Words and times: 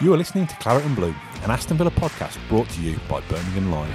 You 0.00 0.14
are 0.14 0.16
listening 0.16 0.46
to 0.46 0.54
Claret 0.58 0.84
and 0.84 0.94
Blue, 0.94 1.12
an 1.42 1.50
Aston 1.50 1.76
Villa 1.76 1.90
podcast 1.90 2.38
brought 2.48 2.68
to 2.68 2.80
you 2.80 3.00
by 3.08 3.20
Birmingham 3.22 3.72
Live. 3.72 3.90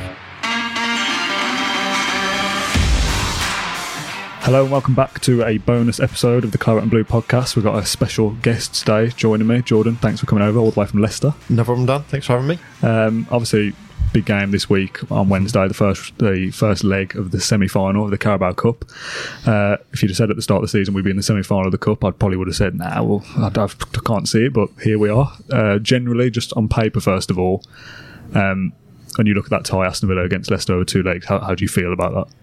Hello 4.42 4.64
and 4.64 4.72
welcome 4.72 4.96
back 4.96 5.22
to 5.22 5.46
a 5.46 5.60
bonus 5.60 6.02
episode 6.02 6.44
of 6.44 6.52
the 6.52 6.58
Claret 6.58 6.82
and 6.82 6.92
Blue 6.92 7.06
podcast. 7.06 7.56
We've 7.56 7.64
got 7.64 7.82
a 7.82 7.86
special 7.86 8.32
guest 8.32 8.76
today 8.76 9.12
joining 9.16 9.48
me. 9.48 9.62
Jordan, 9.62 9.96
thanks 9.96 10.20
for 10.20 10.26
coming 10.26 10.44
over 10.44 10.60
all 10.60 10.72
the 10.72 10.80
way 10.82 10.86
from 10.88 11.00
Leicester. 11.00 11.36
No 11.50 11.64
problem, 11.64 11.86
Dan. 11.86 12.04
Thanks 12.04 12.28
for 12.28 12.34
having 12.34 12.48
me. 12.48 12.60
Um, 12.82 13.26
obviously, 13.32 13.74
big 14.14 14.26
game 14.26 14.52
this 14.52 14.70
week 14.70 15.12
on 15.12 15.28
Wednesday, 15.28 15.68
the 15.68 15.74
first 15.74 16.18
the 16.20 16.52
first 16.52 16.84
leg 16.84 17.16
of 17.16 17.32
the 17.32 17.42
semi 17.42 17.68
final 17.68 18.06
of 18.06 18.12
the 18.12 18.18
Carabao 18.18 18.54
Cup. 18.54 18.86
Uh, 19.46 19.78
if 19.92 20.02
you'd 20.02 20.10
have 20.10 20.18
said 20.18 20.30
at 20.30 20.36
the 20.36 20.42
start 20.42 20.64
of 20.64 20.70
the 20.70 20.78
season 20.78 20.94
we'd 20.94 21.04
be 21.04 21.10
in 21.10 21.18
the 21.18 21.24
semi 21.24 21.44
final 21.44 21.66
of 21.66 21.72
the 21.72 21.78
Cup, 21.78 22.06
I 22.06 22.12
probably 22.12 22.38
would 22.38 22.48
have 22.48 22.56
said, 22.56 22.76
nah, 22.76 23.04
well, 23.04 23.26
I, 23.36 23.48
I 23.48 23.68
can't 24.06 24.28
see 24.28 24.46
it, 24.46 24.54
but 24.54 24.70
here 24.82 25.00
we 25.00 25.10
are. 25.10 25.34
Uh, 25.52 25.80
generally, 25.80 26.30
just 26.30 26.54
on 26.54 26.70
paper, 26.70 27.00
first 27.00 27.32
of 27.32 27.40
all, 27.40 27.64
um, 28.34 28.72
when 29.16 29.28
you 29.28 29.34
look 29.34 29.46
at 29.46 29.52
that 29.52 29.66
tie 29.66 29.86
Aston 29.86 30.10
Villa 30.10 30.24
against 30.24 30.50
Leicester 30.50 30.74
over 30.74 30.86
two 30.86 31.04
legs, 31.04 31.26
how, 31.26 31.40
how 31.40 31.56
do 31.56 31.64
you 31.64 31.70
feel 31.70 31.92
about 31.92 32.14
that? 32.14 32.36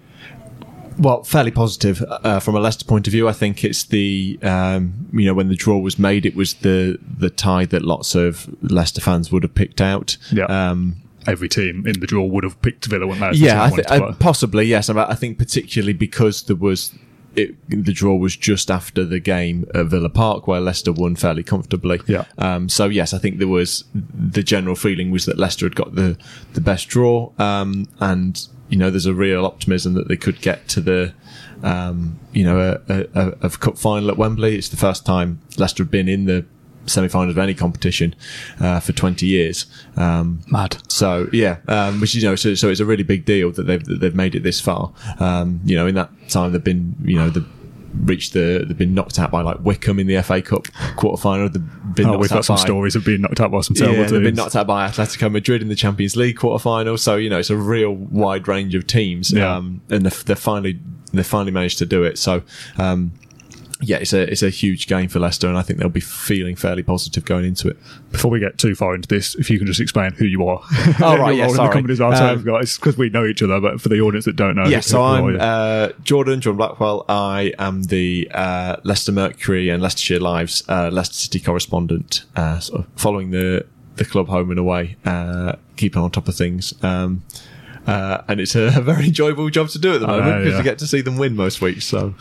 Well, 0.98 1.22
fairly 1.22 1.50
positive 1.50 2.03
uh, 2.03 2.41
from 2.41 2.56
a 2.56 2.61
Leicester 2.61 2.84
point 2.84 3.06
of 3.06 3.12
view. 3.12 3.27
I 3.27 3.33
think 3.33 3.64
it's 3.64 3.84
the 3.84 4.39
um, 4.42 5.09
you 5.14 5.25
know 5.25 5.33
when 5.33 5.48
the 5.48 5.55
draw 5.55 5.78
was 5.78 5.98
made, 5.98 6.27
it 6.27 6.34
was 6.34 6.55
the 6.55 6.98
the 7.00 7.31
tie 7.31 7.64
that 7.66 7.83
lots 7.83 8.14
of 8.14 8.55
Leicester 8.61 9.00
fans 9.00 9.33
would 9.33 9.42
have 9.42 9.55
picked 9.55 9.81
out. 9.81 10.19
Yeah. 10.31 10.44
Um, 10.44 10.97
Every 11.26 11.48
team 11.48 11.86
in 11.86 12.00
the 12.00 12.06
draw 12.06 12.24
would 12.24 12.44
have 12.44 12.60
picked 12.62 12.86
Villa, 12.86 13.06
wouldn't 13.06 13.20
they? 13.20 13.28
as 13.28 13.38
the 13.38 13.46
yeah, 13.46 13.64
I 13.64 13.70
th- 13.70 13.86
uh, 13.88 14.12
possibly 14.18 14.64
yes. 14.64 14.88
I 14.88 15.02
I 15.04 15.14
think 15.14 15.38
particularly 15.38 15.92
because 15.92 16.42
there 16.44 16.56
was 16.56 16.92
it, 17.36 17.54
the 17.68 17.92
draw 17.92 18.16
was 18.16 18.36
just 18.36 18.70
after 18.70 19.04
the 19.04 19.20
game 19.20 19.64
at 19.74 19.86
Villa 19.86 20.08
Park 20.08 20.46
where 20.46 20.60
Leicester 20.60 20.92
won 20.92 21.16
fairly 21.16 21.42
comfortably. 21.42 22.00
Yeah. 22.06 22.24
Um, 22.38 22.68
so 22.68 22.86
yes, 22.86 23.14
I 23.14 23.18
think 23.18 23.38
there 23.38 23.48
was 23.48 23.84
the 23.94 24.42
general 24.42 24.74
feeling 24.74 25.10
was 25.10 25.26
that 25.26 25.38
Leicester 25.38 25.66
had 25.66 25.76
got 25.76 25.94
the 25.94 26.18
the 26.54 26.60
best 26.60 26.88
draw, 26.88 27.32
um, 27.38 27.86
and 28.00 28.46
you 28.68 28.76
know 28.76 28.91
there's 28.91 29.06
a 29.06 29.14
real 29.14 29.46
optimism 29.46 29.94
that 29.94 30.08
they 30.08 30.16
could 30.16 30.41
get 30.41 30.68
to 30.68 30.80
the. 30.80 31.14
Um, 31.62 32.18
you 32.32 32.42
know, 32.42 32.80
a, 32.88 32.94
a, 32.94 33.06
a, 33.14 33.28
a 33.42 33.50
cup 33.50 33.76
final 33.76 34.08
at 34.10 34.16
Wembley. 34.16 34.56
It's 34.56 34.70
the 34.70 34.78
first 34.78 35.04
time 35.04 35.42
Leicester 35.58 35.82
have 35.82 35.91
been 35.91 36.08
in 36.08 36.24
the 36.24 36.46
semi-finals 36.86 37.36
of 37.36 37.39
any 37.39 37.55
competition 37.55 38.14
uh, 38.61 38.81
for 38.81 38.92
20 38.92 39.27
years. 39.27 39.67
Um, 39.97 40.41
Mad. 40.48 40.78
so 40.89 41.28
yeah, 41.33 41.59
um, 41.69 42.00
which 42.00 42.14
you 42.14 42.22
know, 42.22 42.37
so, 42.37 42.55
so 42.55 42.69
it's 42.69 42.81
a 42.81 42.87
really 42.87 43.03
big 43.03 43.25
deal 43.25 43.53
that 43.53 43.64
they've 43.64 43.84
that 43.84 44.00
they've 44.00 44.14
made 44.14 44.34
it 44.34 44.42
this 44.42 44.61
far. 44.61 44.92
Um, 45.19 45.61
you 45.64 45.77
know, 45.77 45.87
in 45.87 45.95
that 45.95 46.11
time 46.28 46.53
they've 46.53 46.62
been, 46.62 46.97
you 47.03 47.17
know, 47.17 47.31
the 47.31 47.47
reached 47.95 48.33
the 48.33 48.64
they've 48.67 48.78
been 48.78 48.95
knocked 48.95 49.19
out 49.19 49.31
by 49.31 49.42
like 49.42 49.59
Wycombe 49.61 50.00
in 50.00 50.06
the 50.06 50.22
FA 50.22 50.42
Cup 50.42 50.69
quarter 50.97 51.20
final. 51.20 51.48
They've 51.48 51.95
been 51.95 52.09
Oh, 52.09 52.19
we've 52.19 52.31
got 52.31 52.45
some 52.45 52.56
by, 52.56 52.62
stories 52.62 52.97
of 52.97 53.05
being 53.05 53.20
knocked 53.20 53.41
out 53.41 53.50
by 53.50 53.61
some 53.61 53.75
terrible 53.75 54.03
Yeah, 54.03 54.06
they've 54.06 54.22
been 54.22 54.34
knocked 54.34 54.56
out 54.56 54.67
by 54.67 54.89
Atletico 54.89 55.31
Madrid 55.31 55.62
in 55.62 55.69
the 55.69 55.75
Champions 55.75 56.17
League 56.17 56.37
quarter 56.37 56.62
final. 56.62 56.97
So 56.97 57.17
you 57.17 57.28
know, 57.28 57.39
it's 57.39 57.50
a 57.50 57.56
real 57.56 57.92
wide 57.94 58.48
range 58.48 58.75
of 58.75 58.87
teams. 58.87 59.33
Yeah. 59.33 59.56
Um, 59.56 59.83
and 59.91 60.06
they've, 60.06 60.25
they've 60.25 60.38
finally 60.38 60.78
they 61.12 61.22
finally 61.22 61.53
managed 61.53 61.78
to 61.78 61.87
do 61.87 62.04
it. 62.04 62.19
So. 62.19 62.43
Um, 62.78 63.12
yeah, 63.80 63.96
it's 63.96 64.12
a 64.12 64.30
it's 64.30 64.42
a 64.42 64.50
huge 64.50 64.86
game 64.86 65.08
for 65.08 65.18
Leicester, 65.18 65.48
and 65.48 65.56
I 65.56 65.62
think 65.62 65.78
they'll 65.78 65.88
be 65.88 66.00
feeling 66.00 66.54
fairly 66.54 66.82
positive 66.82 67.24
going 67.24 67.44
into 67.44 67.68
it. 67.68 67.78
Before 68.12 68.30
we 68.30 68.38
get 68.38 68.58
too 68.58 68.74
far 68.74 68.94
into 68.94 69.08
this, 69.08 69.34
if 69.36 69.48
you 69.48 69.58
can 69.58 69.66
just 69.66 69.80
explain 69.80 70.12
who 70.12 70.26
you 70.26 70.46
are. 70.46 70.60
Oh, 71.02 71.16
right, 71.16 71.36
yeah, 71.36 71.48
sorry. 71.48 71.82
the 71.82 71.96
well. 71.98 72.14
So 72.14 72.54
Um, 72.54 72.60
it's 72.60 72.76
because 72.76 72.98
we 72.98 73.08
know 73.08 73.24
each 73.24 73.42
other, 73.42 73.58
but 73.60 73.80
for 73.80 73.88
the 73.88 74.00
audience 74.00 74.26
that 74.26 74.36
don't 74.36 74.54
know. 74.54 74.66
Yeah, 74.66 74.80
so 74.80 75.02
I'm 75.02 75.38
uh, 75.41 75.88
Jordan, 76.02 76.41
John 76.41 76.56
Blackwell. 76.56 77.04
I 77.08 77.54
am 77.58 77.84
the 77.84 78.30
uh, 78.34 78.76
Leicester 78.84 79.12
Mercury 79.12 79.70
and 79.70 79.82
Leicestershire 79.82 80.20
Lives 80.20 80.62
uh, 80.68 80.91
Leicester 80.92 81.14
City 81.14 81.41
correspondent, 81.41 82.24
uh, 82.36 82.58
sort 82.58 82.80
of 82.80 82.86
following 82.97 83.30
the, 83.30 83.64
the 83.97 84.04
club 84.04 84.28
home 84.28 84.50
and 84.50 84.58
away, 84.58 84.97
uh, 85.04 85.54
keeping 85.76 86.02
on 86.02 86.10
top 86.10 86.28
of 86.28 86.36
things. 86.36 86.74
Um, 86.82 87.22
uh, 87.86 88.22
and 88.28 88.41
it's 88.41 88.54
a, 88.54 88.70
very 88.80 89.06
enjoyable 89.06 89.48
job 89.50 89.68
to 89.70 89.78
do 89.78 89.94
at 89.94 90.00
the 90.00 90.06
moment 90.06 90.38
because 90.38 90.52
yeah. 90.52 90.58
we 90.58 90.64
get 90.64 90.78
to 90.78 90.86
see 90.86 91.00
them 91.00 91.16
win 91.16 91.34
most 91.34 91.60
weeks. 91.60 91.84
So 91.84 92.14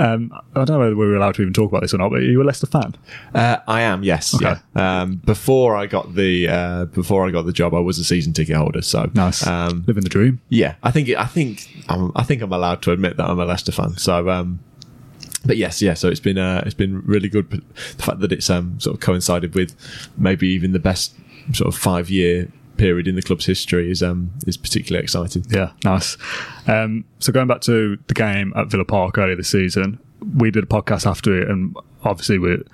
Um, 0.00 0.32
I 0.54 0.64
don't 0.64 0.68
know 0.70 0.78
whether 0.78 0.96
we 0.96 1.06
were 1.06 1.16
allowed 1.16 1.34
to 1.36 1.42
even 1.42 1.52
talk 1.52 1.70
about 1.70 1.82
this 1.82 1.92
or 1.94 1.98
not, 1.98 2.10
but 2.10 2.20
are 2.20 2.22
you 2.22 2.42
a 2.42 2.44
Leicester 2.44 2.66
fan? 2.66 2.94
uh, 3.34 3.58
I 3.68 3.82
am, 3.82 4.02
yes, 4.02 4.34
Okay. 4.34 4.54
yeah. 4.76 5.02
Um, 5.02 5.16
before 5.16 5.76
I 5.76 5.86
got 5.86 6.14
the 6.14 6.48
uh, 6.48 6.84
before 6.86 7.26
I 7.26 7.30
got 7.30 7.44
the 7.46 7.52
job, 7.52 7.74
I 7.74 7.80
was 7.80 7.98
a 7.98 8.04
season 8.04 8.32
ticket 8.32 8.56
holder. 8.56 8.82
So 8.82 9.10
Nice. 9.14 9.46
Um, 9.46 9.84
Living 9.86 10.02
the 10.02 10.08
dream. 10.08 10.40
Yeah, 10.48 10.74
I 10.82 10.90
think 10.90 11.08
I 11.10 11.26
think 11.26 11.84
I'm, 11.88 12.12
I 12.16 12.22
think 12.22 12.42
I'm 12.42 12.52
allowed 12.52 12.82
to 12.82 12.92
admit 12.92 13.16
that 13.18 13.28
I'm 13.28 13.38
a 13.38 13.44
Leicester 13.44 13.72
fan. 13.72 13.96
So, 13.98 14.30
um, 14.30 14.60
but 15.44 15.56
yes, 15.56 15.80
yeah. 15.82 15.94
So 15.94 16.08
it's 16.08 16.20
been 16.20 16.38
uh, 16.38 16.62
it's 16.64 16.74
been 16.74 17.02
really 17.04 17.28
good. 17.28 17.50
The 17.50 18.02
fact 18.02 18.20
that 18.20 18.32
it's 18.32 18.48
um, 18.50 18.78
sort 18.80 18.94
of 18.94 19.00
coincided 19.00 19.54
with 19.54 19.74
maybe 20.16 20.48
even 20.48 20.72
the 20.72 20.78
best 20.78 21.14
sort 21.52 21.68
of 21.72 21.78
five 21.80 22.10
year 22.10 22.48
period 22.80 23.06
in 23.06 23.14
the 23.14 23.22
club's 23.22 23.44
history 23.44 23.90
is 23.90 24.02
um 24.02 24.30
is 24.46 24.56
particularly 24.56 25.02
exciting. 25.04 25.44
Yeah, 25.50 25.72
nice. 25.84 26.16
Um, 26.66 27.04
so 27.18 27.30
going 27.30 27.46
back 27.46 27.60
to 27.62 27.98
the 28.06 28.14
game 28.14 28.54
at 28.56 28.68
Villa 28.68 28.86
Park 28.86 29.18
earlier 29.18 29.36
this 29.36 29.50
season, 29.50 29.98
we 30.36 30.50
did 30.50 30.64
a 30.64 30.66
podcast 30.66 31.06
after 31.06 31.38
it, 31.40 31.48
and 31.48 31.76
obviously 32.04 32.38
we're 32.38 32.64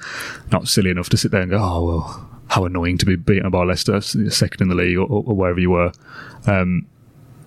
not 0.53 0.69
silly 0.69 0.91
enough 0.91 1.09
to 1.09 1.17
sit 1.17 1.33
there 1.33 1.43
and 1.43 1.51
go, 1.51 1.59
"Oh 1.61 1.85
well, 1.85 2.31
how 2.49 2.65
annoying 2.65 2.99
to 2.99 3.07
be 3.07 3.17
beaten 3.17 3.51
by 3.51 3.65
Leicester, 3.65 4.01
second 4.01 4.63
in 4.63 4.69
the 4.69 4.77
league, 4.77 4.97
or, 4.97 5.07
or 5.07 5.35
wherever 5.35 5.59
you 5.59 5.71
were." 5.71 5.93
Um, 6.47 6.87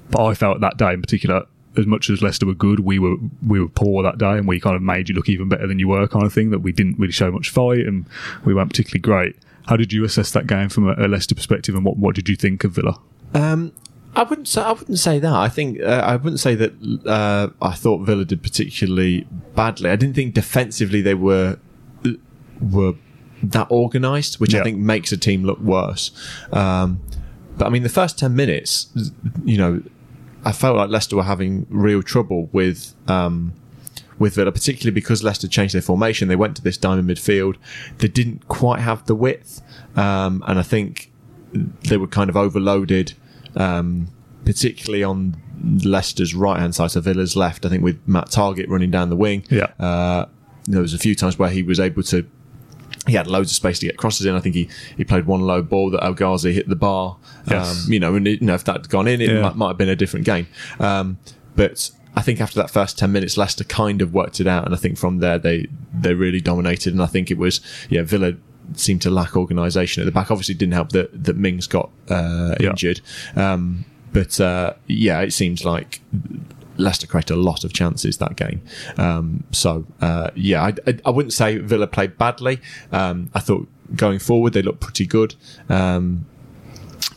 but 0.10 0.26
I 0.26 0.34
felt 0.34 0.60
that 0.60 0.78
day 0.78 0.92
in 0.92 1.02
particular, 1.02 1.46
as 1.78 1.86
much 1.86 2.10
as 2.10 2.22
Leicester 2.22 2.46
were 2.46 2.54
good, 2.54 2.82
we 2.82 3.00
were 3.00 3.16
we 3.48 3.62
were 3.62 3.70
poor 3.70 4.04
that 4.04 4.18
day, 4.18 4.38
and 4.38 4.48
we 4.48 4.60
kind 4.60 4.76
of 4.76 4.82
made 4.82 5.08
you 5.08 5.16
look 5.16 5.30
even 5.30 5.48
better 5.48 5.68
than 5.68 5.80
you 5.80 5.88
were, 5.88 6.08
kind 6.10 6.26
of 6.26 6.34
thing. 6.34 6.50
That 6.50 6.60
we 6.60 6.74
didn't 6.74 7.00
really 7.00 7.14
show 7.14 7.32
much 7.32 7.50
fight, 7.50 7.86
and 7.88 8.06
we 8.44 8.54
weren't 8.54 8.70
particularly 8.70 9.02
great. 9.02 9.38
How 9.70 9.78
did 9.78 9.94
you 9.94 10.04
assess 10.04 10.32
that 10.32 10.48
game 10.48 10.68
from 10.70 10.88
a, 10.90 10.96
a 10.98 11.08
Leicester 11.08 11.36
perspective, 11.36 11.76
and 11.76 11.86
what 11.86 11.98
what 11.98 12.16
did 12.16 12.28
you 12.28 12.36
think 12.36 12.64
of 12.64 12.72
Villa? 12.72 13.00
Um, 13.34 13.72
I 14.16 14.24
wouldn't 14.24 14.48
say 14.48 14.62
I 14.62 14.72
wouldn't 14.72 14.98
say 15.00 15.20
that. 15.20 15.32
I 15.32 15.48
think 15.48 15.80
uh, 15.82 16.02
I 16.06 16.16
wouldn't 16.16 16.40
say 16.40 16.56
that. 16.56 16.74
Uh, 17.06 17.50
I 17.62 17.74
thought 17.76 18.00
Villa 18.00 18.26
did 18.26 18.42
particularly 18.42 19.28
badly. 19.56 19.92
I 19.92 19.96
didn't 19.96 20.16
think 20.16 20.34
defensively 20.34 21.02
they 21.02 21.14
were 21.14 21.60
were 22.60 22.94
that 23.44 23.70
organised, 23.72 24.40
which 24.40 24.54
Yeah. 24.54 24.62
I 24.62 24.64
think 24.64 24.80
makes 24.80 25.12
a 25.12 25.18
team 25.18 25.44
look 25.44 25.60
worse. 25.60 26.12
Um, 26.52 27.00
but 27.58 27.68
I 27.68 27.70
mean, 27.70 27.84
the 27.84 27.90
first 27.90 28.18
ten 28.18 28.36
minutes, 28.36 28.88
you 29.46 29.58
know, 29.58 29.82
I 30.44 30.52
felt 30.52 30.78
like 30.78 30.90
Leicester 30.90 31.16
were 31.16 31.24
having 31.24 31.68
real 31.70 32.02
trouble 32.02 32.50
with. 32.52 32.96
Um, 33.08 33.54
with 34.20 34.36
Villa, 34.36 34.52
particularly 34.52 34.94
because 34.94 35.24
Leicester 35.24 35.48
changed 35.48 35.74
their 35.74 35.82
formation. 35.82 36.28
They 36.28 36.36
went 36.36 36.56
to 36.58 36.62
this 36.62 36.78
diamond 36.78 37.10
midfield. 37.10 37.56
They 37.98 38.08
didn't 38.10 38.48
quite 38.48 38.82
have 38.82 39.06
the 39.06 39.16
width, 39.16 39.62
um, 39.96 40.44
and 40.48 40.60
I 40.60 40.64
think 40.64 41.12
they 41.54 41.98
were 41.98 42.08
kind 42.08 42.30
of 42.30 42.38
overloaded, 42.38 43.14
um, 43.56 44.10
particularly 44.46 45.04
on 45.04 45.42
Leicester's 45.84 46.36
right 46.36 46.60
hand 46.60 46.76
side, 46.76 46.92
so 46.92 47.02
Villa's 47.02 47.36
left. 47.36 47.66
I 47.66 47.70
think 47.70 47.84
with 47.84 48.00
Matt 48.08 48.28
Targett 48.30 48.68
running 48.70 48.92
down 48.92 49.10
the 49.10 49.16
wing. 49.16 49.44
Yeah. 49.50 49.68
Uh, 49.80 50.26
there 50.68 50.82
was 50.82 50.94
a 50.94 51.00
few 51.00 51.16
times 51.16 51.40
where 51.40 51.50
he 51.50 51.64
was 51.64 51.80
able 51.80 52.04
to. 52.04 52.26
He 53.08 53.14
had 53.14 53.28
loads 53.28 53.50
of 53.52 53.56
space 53.56 53.80
to 53.80 53.88
get 53.88 53.98
crosses 53.98 54.26
in. 54.28 54.36
I 54.36 54.40
think 54.40 54.54
he, 54.56 54.70
he 54.98 55.04
played 55.04 55.26
one 55.26 55.42
low 55.42 55.64
ball 55.64 55.90
that 55.92 56.04
El 56.04 56.14
Ghazi 56.14 56.54
hit 56.54 56.68
the 56.68 56.76
bar. 56.76 57.18
Yes. 57.50 57.86
Um, 57.88 57.94
you 57.94 58.00
know, 58.00 58.14
and 58.16 58.28
it, 58.28 58.42
you 58.42 58.46
know 58.48 58.54
if 58.54 58.66
that 58.66 58.74
had 58.78 58.90
gone 58.90 59.08
in, 59.08 59.20
it 59.22 59.30
Yeah. 59.32 59.42
might, 59.42 59.56
might 59.56 59.68
have 59.70 59.78
been 59.78 59.90
a 59.90 59.96
different 59.96 60.26
game. 60.26 60.48
Um, 60.80 61.18
but 61.56 61.90
I 62.20 62.22
think 62.22 62.42
after 62.42 62.60
that 62.62 62.70
first 62.70 62.98
ten 62.98 63.12
minutes, 63.12 63.38
Leicester 63.38 63.64
kind 63.64 64.02
of 64.02 64.14
worked 64.14 64.40
it 64.40 64.48
out, 64.48 64.66
and 64.66 64.74
I 64.74 64.78
think 64.78 64.98
from 64.98 65.20
there 65.20 65.40
they 65.40 65.68
they 65.94 66.14
really 66.14 66.42
dominated. 66.42 66.94
And 66.94 67.02
I 67.02 67.06
think 67.08 67.32
it 67.32 67.38
was 67.38 67.62
yeah 67.90 68.04
Villa 68.04 68.34
seemed 68.74 69.02
to 69.02 69.10
lack 69.10 69.36
organisation 69.36 70.02
at 70.04 70.06
the 70.06 70.12
back. 70.12 70.30
Obviously, 70.32 70.54
it 70.56 70.60
didn't 70.60 70.74
help 70.74 70.90
that 70.90 71.24
that 71.26 71.38
Mings 71.38 71.68
got 71.68 71.90
uh, 72.10 72.56
Yeah. 72.60 72.70
injured, 72.72 73.02
um, 73.36 73.86
but 74.14 74.40
uh, 74.40 74.74
yeah, 74.88 75.22
it 75.22 75.34
seems 75.34 75.64
like. 75.66 76.02
Leicester 76.78 77.08
created 77.08 77.34
a 77.34 77.42
lot 77.52 77.66
of 77.66 77.74
chances 77.74 78.20
that 78.20 78.38
game. 78.38 78.62
Um, 78.98 79.44
so, 79.52 79.86
uh, 80.00 80.30
yeah, 80.34 80.64
I, 80.64 80.74
I, 80.88 80.98
I 81.08 81.10
wouldn't 81.10 81.34
say 81.34 81.58
Villa 81.58 81.88
played 81.88 82.18
badly. 82.18 82.62
Um, 82.94 83.30
I 83.34 83.42
thought 83.42 83.68
going 83.98 84.20
forward 84.20 84.54
they 84.54 84.62
looked 84.62 84.80
pretty 84.80 85.06
good. 85.06 85.36
Um, 85.68 86.26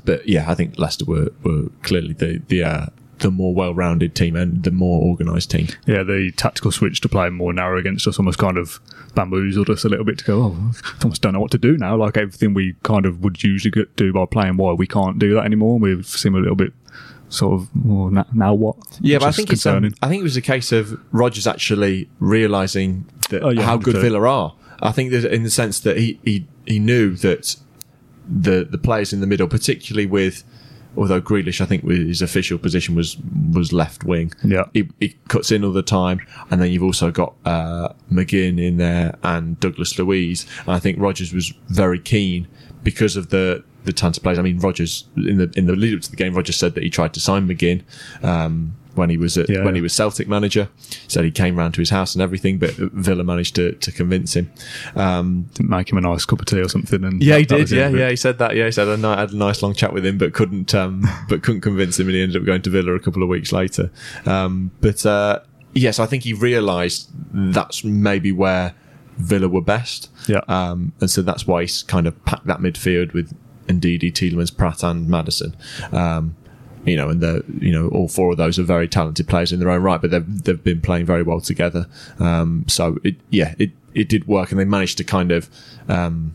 but 0.05 0.27
yeah, 0.29 0.51
I 0.51 0.57
think 0.57 0.77
Leicester 0.81 1.05
were, 1.05 1.29
were 1.45 1.69
clearly 1.83 2.13
the 2.13 2.43
the, 2.49 2.65
uh, 2.65 2.87
the 3.23 3.31
more 3.31 3.55
well-rounded 3.55 4.15
team 4.15 4.37
and 4.37 4.63
the 4.63 4.71
more 4.71 5.03
organised 5.03 5.51
team. 5.51 5.69
Yeah, 5.87 6.03
the 6.03 6.31
tactical 6.37 6.71
switch 6.71 7.01
to 7.01 7.09
play 7.09 7.31
more 7.31 7.53
narrow 7.53 7.79
against 7.79 8.07
us 8.07 8.19
almost 8.19 8.39
kind 8.39 8.59
of 8.59 8.79
bamboozled 9.15 9.71
us 9.71 9.85
a 9.85 9.89
little 9.89 10.05
bit 10.05 10.19
to 10.19 10.25
go, 10.25 10.43
oh, 10.43 10.73
I 10.85 11.03
almost 11.05 11.23
don't 11.23 11.33
know 11.33 11.41
what 11.41 11.51
to 11.53 11.59
do 11.59 11.77
now. 11.79 11.97
Like 11.97 12.17
everything 12.17 12.53
we 12.55 12.75
kind 12.83 13.07
of 13.07 13.23
would 13.25 13.43
usually 13.43 13.71
get, 13.71 13.95
do 13.97 14.13
by 14.13 14.27
playing 14.27 14.57
wide, 14.59 14.79
we 14.79 14.87
can't 14.87 15.19
do 15.19 15.35
that 15.35 15.45
anymore. 15.45 15.79
We 15.79 16.03
seem 16.03 16.35
a 16.35 16.41
little 16.41 16.57
bit 16.57 16.73
sort 17.29 17.61
of, 17.61 17.69
well, 17.85 18.11
now, 18.11 18.27
now 18.33 18.55
what? 18.55 18.77
Yeah, 19.01 19.17
Which 19.17 19.21
but 19.21 19.27
I 19.27 19.29
is 19.31 19.37
think 19.37 19.53
it's 19.53 19.67
um. 19.67 19.95
I 20.03 20.09
think 20.09 20.21
it 20.21 20.25
was 20.25 20.37
a 20.37 20.43
case 20.43 20.73
of 20.73 21.01
Rodgers 21.13 21.47
actually 21.47 22.11
realizing 22.21 23.07
that 23.31 23.43
Oh, 23.43 23.49
yeah, 23.51 23.63
how 23.63 23.77
good 23.79 23.97
100%. 23.97 24.01
Villa 24.03 24.29
are. 24.29 24.55
I 24.81 24.93
think 24.93 25.13
that 25.13 25.25
in 25.33 25.43
the 25.45 25.51
sense 25.51 25.79
that 25.81 25.97
he 25.97 26.19
he, 26.25 26.47
he 26.67 26.79
knew 26.79 27.15
that 27.17 27.57
the 28.29 28.65
the 28.69 28.79
players 28.79 29.13
in 29.13 29.21
the 29.21 29.27
middle, 29.27 29.49
particularly 29.49 30.07
with 30.07 30.45
although 30.97 31.21
Grealish, 31.21 31.61
I 31.61 31.67
think 31.67 31.85
his 31.85 32.23
official 32.23 32.59
position 32.59 32.95
was 32.95 33.17
was 33.53 33.73
left 33.73 34.05
wing. 34.05 34.33
Yeah. 34.45 34.65
he, 34.73 34.89
he 35.01 35.17
cuts 35.29 35.51
in 35.51 35.65
all 35.65 35.73
the 35.73 35.83
time, 35.83 36.21
and 36.51 36.61
then 36.61 36.71
you've 36.71 36.83
also 36.83 37.11
got 37.11 37.35
uh, 37.45 37.89
McGinn 38.11 38.63
in 38.63 38.77
there 38.77 39.17
and 39.23 39.59
Douglas 39.61 39.99
Luiz. 39.99 40.47
And 40.61 40.71
I 40.71 40.79
think 40.79 40.99
Rodgers 40.99 41.33
was 41.33 41.53
very 41.69 41.99
keen 41.99 42.49
because 42.83 43.17
of 43.17 43.31
the 43.31 43.65
the 43.85 43.93
tons 43.93 44.17
of 44.17 44.23
players. 44.23 44.39
I 44.39 44.43
mean, 44.43 44.59
Rodgers 44.59 45.09
in 45.17 45.39
the 45.39 45.53
in 45.57 45.67
the 45.67 45.75
lead 45.75 45.95
up 45.95 46.03
to 46.03 46.11
the 46.11 46.17
game, 46.17 46.35
Rodgers 46.35 46.57
said 46.57 46.75
that 46.75 46.83
he 46.83 46.91
tried 46.91 47.15
to 47.15 47.21
sign 47.21 47.49
McGinn. 47.49 47.83
Um, 48.23 48.77
when 48.95 49.11
he 49.11 49.17
was 49.17 49.37
at, 49.39 49.49
Yeah. 49.49 49.65
when 49.65 49.75
he 49.75 49.81
was 49.81 49.93
Celtic 49.93 50.29
manager, 50.29 50.69
said 51.09 51.25
he 51.25 51.31
came 51.31 51.57
round 51.57 51.75
to 51.75 51.81
his 51.81 51.91
house 51.91 52.15
and 52.15 52.23
everything, 52.23 52.59
but 52.59 52.71
Villa 52.73 53.25
managed 53.25 53.55
to, 53.57 53.73
to 53.73 53.93
convince 53.93 54.35
him. 54.35 54.51
Um, 54.97 55.49
Didn't 55.55 55.71
make 55.71 55.91
him 55.91 55.99
a 55.99 56.01
nice 56.03 56.25
cup 56.25 56.41
of 56.41 56.47
tea 56.47 56.61
or 56.61 56.69
something. 56.69 57.05
And 57.05 57.23
yeah, 57.23 57.37
he 57.39 57.45
that- 57.45 57.49
that 57.49 57.55
did. 57.57 57.63
was 57.63 57.73
it, 57.73 57.77
Yeah, 57.77 57.89
yeah, 57.91 58.11
he 58.11 58.17
said 58.17 58.39
that. 58.39 58.55
Yeah, 58.57 58.67
he 58.67 58.73
said 58.73 58.89
I 59.05 59.21
had 59.21 59.33
a 59.33 59.37
nice 59.37 59.63
long 59.63 59.75
chat 59.75 59.93
with 59.93 60.05
him, 60.05 60.19
but 60.19 60.33
couldn't, 60.33 60.75
um, 60.75 61.05
but 61.29 61.43
couldn't 61.43 61.63
convince 61.63 61.99
him, 61.99 62.07
and 62.09 62.17
he 62.17 62.23
ended 62.23 62.41
up 62.41 62.47
going 62.47 62.63
to 62.63 62.71
Villa 62.71 62.95
a 62.95 63.01
couple 63.01 63.23
of 63.23 63.29
weeks 63.29 63.53
later. 63.53 63.91
Um, 64.27 64.71
but 64.81 65.05
uh, 65.07 65.41
yes, 65.75 65.99
I 65.99 66.07
think 66.07 66.25
he 66.25 66.33
realised 66.33 67.11
that's 67.33 67.85
maybe 67.85 68.33
where 68.33 68.75
Villa 69.19 69.49
were 69.49 69.61
best. 69.63 70.11
Yeah. 70.27 70.41
um, 70.49 70.93
and 71.01 71.11
so 71.11 71.23
that's 71.23 71.47
why 71.47 71.63
he's 71.63 71.83
kind 71.83 72.07
of 72.07 72.25
packed 72.25 72.47
that 72.47 72.59
midfield 72.61 73.13
with 73.13 73.35
Ndidi, 73.69 74.13
Tielemans, 74.13 74.55
Praet, 74.55 74.83
and 74.83 75.09
Maddison. 75.09 75.55
Um, 75.93 76.37
you 76.85 76.97
know, 76.97 77.09
and 77.09 77.21
the 77.21 77.45
you 77.61 77.73
know 77.73 77.89
all 77.89 78.09
four 78.09 78.33
of 78.33 78.37
those 78.37 78.59
are 78.59 78.65
very 78.65 78.89
talented 78.89 79.29
players 79.29 79.53
in 79.53 79.61
their 79.61 79.71
own 79.71 79.83
right, 79.83 80.01
but 80.01 80.11
they've 80.11 80.43
they've 80.45 80.63
been 80.63 80.81
playing 80.81 81.07
very 81.07 81.23
well 81.23 81.41
together. 81.41 81.87
Um, 82.19 82.65
so 82.69 82.99
it, 83.05 83.17
yeah, 83.31 83.55
it 83.59 83.71
it 83.95 84.09
did 84.09 84.27
work, 84.27 84.51
and 84.51 84.61
they 84.61 84.65
managed 84.65 84.99
to 84.99 85.05
kind 85.05 85.31
of 85.31 85.49
um, 85.89 86.35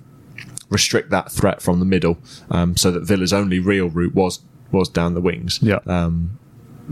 restrict 0.69 1.09
that 1.09 1.31
threat 1.31 1.61
from 1.61 1.79
the 1.79 1.85
middle, 1.85 2.17
um, 2.51 2.77
so 2.77 2.91
that 2.91 3.01
Villa's 3.01 3.33
only 3.33 3.59
real 3.59 3.89
route 3.89 4.15
was 4.15 4.39
was 4.71 4.89
down 4.89 5.13
the 5.13 5.21
wings. 5.21 5.59
Yeah. 5.61 5.79
Um, 5.85 6.39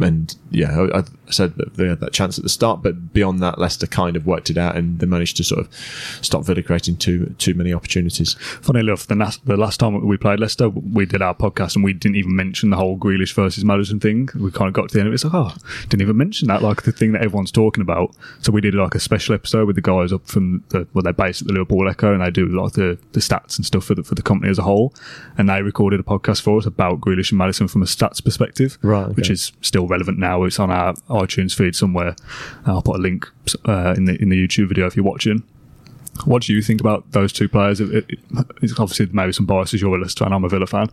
and 0.01 0.36
yeah, 0.51 0.88
I, 0.94 1.00
I 1.00 1.03
said 1.30 1.56
that 1.56 1.75
they 1.75 1.88
had 1.88 2.00
that 2.00 2.13
chance 2.13 2.38
at 2.38 2.44
the 2.44 2.50
start, 2.50 2.81
but 2.81 3.13
beyond 3.13 3.42
that, 3.42 3.59
Leicester 3.59 3.88
kind 3.88 4.15
of 4.15 4.25
worked 4.25 4.50
it 4.50 4.57
out, 4.57 4.75
and 4.75 5.00
they 5.00 5.06
managed 5.06 5.38
to 5.38 5.44
sort 5.44 5.62
of 5.62 5.74
stop 6.21 6.44
Villa 6.45 6.62
creating 6.63 6.97
too 6.97 7.33
too 7.38 7.53
many 7.53 7.74
opportunities. 7.74 8.36
Funny 8.62 8.81
enough, 8.81 9.07
the 9.07 9.15
last, 9.15 9.45
the 9.45 9.57
last 9.57 9.80
time 9.80 10.06
we 10.06 10.18
played 10.18 10.39
Leicester, 10.39 10.69
we 10.69 11.06
did 11.06 11.21
our 11.21 11.33
podcast 11.36 11.75
and 11.75 11.83
we 11.83 11.94
didn't 11.94 12.15
even 12.15 12.36
mention 12.36 12.69
the 12.69 12.77
whole 12.77 12.97
Grealish 12.97 13.33
versus 13.33 13.63
Maddison 13.65 14.00
thing. 14.00 14.30
We 14.36 14.51
kind 14.51 14.68
of 14.68 14.74
got 14.74 14.89
to 14.89 14.94
the 14.94 15.00
end 15.00 15.07
of 15.07 15.13
it. 15.13 15.15
It's 15.15 15.24
like, 15.24 15.33
oh, 15.33 15.53
didn't 15.89 16.01
even 16.01 16.18
mention 16.18 16.48
that, 16.48 16.62
like 16.62 16.83
the 16.83 16.91
thing 16.91 17.12
that 17.13 17.21
everyone's 17.21 17.51
talking 17.51 17.81
about. 17.81 18.15
So 18.41 18.51
we 18.51 18.62
did 18.62 18.74
like 18.74 18.95
a 18.95 19.00
special 19.00 19.36
episode 19.36 19.68
with 19.68 19.75
the 19.75 19.81
guys 19.81 20.12
up 20.13 20.25
from 20.27 20.63
the, 20.69 20.88
well, 20.94 21.01
they're 21.03 21.13
based 21.13 21.41
at 21.41 21.48
the 21.48 21.53
Liverpool 21.53 21.88
Echo 21.89 22.13
and 22.13 22.21
they 22.21 22.31
do 22.31 22.45
like 22.48 22.74
the, 22.74 22.98
the 23.13 23.19
stats 23.19 23.57
and 23.57 23.65
stuff 23.65 23.86
for 23.86 23.95
the, 23.95 24.03
for 24.03 24.15
the 24.15 24.21
company 24.21 24.50
as 24.50 24.59
a 24.59 24.63
whole. 24.63 24.94
And 25.38 25.50
they 25.50 25.62
recorded 25.62 26.00
a 26.00 26.03
podcast 26.03 26.41
for 26.41 26.57
us 26.57 26.65
about 26.65 27.01
Grealish 27.01 27.31
and 27.31 27.38
Maddison 27.38 27.68
from 27.68 27.81
a 27.81 27.86
stats 27.86 28.24
perspective, 28.24 28.77
Right, 28.81 29.03
okay. 29.06 29.13
which 29.13 29.30
is 29.30 29.51
still 29.62 29.84
relevant 29.87 30.17
now. 30.19 30.43
It's 30.43 30.59
on 30.59 30.71
our 30.71 30.93
iTunes 31.09 31.55
feed 31.55 31.75
somewhere. 31.75 32.15
I'll 32.65 32.81
put 32.81 32.97
a 32.97 32.99
link 33.01 33.27
uh, 33.67 33.93
in 33.97 34.05
the 34.05 34.21
in 34.21 34.29
the 34.29 34.47
YouTube 34.47 34.67
video 34.69 34.85
if 34.87 34.95
you're 34.95 35.05
watching. 35.05 35.43
What 36.23 36.43
do 36.43 36.53
you 36.53 36.61
think 36.61 36.79
about 36.79 37.11
those 37.11 37.33
two 37.33 37.49
players? 37.49 37.81
It, 37.81 37.93
it, 38.09 38.19
it's 38.61 38.79
obviously 38.79 39.07
maybe 39.11 39.33
some 39.33 39.45
biases. 39.45 39.81
You're 39.81 39.95
a 39.95 39.99
Leicester 39.99 40.23
fan. 40.23 40.31
I'm 40.33 40.45
a 40.45 40.49
Villa 40.49 40.65
fan. 40.65 40.87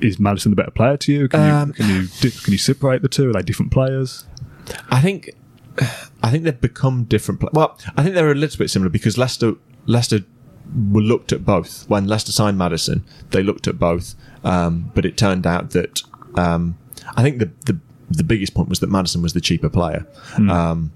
Is 0.00 0.18
Maddison 0.18 0.52
the 0.52 0.56
better 0.56 0.70
player 0.70 0.96
to 0.96 1.12
you? 1.12 1.28
Can 1.28 1.40
Um, 1.40 1.68
you 1.68 1.74
can 1.74 1.88
you 1.90 2.08
di- 2.20 2.30
can 2.30 2.52
you 2.52 2.58
separate 2.58 3.02
the 3.02 3.08
two? 3.08 3.28
Are 3.28 3.32
they 3.34 3.42
different 3.42 3.72
players? 3.72 4.24
I 4.90 5.00
think 5.02 5.30
I 6.22 6.30
think 6.30 6.44
they've 6.44 6.60
become 6.60 7.04
different. 7.04 7.40
Pla- 7.40 7.50
well, 7.52 7.78
I 7.96 8.02
think 8.02 8.14
they're 8.14 8.30
a 8.30 8.34
little 8.34 8.56
bit 8.58 8.70
similar 8.70 8.88
because 8.88 9.18
Leicester 9.18 9.52
Leicester 9.86 10.20
were 10.90 11.02
looked 11.02 11.30
at 11.32 11.44
both 11.44 11.84
when 11.90 12.06
Leicester 12.06 12.32
signed 12.32 12.56
Maddison. 12.56 13.04
They 13.32 13.42
looked 13.42 13.68
at 13.68 13.78
both, 13.78 14.14
um, 14.44 14.90
but 14.94 15.04
it 15.04 15.18
turned 15.18 15.46
out 15.46 15.70
that 15.72 16.00
um, 16.36 16.78
I 17.16 17.22
think 17.22 17.38
the, 17.38 17.50
the 17.66 17.78
the 18.16 18.24
biggest 18.24 18.54
point 18.54 18.68
was 18.68 18.80
that 18.80 18.90
Maddison 18.90 19.22
was 19.22 19.32
the 19.32 19.40
cheaper 19.40 19.68
player. 19.68 20.06
Um, 20.50 20.92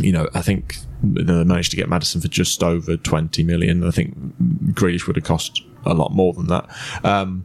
you 0.00 0.12
know, 0.12 0.28
I 0.34 0.42
think 0.42 0.76
they 1.02 1.44
managed 1.44 1.70
to 1.72 1.76
get 1.76 1.88
Maddison 1.88 2.20
for 2.20 2.28
just 2.28 2.62
over 2.62 2.96
20 2.96 3.42
million. 3.44 3.86
I 3.86 3.90
think 3.90 4.16
Grealish 4.72 5.06
would 5.06 5.16
have 5.16 5.24
cost 5.24 5.62
a 5.84 5.94
lot 5.94 6.12
more 6.12 6.32
than 6.32 6.46
that. 6.46 6.68
Um, 7.04 7.44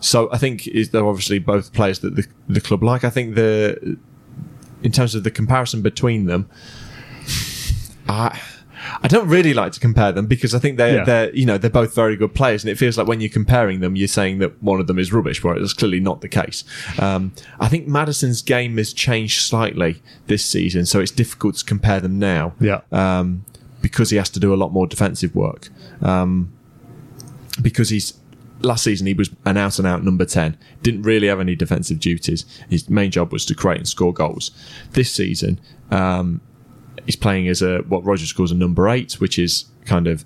so 0.00 0.30
I 0.32 0.38
think 0.38 0.66
is 0.66 0.90
they're 0.90 1.06
obviously 1.06 1.38
both 1.38 1.72
players 1.72 2.00
that 2.00 2.16
the, 2.16 2.26
the 2.48 2.60
club 2.60 2.82
like. 2.82 3.04
I 3.04 3.10
think 3.10 3.34
the 3.34 3.98
in 4.82 4.92
terms 4.92 5.14
of 5.14 5.24
the 5.24 5.30
comparison 5.30 5.82
between 5.82 6.26
them, 6.26 6.48
I 8.08 8.40
I 9.02 9.08
don't 9.08 9.28
really 9.28 9.52
like 9.54 9.72
to 9.72 9.80
compare 9.80 10.12
them 10.12 10.26
because 10.26 10.54
I 10.54 10.58
think 10.58 10.76
they're 10.78 10.96
Yeah. 10.98 11.04
they're 11.04 11.34
you 11.34 11.46
know 11.46 11.58
they're 11.58 11.70
both 11.70 11.94
very 11.94 12.16
good 12.16 12.34
players, 12.34 12.62
and 12.64 12.70
it 12.70 12.76
feels 12.76 12.96
like 12.98 13.06
when 13.06 13.20
you're 13.20 13.30
comparing 13.30 13.80
them, 13.80 13.96
you're 13.96 14.08
saying 14.08 14.38
that 14.38 14.62
one 14.62 14.80
of 14.80 14.86
them 14.86 14.98
is 14.98 15.12
rubbish, 15.12 15.42
whereas 15.44 15.62
it's 15.62 15.72
clearly 15.72 16.00
not 16.00 16.20
the 16.20 16.28
case. 16.28 16.64
Um, 16.98 17.32
I 17.58 17.68
think 17.68 17.86
Maddison's 17.86 18.42
game 18.42 18.76
has 18.78 18.92
changed 18.92 19.40
slightly 19.42 20.02
this 20.26 20.44
season, 20.44 20.86
so 20.86 21.00
it's 21.00 21.10
difficult 21.12 21.56
to 21.56 21.64
compare 21.64 22.00
them 22.00 22.18
now. 22.18 22.54
Yeah. 22.60 22.80
um, 22.92 23.44
because 23.82 24.10
he 24.10 24.16
has 24.18 24.28
to 24.30 24.40
do 24.40 24.52
a 24.52 24.56
lot 24.56 24.72
more 24.72 24.86
defensive 24.86 25.34
work. 25.34 25.68
Um, 26.02 26.52
because 27.62 27.88
he's 27.88 28.14
last 28.62 28.84
season 28.84 29.06
he 29.06 29.14
was 29.14 29.30
an 29.46 29.56
out 29.56 29.78
and 29.78 29.88
out 29.88 30.04
number 30.04 30.24
10 30.26 30.54
didn't 30.82 31.02
really 31.02 31.28
have 31.28 31.40
any 31.40 31.56
defensive 31.56 31.98
duties 31.98 32.44
his 32.68 32.90
main 32.90 33.10
job 33.10 33.32
was 33.32 33.46
to 33.46 33.54
create 33.54 33.78
and 33.78 33.88
score 33.88 34.12
goals 34.12 34.50
this 34.92 35.10
season 35.10 35.58
um, 35.90 36.42
he's 37.06 37.16
playing 37.16 37.48
as 37.48 37.62
a 37.62 37.78
what 37.88 38.04
Rodgers 38.04 38.32
calls 38.32 38.52
a 38.52 38.54
number 38.54 38.88
8 38.88 39.14
which 39.20 39.38
is 39.38 39.64
kind 39.84 40.06
of 40.06 40.24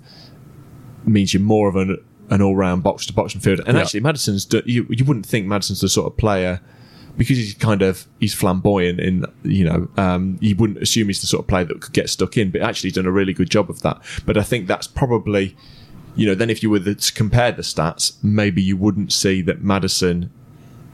means 1.05 1.33
you're 1.33 1.41
more 1.43 1.67
of 1.69 1.75
an 1.75 1.97
an 2.29 2.41
all-round 2.41 2.81
box 2.83 3.05
to 3.05 3.13
box 3.13 3.33
midfielder 3.33 3.63
and 3.67 3.75
Yeah. 3.77 3.83
actually 3.83 3.99
Maddison's 4.01 4.47
you 4.65 4.85
you 4.89 5.05
wouldn't 5.05 5.25
think 5.25 5.45
Maddison's 5.47 5.81
the 5.81 5.89
sort 5.89 6.07
of 6.11 6.17
player 6.17 6.59
because 7.17 7.37
he's 7.37 7.53
kind 7.53 7.81
of 7.81 8.07
he's 8.19 8.33
flamboyant 8.33 8.99
in 8.99 9.25
you 9.43 9.63
know 9.63 9.87
um, 9.97 10.37
you 10.41 10.55
wouldn't 10.55 10.79
assume 10.79 11.07
he's 11.07 11.21
the 11.21 11.27
sort 11.27 11.41
of 11.43 11.47
player 11.47 11.63
that 11.65 11.79
could 11.81 11.93
get 11.93 12.09
stuck 12.09 12.35
in 12.37 12.51
but 12.51 12.61
actually 12.61 12.87
he's 12.89 12.95
done 12.95 13.05
a 13.05 13.11
really 13.11 13.33
good 13.33 13.49
job 13.49 13.69
of 13.69 13.81
that 13.81 14.01
but 14.25 14.37
I 14.37 14.43
think 14.43 14.67
that's 14.67 14.87
probably 14.87 15.55
you 16.15 16.25
know 16.25 16.33
then 16.35 16.49
if 16.49 16.63
you 16.63 16.69
were 16.69 16.79
to 16.79 17.13
compare 17.13 17.51
the 17.51 17.61
stats 17.61 18.13
maybe 18.23 18.61
you 18.61 18.75
wouldn't 18.75 19.13
see 19.13 19.41
that 19.43 19.61
Maddison 19.61 20.29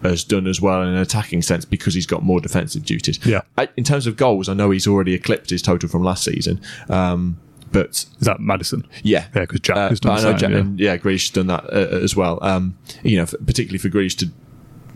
has 0.03 0.23
done 0.23 0.47
as 0.47 0.59
well 0.61 0.81
in 0.81 0.89
an 0.89 0.95
attacking 0.97 1.41
sense 1.41 1.63
because 1.65 1.93
he's 1.93 2.05
got 2.05 2.23
more 2.23 2.39
defensive 2.41 2.83
duties 2.83 3.19
Yeah. 3.25 3.41
I, 3.57 3.69
in 3.77 3.83
terms 3.83 4.07
of 4.07 4.17
goals 4.17 4.49
I 4.49 4.53
know 4.53 4.71
he's 4.71 4.87
already 4.87 5.13
eclipsed 5.13 5.49
his 5.51 5.61
total 5.61 5.87
from 5.89 6.03
last 6.03 6.23
season 6.23 6.59
um, 6.89 7.39
but 7.71 7.89
Is 7.89 8.07
that 8.21 8.39
Maddison? 8.41 8.85
yeah, 9.03 9.27
Yeah, 9.35 9.45
'cause 9.45 9.59
Jack 9.61 9.77
Uh, 9.77 9.89
has 9.89 9.99
done 9.99 10.17
I 10.19 10.21
know 10.23 10.33
Jack, 10.37 10.49
yeah. 10.51 10.57
and 10.57 10.79
yeah, 10.79 10.97
Grealish 10.97 11.21
has 11.21 11.29
done 11.29 11.47
that 11.47 11.63
uh, 11.71 11.97
as 12.03 12.15
well. 12.15 12.37
Um, 12.41 12.75
you 13.03 13.15
know, 13.17 13.25
particularly 13.45 13.77
for 13.77 13.87
Grealish 13.89 14.17
to 14.17 14.29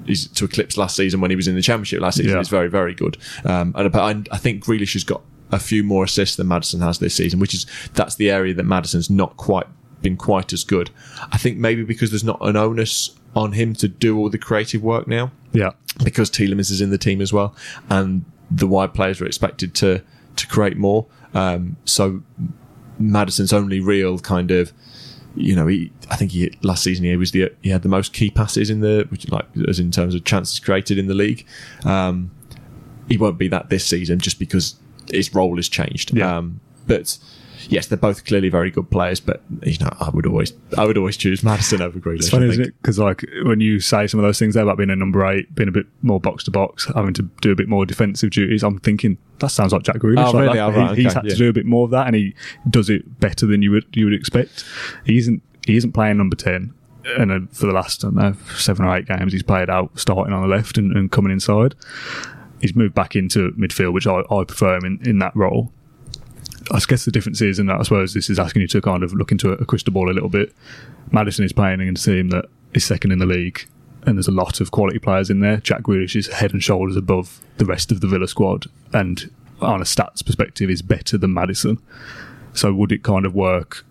is 0.08 0.28
to 0.28 0.46
eclipse 0.46 0.78
last 0.78 0.96
season 0.96 1.20
when 1.22 1.32
he 1.32 1.36
was 1.36 1.48
in 1.48 1.56
the 1.56 1.62
Championship 1.62 2.00
last 2.02 2.18
season 2.18 2.34
Yeah. 2.34 2.40
is 2.42 2.50
very 2.50 2.70
very 2.70 2.94
good. 2.94 3.18
Um, 3.46 3.74
and 3.78 3.92
but 3.92 4.02
I, 4.02 4.36
I 4.36 4.38
think 4.38 4.64
Grealish 4.66 4.94
has 4.94 5.04
got 5.06 5.22
a 5.52 5.60
few 5.60 5.84
more 5.84 6.04
assists 6.04 6.36
than 6.36 6.48
Maddison 6.48 6.82
has 6.82 7.00
this 7.00 7.16
season, 7.16 7.40
which 7.40 7.54
is 7.54 7.66
that's 7.94 8.16
the 8.16 8.30
area 8.30 8.54
that 8.54 8.66
Maddison's 8.66 9.10
not 9.10 9.38
quite 9.38 9.68
been 10.06 10.18
quite 10.18 10.54
as 10.54 10.64
good. 10.64 10.90
I 11.32 11.38
think 11.38 11.58
maybe 11.58 11.84
because 11.84 12.10
there's 12.12 12.24
not 12.24 12.40
an 12.42 12.56
onus 12.56 13.12
on 13.36 13.52
him 13.52 13.74
to 13.76 13.88
do 13.88 14.18
all 14.18 14.30
the 14.30 14.38
creative 14.38 14.82
work 14.82 15.08
now 15.08 15.32
Yeah. 15.52 15.72
because 16.04 16.30
Tielemans 16.30 16.72
is 16.72 16.80
in 16.82 16.90
the 16.90 16.98
team 16.98 17.20
as 17.22 17.32
well, 17.34 17.54
and 17.90 18.24
the 18.50 18.68
wide 18.68 18.94
players 18.94 19.20
are 19.22 19.26
expected 19.26 19.74
to 19.76 20.02
to 20.36 20.48
create 20.48 20.78
more. 20.78 21.06
Um, 21.34 21.76
so 21.86 22.22
Maddison's 23.00 23.52
only 23.54 23.80
real 23.80 24.20
kind 24.20 24.52
of, 24.52 24.72
you 25.36 25.56
know, 25.56 25.68
he 25.68 25.92
I 26.10 26.16
think 26.16 26.32
he 26.32 26.52
last 26.62 26.84
season 26.84 27.06
he 27.06 27.16
was 27.18 27.32
the 27.32 27.52
he 27.62 27.70
had 27.72 27.82
the 27.82 27.90
most 27.90 28.14
key 28.14 28.30
passes 28.30 28.70
in 28.70 28.80
the 28.82 29.06
which 29.10 29.30
like 29.30 29.46
as 29.68 29.80
in 29.80 29.92
terms 29.92 30.16
of 30.16 30.24
chances 30.24 30.60
created 30.60 30.98
in 30.98 31.08
the 31.08 31.14
league. 31.14 31.46
Um, 31.84 32.32
he 33.10 33.18
won't 33.18 33.38
be 33.38 33.48
that 33.50 33.70
this 33.70 33.86
season 33.86 34.20
just 34.20 34.40
because 34.40 34.76
his 35.12 35.34
role 35.36 35.56
has 35.58 35.70
changed. 35.70 36.16
Yeah. 36.16 36.38
Um, 36.38 36.60
but 36.88 37.18
yes, 37.70 37.88
they're 37.88 37.98
both 37.98 38.26
clearly 38.26 38.50
very 38.50 38.72
good 38.72 38.90
players. 38.90 39.20
But 39.20 39.42
you 39.64 39.78
know, 39.80 39.90
I 40.00 40.10
would 40.10 40.26
always 40.26 40.54
I 40.78 40.86
would 40.86 40.98
always 40.98 41.18
choose 41.18 41.44
Maddison 41.44 41.82
over 41.82 42.00
Grealish. 42.00 42.18
It's 42.20 42.30
funny, 42.30 42.48
isn't 42.50 42.66
it? 42.68 42.74
Because 42.82 43.00
like 43.00 43.24
when 43.44 43.60
you 43.60 43.80
say 43.80 44.08
some 44.08 44.20
of 44.20 44.24
those 44.26 44.40
things 44.40 44.54
there 44.56 44.64
about 44.64 44.78
being 44.78 44.90
a 44.90 44.96
number 44.96 45.26
eight, 45.26 45.54
being 45.56 45.70
a 45.70 45.72
bit 45.72 45.86
more 46.02 46.20
box 46.20 46.44
to 46.46 46.52
box, 46.52 46.86
having 46.94 47.14
to 47.16 47.24
do 47.42 47.52
a 47.52 47.56
bit 47.56 47.68
more 47.68 47.86
defensive 47.86 48.30
duties, 48.32 48.64
I'm 48.64 48.80
thinking 48.80 49.18
that 49.40 49.50
sounds 49.50 49.74
like 49.74 49.84
Jack 49.84 49.98
Grealish. 49.98 50.26
Oh, 50.26 50.32
like 50.32 50.48
really? 50.48 50.60
Oh, 50.60 50.72
right, 50.72 50.98
He- 50.98 51.04
he's 51.04 51.14
had 51.14 51.26
yeah. 51.26 51.32
to 51.32 51.36
do 51.38 51.50
a 51.50 51.54
bit 51.54 51.66
more 51.66 51.86
of 51.86 51.92
that, 51.92 52.08
and 52.08 52.16
he 52.16 52.34
does 52.70 52.90
it 52.90 53.20
better 53.20 53.46
than 53.46 53.62
you 53.62 53.72
would 53.72 53.86
you 53.94 54.06
would 54.06 54.14
expect. 54.14 54.64
He 55.06 55.18
isn't 55.18 55.42
he 55.66 55.76
isn't 55.78 55.92
playing 55.94 56.18
number 56.18 56.36
ten. 56.36 56.74
and 57.18 57.32
uh, 57.32 57.40
for 57.52 57.68
the 57.68 57.74
last 57.74 58.04
I 58.04 58.08
don't 58.08 58.16
know 58.16 58.36
seven 58.58 58.86
or 58.86 58.96
eight 58.96 59.06
games, 59.08 59.32
he's 59.34 59.44
played 59.44 59.70
out 59.70 59.92
starting 60.00 60.34
on 60.34 60.42
the 60.42 60.48
left 60.48 60.78
and, 60.78 60.96
and 60.96 61.12
coming 61.12 61.32
inside. 61.32 61.76
He's 62.62 62.76
moved 62.76 62.96
back 62.96 63.16
into 63.16 63.52
midfield, 63.52 63.94
which 63.94 64.08
I, 64.08 64.22
I 64.32 64.44
prefer 64.44 64.78
him 64.78 64.86
in, 64.86 65.08
in 65.08 65.20
that 65.20 65.36
role. 65.36 65.72
I 66.72 66.80
guess 66.88 67.06
the 67.06 67.12
difference 67.12 67.42
is, 67.42 67.60
and 67.60 67.72
I 67.72 67.82
suppose 67.84 68.14
this 68.14 68.30
is 68.30 68.40
asking 68.40 68.64
you 68.64 68.68
to 68.70 68.82
kind 68.82 69.04
of 69.04 69.14
look 69.14 69.32
into 69.32 69.52
a, 69.52 69.66
crystal 69.66 69.94
ball 69.94 70.10
a 70.10 70.14
little 70.14 70.30
bit. 70.30 70.54
Maddison 71.12 71.46
is 71.46 71.54
playing 71.54 71.82
in 71.82 71.90
a 71.90 71.94
team 71.94 72.30
that 72.30 72.46
is 72.74 72.84
second 72.84 73.12
in 73.12 73.20
the 73.20 73.26
league, 73.26 73.68
and 74.04 74.18
there's 74.18 74.28
a 74.28 74.32
lot 74.32 74.62
of 74.62 74.72
quality 74.72 75.00
players 75.00 75.30
in 75.30 75.42
there. 75.42 75.58
Jack 75.58 75.84
Grealish 75.84 76.16
is 76.16 76.28
head 76.28 76.54
and 76.54 76.64
shoulders 76.64 76.96
above 76.96 77.42
the 77.58 77.66
rest 77.66 77.92
of 77.92 78.02
the 78.02 78.08
Villa 78.08 78.28
squad, 78.28 78.66
and 78.94 79.30
on 79.62 79.82
a 79.82 79.86
stats 79.86 80.26
perspective, 80.26 80.70
is 80.70 80.82
better 80.82 81.18
than 81.18 81.34
Maddison. 81.34 81.80
So 82.54 82.74
would 82.74 82.92
it 82.92 83.04
kind 83.04 83.26
of 83.26 83.36
work 83.36 83.86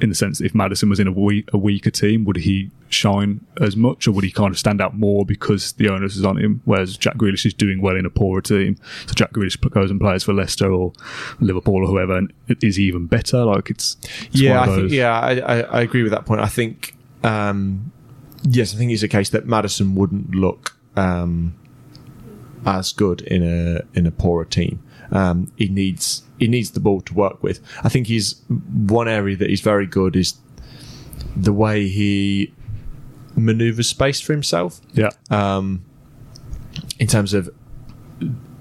in 0.00 0.10
the 0.10 0.14
sense 0.14 0.38
that 0.38 0.44
if 0.44 0.54
Maddison 0.54 0.90
was 0.90 1.00
in 1.00 1.06
a, 1.06 1.12
weak, 1.12 1.48
a 1.52 1.58
weaker 1.58 1.90
team, 1.90 2.24
would 2.26 2.36
he 2.36 2.70
shine 2.88 3.44
as 3.60 3.76
much, 3.76 4.06
or 4.06 4.12
would 4.12 4.24
he 4.24 4.30
kind 4.30 4.52
of 4.52 4.58
stand 4.58 4.80
out 4.80 4.94
more 4.94 5.24
because 5.24 5.72
the 5.72 5.88
onus 5.88 6.16
is 6.16 6.24
on 6.24 6.36
him? 6.36 6.60
Whereas 6.66 6.96
Jack 6.96 7.16
Grealish 7.16 7.46
is 7.46 7.54
doing 7.54 7.80
well 7.80 7.96
in 7.96 8.04
a 8.04 8.10
poorer 8.10 8.42
team, 8.42 8.76
so 9.06 9.14
Jack 9.14 9.32
Grealish 9.32 9.58
goes 9.70 9.90
and 9.90 9.98
plays 9.98 10.22
for 10.22 10.34
Leicester 10.34 10.70
or 10.70 10.92
Liverpool 11.40 11.76
or 11.76 11.86
whoever, 11.86 12.16
and 12.18 12.32
is 12.62 12.78
even 12.78 13.06
better. 13.06 13.44
Like 13.44 13.70
it's, 13.70 13.96
it's 14.26 14.40
yeah, 14.40 14.60
I 14.60 14.66
think, 14.66 14.90
yeah, 14.90 15.18
I, 15.18 15.32
I, 15.38 15.60
I 15.60 15.80
agree 15.80 16.02
with 16.02 16.12
that 16.12 16.26
point. 16.26 16.42
I 16.42 16.48
think, 16.48 16.94
um, 17.24 17.90
yes, 18.42 18.74
I 18.74 18.78
think 18.78 18.92
it's 18.92 19.02
a 19.02 19.08
case 19.08 19.30
that 19.30 19.46
Maddison 19.46 19.94
wouldn't 19.94 20.34
look 20.34 20.76
um, 20.94 21.58
as 22.66 22.92
good 22.92 23.22
in 23.22 23.42
a 23.42 23.80
in 23.98 24.06
a 24.06 24.10
poorer 24.10 24.44
team. 24.44 24.82
Um, 25.10 25.52
he 25.56 25.68
needs 25.68 26.22
he 26.38 26.48
needs 26.48 26.70
the 26.72 26.80
ball 26.80 27.00
to 27.02 27.14
work 27.14 27.42
with. 27.42 27.60
I 27.82 27.88
think 27.88 28.06
he's 28.06 28.42
one 28.48 29.08
area 29.08 29.36
that 29.36 29.48
he's 29.48 29.60
very 29.60 29.86
good 29.86 30.16
is 30.16 30.34
the 31.36 31.52
way 31.52 31.88
he 31.88 32.52
maneuvers 33.36 33.88
space 33.88 34.20
for 34.20 34.32
himself 34.32 34.80
yeah, 34.94 35.10
um, 35.30 35.84
in 36.98 37.06
terms 37.06 37.34
of 37.34 37.50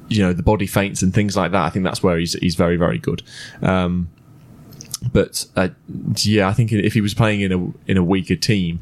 you 0.07 0.21
know 0.21 0.33
the 0.33 0.43
body 0.43 0.67
feints 0.67 1.01
and 1.01 1.13
things 1.13 1.35
like 1.35 1.51
that. 1.51 1.63
I 1.63 1.69
think 1.69 1.83
that's 1.85 2.03
where 2.03 2.17
he's 2.17 2.33
he's 2.33 2.55
very 2.55 2.77
very 2.77 2.97
good. 2.97 3.23
Um, 3.61 4.09
but 5.11 5.45
uh, 5.55 5.69
yeah, 6.17 6.47
I 6.47 6.53
think 6.53 6.71
if 6.71 6.93
he 6.93 7.01
was 7.01 7.13
playing 7.13 7.41
in 7.41 7.51
a 7.51 7.91
in 7.91 7.97
a 7.97 8.03
weaker 8.03 8.35
team, 8.35 8.81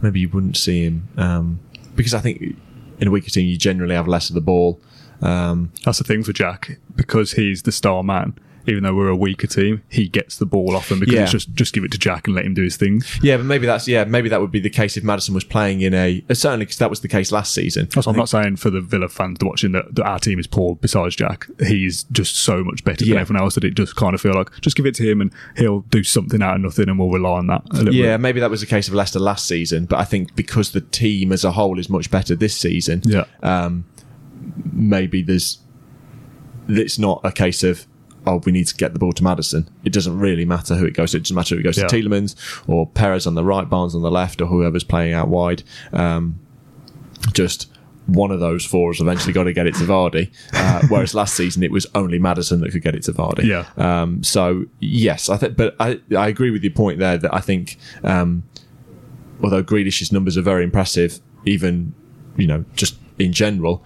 maybe 0.00 0.20
you 0.20 0.28
wouldn't 0.28 0.56
see 0.56 0.84
him 0.84 1.08
um, 1.16 1.60
because 1.94 2.14
I 2.14 2.20
think 2.20 2.56
in 3.00 3.08
a 3.08 3.10
weaker 3.10 3.30
team 3.30 3.46
you 3.46 3.56
generally 3.56 3.94
have 3.94 4.08
less 4.08 4.28
of 4.28 4.34
the 4.34 4.40
ball. 4.40 4.80
Um, 5.22 5.72
that's 5.84 5.98
the 5.98 6.04
thing 6.04 6.22
for 6.24 6.32
Jack 6.32 6.78
because 6.96 7.32
he's 7.32 7.62
the 7.62 7.72
star 7.72 8.02
man. 8.02 8.34
Even 8.68 8.84
though 8.84 8.94
we're 8.94 9.08
a 9.08 9.16
weaker 9.16 9.48
team, 9.48 9.82
he 9.88 10.06
gets 10.06 10.36
the 10.36 10.46
ball 10.46 10.76
often 10.76 11.00
because 11.00 11.12
Yeah. 11.16 11.22
it's 11.22 11.32
just 11.32 11.52
just 11.52 11.72
give 11.74 11.82
it 11.82 11.90
to 11.90 11.98
Jack 11.98 12.28
and 12.28 12.36
let 12.36 12.46
him 12.46 12.54
do 12.54 12.62
his 12.62 12.76
thing. 12.76 13.02
yeah, 13.20 13.36
but 13.36 13.44
maybe 13.44 13.66
that's 13.66 13.88
yeah, 13.88 14.04
maybe 14.04 14.28
that 14.28 14.40
would 14.40 14.52
be 14.52 14.60
the 14.60 14.70
case 14.70 14.96
if 14.96 15.02
Maddison 15.02 15.34
was 15.34 15.42
playing 15.42 15.80
in 15.80 15.92
a 15.94 16.22
uh, 16.30 16.34
certainly 16.34 16.64
because 16.66 16.78
that 16.78 16.88
was 16.88 17.00
the 17.00 17.08
case 17.08 17.32
last 17.32 17.52
season. 17.52 17.88
I'm 18.06 18.14
not 18.14 18.28
saying 18.28 18.54
for 18.58 18.70
the 18.70 18.80
Villa 18.80 19.08
fans 19.08 19.38
watching 19.42 19.72
that, 19.72 19.92
that 19.96 20.04
our 20.04 20.20
team 20.20 20.38
is 20.38 20.46
poor 20.46 20.76
besides 20.76 21.16
Jack. 21.16 21.48
He's 21.66 22.04
just 22.12 22.36
so 22.36 22.62
much 22.62 22.84
better 22.84 23.04
Yeah. 23.04 23.14
than 23.14 23.20
everyone 23.22 23.42
else 23.42 23.56
that 23.56 23.64
it 23.64 23.74
just 23.74 23.96
kind 23.96 24.14
of 24.14 24.20
feel 24.20 24.34
like 24.34 24.48
just 24.60 24.76
give 24.76 24.86
it 24.86 24.94
to 24.94 25.10
him 25.10 25.20
and 25.20 25.32
he'll 25.56 25.80
do 25.90 26.04
something 26.04 26.40
out 26.40 26.54
of 26.54 26.60
nothing 26.62 26.88
and 26.88 27.00
we'll 27.00 27.10
rely 27.10 27.38
on 27.38 27.48
that 27.48 27.62
a 27.72 27.78
little 27.78 27.92
Yeah, 27.94 28.14
bit. 28.14 28.20
maybe 28.20 28.38
that 28.38 28.50
was 28.50 28.60
the 28.60 28.66
case 28.68 28.86
of 28.86 28.94
Leicester 28.94 29.18
last 29.18 29.48
season, 29.48 29.86
but 29.86 29.98
I 29.98 30.04
think 30.04 30.36
because 30.36 30.70
the 30.70 30.82
team 30.82 31.32
as 31.32 31.42
a 31.44 31.50
whole 31.50 31.80
is 31.80 31.90
much 31.90 32.12
better 32.12 32.36
this 32.36 32.54
season, 32.54 33.02
Yeah. 33.04 33.24
um, 33.42 33.86
maybe 34.72 35.22
there's 35.22 35.58
it's 36.68 36.98
not 36.98 37.20
a 37.24 37.32
case 37.32 37.62
of 37.62 37.86
oh 38.26 38.36
we 38.44 38.52
need 38.52 38.66
to 38.68 38.76
get 38.76 38.92
the 38.92 38.98
ball 38.98 39.12
to 39.12 39.24
Maddison. 39.24 39.68
It 39.84 39.92
doesn't 39.92 40.16
really 40.18 40.44
matter 40.44 40.76
who 40.76 40.84
it 40.86 40.94
goes 40.94 41.10
to. 41.12 41.16
It 41.18 41.24
doesn't 41.24 41.34
matter 41.36 41.54
who 41.54 41.60
it 41.60 41.64
goes 41.64 41.76
Yeah. 41.78 41.86
to 41.88 41.96
Tielemans 41.96 42.36
or 42.68 42.86
Perez 42.86 43.26
on 43.26 43.34
the 43.34 43.44
right, 43.44 43.68
Barnes 43.68 43.94
on 43.94 44.02
the 44.02 44.10
left, 44.10 44.40
or 44.40 44.46
whoever's 44.46 44.84
playing 44.84 45.12
out 45.12 45.28
wide. 45.28 45.62
Um, 45.92 46.38
just 47.32 47.68
one 48.06 48.30
of 48.32 48.40
those 48.40 48.64
four 48.64 48.90
has 48.92 49.00
eventually 49.00 49.32
got 49.32 49.44
to 49.44 49.52
get 49.52 49.66
it 49.66 49.74
to 49.76 49.84
Vardy. 49.84 50.30
Uh, 50.52 50.82
whereas 50.88 51.14
last 51.14 51.34
season 51.34 51.62
it 51.62 51.70
was 51.70 51.86
only 51.94 52.18
Maddison 52.18 52.60
that 52.60 52.70
could 52.72 52.82
get 52.82 52.94
it 52.94 53.02
to 53.04 53.12
Vardy. 53.12 53.44
Yeah. 53.44 53.66
Um, 53.76 54.22
so 54.22 54.64
yes, 54.80 55.28
I 55.28 55.36
think, 55.36 55.56
but 55.56 55.74
I 55.80 56.00
I 56.16 56.28
agree 56.28 56.50
with 56.50 56.62
your 56.62 56.72
point 56.72 56.98
there 57.00 57.18
that 57.18 57.34
I 57.34 57.40
think 57.40 57.76
um, 58.04 58.44
although 59.42 59.62
Grealish's 59.62 60.12
numbers 60.12 60.36
are 60.36 60.42
very 60.42 60.62
impressive, 60.64 61.20
even 61.44 61.94
you 62.36 62.46
know 62.46 62.64
just 62.74 62.96
in 63.18 63.32
general, 63.32 63.84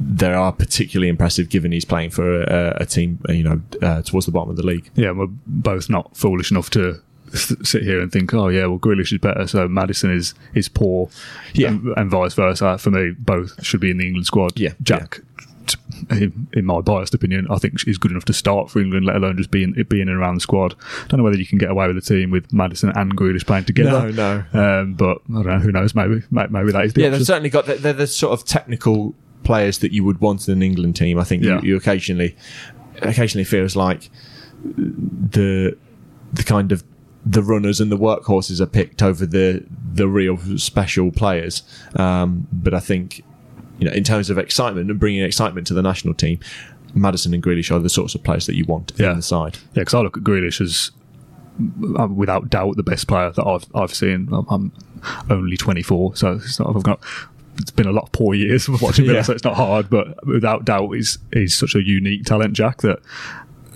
they 0.00 0.32
are 0.32 0.52
particularly 0.52 1.08
impressive 1.08 1.48
given 1.48 1.72
he's 1.72 1.84
playing 1.84 2.10
for 2.10 2.42
a, 2.42 2.76
a 2.80 2.86
team 2.86 3.18
you 3.28 3.42
know 3.42 3.60
uh, 3.82 4.02
towards 4.02 4.26
the 4.26 4.32
bottom 4.32 4.50
of 4.50 4.56
the 4.56 4.66
league. 4.66 4.90
Yeah, 4.94 5.12
we're 5.12 5.28
both 5.46 5.88
not 5.90 6.16
foolish 6.16 6.50
enough 6.50 6.70
to 6.70 7.00
sit 7.32 7.82
here 7.82 8.00
and 8.00 8.12
think, 8.12 8.32
oh 8.34 8.48
yeah, 8.48 8.66
well 8.66 8.78
Grealish 8.78 9.12
is 9.12 9.18
better, 9.18 9.46
so 9.46 9.66
Maddison 9.68 10.12
is 10.12 10.34
is 10.54 10.68
poor, 10.68 11.08
Yeah. 11.52 11.68
and, 11.68 11.92
and 11.96 12.10
vice 12.10 12.34
versa. 12.34 12.78
For 12.78 12.90
me, 12.90 13.12
both 13.18 13.64
should 13.64 13.80
be 13.80 13.90
in 13.90 13.98
the 13.98 14.06
England 14.06 14.26
squad. 14.26 14.58
Yeah, 14.58 14.72
Jack. 14.82 15.20
t- 15.66 15.78
In, 16.10 16.46
in 16.52 16.64
my 16.66 16.80
biased 16.82 17.14
opinion, 17.14 17.46
I 17.50 17.56
think 17.58 17.88
is 17.88 17.96
good 17.98 18.10
enough 18.10 18.26
to 18.26 18.32
start 18.34 18.70
for 18.70 18.80
England, 18.80 19.06
let 19.06 19.16
alone 19.16 19.36
just 19.38 19.50
being 19.50 19.72
being 19.88 20.02
in 20.02 20.10
around 20.10 20.34
the 20.36 20.40
squad. 20.42 20.74
I 21.04 21.06
don't 21.08 21.18
know 21.18 21.24
whether 21.24 21.38
you 21.38 21.46
can 21.46 21.58
get 21.58 21.70
away 21.70 21.86
with 21.88 21.96
a 21.96 22.02
team 22.02 22.30
with 22.30 22.52
Maddison 22.52 22.90
and 22.94 23.16
Grealish 23.16 23.46
playing 23.46 23.64
together. 23.64 24.12
No, 24.12 24.44
Um, 24.52 24.94
but 24.94 25.18
I 25.30 25.42
don't 25.42 25.46
know. 25.46 25.58
Who 25.60 25.72
knows? 25.72 25.94
Maybe, 25.94 26.22
maybe 26.30 26.70
that 26.72 26.84
is 26.84 26.92
the 26.92 27.00
Yeah, 27.00 27.06
option. 27.08 27.12
they've 27.18 27.26
certainly 27.26 27.50
got 27.50 27.66
they're 27.66 27.92
the 27.94 28.06
sort 28.06 28.38
of 28.38 28.44
technical 28.46 29.14
players 29.44 29.78
that 29.78 29.92
you 29.92 30.02
would 30.04 30.20
want 30.20 30.48
in 30.48 30.54
an 30.54 30.62
England 30.62 30.96
team. 30.96 31.18
I 31.18 31.24
think 31.24 31.42
Yeah. 31.44 31.60
you, 31.62 31.68
you 31.70 31.76
occasionally 31.76 32.36
occasionally 33.02 33.44
feels 33.44 33.76
like 33.76 34.10
the 34.64 35.76
the 36.32 36.42
kind 36.42 36.72
of 36.72 36.82
the 37.26 37.42
runners 37.42 37.80
and 37.80 37.90
the 37.90 37.96
workhorses 37.96 38.60
are 38.60 38.66
picked 38.66 39.02
over 39.02 39.24
the 39.26 39.64
the 39.92 40.08
real 40.08 40.36
special 40.58 41.10
players. 41.10 41.62
Um, 41.96 42.46
but 42.52 42.74
I 42.74 42.80
think 42.80 43.22
you 43.78 43.86
know 43.86 43.92
in 43.92 44.04
terms 44.04 44.30
of 44.30 44.38
excitement 44.38 44.90
and 44.90 44.98
bringing 45.00 45.22
excitement 45.22 45.66
to 45.68 45.74
the 45.74 45.82
national 45.82 46.14
team, 46.14 46.40
Maddison 46.94 47.34
and 47.34 47.42
Grealish 47.42 47.70
are 47.74 47.78
the 47.78 47.88
sorts 47.88 48.14
of 48.14 48.22
players 48.22 48.46
that 48.46 48.56
you 48.56 48.64
want 48.66 48.92
Yeah. 48.96 49.10
in 49.12 49.16
the 49.16 49.22
side. 49.22 49.56
Yeah, 49.74 49.82
because 49.82 49.94
I 49.94 50.00
look 50.00 50.16
at 50.16 50.22
Grealish 50.24 50.60
as 50.60 50.90
uh, 51.98 52.08
without 52.08 52.50
doubt 52.50 52.76
the 52.76 52.82
best 52.82 53.06
player 53.06 53.30
that 53.30 53.46
I've 53.46 53.64
I've 53.74 53.94
seen. 53.94 54.28
I'm, 54.32 54.46
I'm 54.50 54.72
only 55.30 55.56
24, 55.56 56.16
so 56.16 56.32
it's 56.32 56.58
not, 56.58 56.74
I've 56.74 56.82
got. 56.82 57.00
It's 57.58 57.70
been 57.70 57.86
a 57.86 57.92
lot 57.92 58.04
of 58.04 58.12
poor 58.12 58.34
years 58.34 58.68
of 58.68 58.80
watching 58.82 59.04
Villa, 59.06 59.18
Yeah. 59.18 59.22
so 59.22 59.32
it's 59.32 59.44
not 59.44 59.54
hard. 59.56 59.88
But 59.90 60.26
without 60.26 60.64
doubt, 60.64 60.90
he's 60.92 61.18
he's 61.32 61.54
such 61.54 61.74
a 61.74 61.82
unique 61.82 62.24
talent, 62.24 62.54
Jack, 62.54 62.78
that 62.82 62.98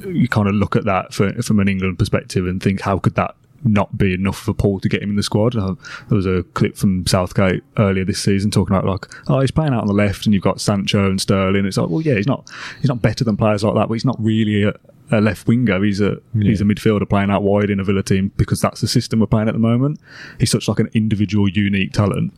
you 0.07 0.29
kind 0.29 0.49
of 0.49 0.55
look 0.55 0.77
at 0.77 0.85
that 0.85 1.13
for, 1.13 1.33
from 1.43 1.61
an 1.61 1.69
England 1.69 1.99
perspective 1.99 2.47
and 2.47 2.63
think, 2.63 2.81
how 2.83 2.99
could 2.99 3.15
that 3.17 3.35
not 3.65 3.99
be 3.99 4.15
enough 4.15 4.39
for 4.39 4.55
Paul 4.55 4.79
to 4.79 4.89
get 4.89 5.03
him 5.03 5.11
in 5.11 5.17
the 5.17 5.23
squad? 5.23 5.57
Uh, 5.57 5.75
there 6.09 6.17
was 6.17 6.27
a 6.27 6.45
clip 6.55 6.77
from 6.77 7.07
Southgate 7.07 7.65
earlier 7.77 8.05
this 8.05 8.21
season 8.21 8.51
talking 8.51 8.75
about 8.77 8.87
like, 8.87 9.07
oh, 9.29 9.41
he's 9.41 9.51
playing 9.51 9.73
out 9.75 9.81
on 9.83 9.87
the 9.89 9.93
left, 9.93 10.25
and 10.27 10.35
you've 10.35 10.43
got 10.45 10.61
Sancho 10.61 11.07
and 11.11 11.21
Sterling. 11.21 11.67
It's 11.67 11.77
like, 11.77 11.89
well, 11.89 12.01
yeah, 12.01 12.15
he's 12.15 12.27
not 12.29 12.49
he's 12.81 12.89
not 12.89 13.03
better 13.03 13.25
than 13.25 13.37
players 13.37 13.65
like 13.65 13.75
that, 13.75 13.89
but 13.89 13.95
he's 13.95 14.05
not 14.05 14.17
really 14.21 14.63
a, 14.65 14.73
a 15.11 15.21
left 15.21 15.47
winger. 15.49 15.83
He's 15.85 16.01
a 16.01 16.19
he's 16.41 16.61
a 16.61 16.65
midfielder 16.65 17.09
playing 17.09 17.31
out 17.31 17.43
wide 17.43 17.71
in 17.71 17.81
a 17.81 17.85
Villa 17.85 18.03
team 18.05 18.31
because 18.37 18.61
that's 18.61 18.81
the 18.81 18.89
system 18.89 19.19
we're 19.21 19.27
playing 19.27 19.49
at 19.49 19.55
the 19.55 19.61
moment. 19.61 19.99
He's 20.39 20.51
such 20.53 20.69
like 20.69 20.79
an 20.79 20.91
individual, 20.95 21.49
unique 21.49 21.93
talent 21.93 22.33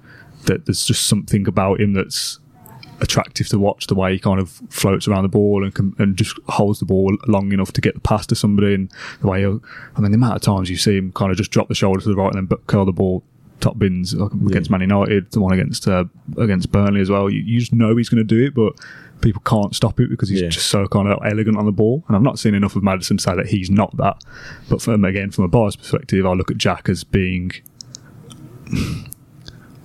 that 0.46 0.66
there's 0.66 0.84
just 0.84 1.06
something 1.06 1.46
about 1.46 1.80
him 1.80 1.92
that's 1.92 2.38
attractive 3.00 3.48
to 3.48 3.58
watch 3.58 3.86
the 3.86 3.94
way 3.94 4.12
he 4.12 4.18
kind 4.18 4.38
of 4.38 4.50
floats 4.68 5.08
around 5.08 5.22
the 5.22 5.28
ball 5.28 5.64
and 5.64 5.74
can, 5.74 5.94
and 5.98 6.16
just 6.16 6.38
holds 6.48 6.80
the 6.80 6.84
ball 6.84 7.16
long 7.26 7.50
enough 7.52 7.72
to 7.72 7.80
get 7.80 7.94
the 7.94 8.00
pass 8.00 8.26
to 8.26 8.34
somebody 8.34 8.74
and 8.74 8.92
the 9.22 9.26
way 9.26 9.40
he'll, 9.40 9.62
I 9.96 10.00
mean 10.00 10.10
the 10.12 10.16
amount 10.16 10.36
of 10.36 10.42
times 10.42 10.68
you 10.68 10.76
see 10.76 10.98
him 10.98 11.10
kind 11.12 11.30
of 11.30 11.38
just 11.38 11.50
drop 11.50 11.68
the 11.68 11.74
shoulder 11.74 12.00
to 12.00 12.08
the 12.08 12.14
right 12.14 12.34
and 12.34 12.48
then 12.50 12.58
curl 12.66 12.84
the 12.84 12.92
ball 12.92 13.22
top 13.60 13.78
bins 13.78 14.14
like 14.14 14.32
against 14.32 14.70
Man 14.70 14.80
United 14.82 15.30
the 15.32 15.40
one 15.40 15.52
against 15.52 15.88
uh, 15.88 16.04
against 16.38 16.70
Burnley 16.72 17.00
as 17.00 17.10
well. 17.10 17.30
You, 17.30 17.40
you 17.40 17.58
just 17.60 17.72
know 17.72 17.96
he's 17.96 18.08
going 18.10 18.26
to 18.26 18.34
do 18.36 18.44
it 18.44 18.54
but 18.54 18.72
people 19.22 19.40
can't 19.46 19.74
stop 19.74 19.98
it 20.00 20.08
because 20.10 20.28
he's 20.30 20.40
Yeah. 20.42 20.48
just 20.48 20.66
so 20.68 20.86
kind 20.86 21.08
of 21.08 21.18
elegant 21.26 21.56
on 21.58 21.64
the 21.66 21.72
ball. 21.72 22.02
And 22.08 22.16
I've 22.16 22.22
not 22.22 22.38
seen 22.38 22.54
enough 22.54 22.74
of 22.76 22.82
Maddison 22.82 23.16
to 23.18 23.22
say 23.22 23.34
that 23.34 23.46
he's 23.48 23.70
not 23.70 23.96
that 23.98 24.22
but 24.68 24.80
from 24.82 25.04
again 25.06 25.30
from 25.30 25.44
a 25.44 25.48
bias 25.48 25.76
perspective 25.76 26.26
I 26.26 26.32
look 26.32 26.50
at 26.50 26.58
Jack 26.58 26.88
as 26.90 27.02
being 27.04 27.52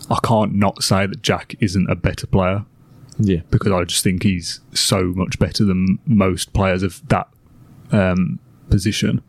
I 0.10 0.18
can't 0.24 0.54
not 0.56 0.84
say 0.84 1.06
that 1.08 1.22
Jack 1.22 1.56
isn't 1.60 1.90
a 1.90 1.96
better 1.96 2.28
player 2.28 2.64
Yeah. 3.18 3.42
because 3.50 3.72
I 3.72 3.84
just 3.86 4.04
think 4.04 4.24
he's 4.24 4.60
so 4.74 5.06
much 5.16 5.40
better 5.40 5.64
than 5.66 6.00
most 6.06 6.54
players 6.54 6.84
of 6.84 7.02
that 7.10 7.28
um, 7.92 8.40
position. 8.70 9.22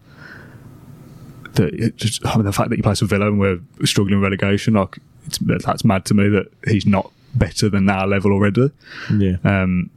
That 1.54 1.96
just 1.96 2.24
I 2.26 2.36
mean, 2.36 2.44
the 2.44 2.52
fact 2.52 2.68
that 2.70 2.76
he 2.76 2.82
plays 2.82 2.98
for 2.98 3.06
Villa 3.06 3.28
and 3.28 3.40
we're 3.40 3.60
struggling 3.84 4.20
with 4.20 4.24
relegation, 4.24 4.74
like 4.74 4.98
it's, 5.26 5.38
that's 5.38 5.84
mad 5.84 6.04
to 6.06 6.14
me 6.14 6.28
that 6.28 6.46
he's 6.68 6.84
not 6.86 7.10
better 7.34 7.68
than 7.70 7.88
our 7.88 8.06
level 8.06 8.32
already. 8.32 8.70
Yeah. 9.16 9.36
Um, 9.44 9.90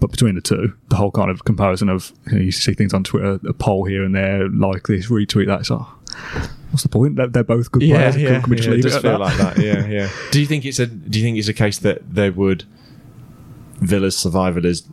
but 0.00 0.10
between 0.10 0.34
the 0.34 0.40
two, 0.40 0.74
the 0.88 0.96
whole 0.96 1.10
kind 1.12 1.30
of 1.30 1.44
comparison 1.44 1.88
of 1.88 2.12
you, 2.26 2.32
know, 2.32 2.40
you 2.42 2.52
see 2.52 2.74
things 2.74 2.92
on 2.94 3.04
Twitter, 3.04 3.38
a 3.48 3.52
poll 3.52 3.84
here 3.84 4.04
and 4.04 4.14
there, 4.14 4.48
like 4.48 4.86
this, 4.88 5.08
retweet 5.08 5.46
that. 5.46 5.60
It's 5.60 5.70
like, 5.70 5.86
what's 6.72 6.82
the 6.82 6.88
point? 6.88 7.14
They're, 7.16 7.28
they're 7.28 7.44
both 7.44 7.70
good 7.70 7.80
players. 7.82 8.16
yeah, 8.16 8.40
Can 8.40 8.50
we 8.50 8.56
just 8.56 8.68
yeah, 8.68 8.72
it 8.72 8.76
leave 8.76 8.82
does 8.84 8.94
it 8.94 8.96
at 8.96 9.02
feel 9.02 9.12
that? 9.12 9.20
like 9.20 9.36
that. 9.36 9.58
Yeah, 9.64 9.86
yeah. 9.86 10.08
do 10.32 10.40
you 10.40 10.46
think 10.46 10.64
it's 10.64 10.78
a 10.80 10.86
Do 10.86 11.18
you 11.18 11.24
think 11.24 11.38
it's 11.38 11.48
a 11.48 11.54
case 11.54 11.78
that 11.78 12.14
they 12.14 12.30
would 12.30 12.64
Villa's 13.80 14.16
survival 14.16 14.64
is 14.66 14.84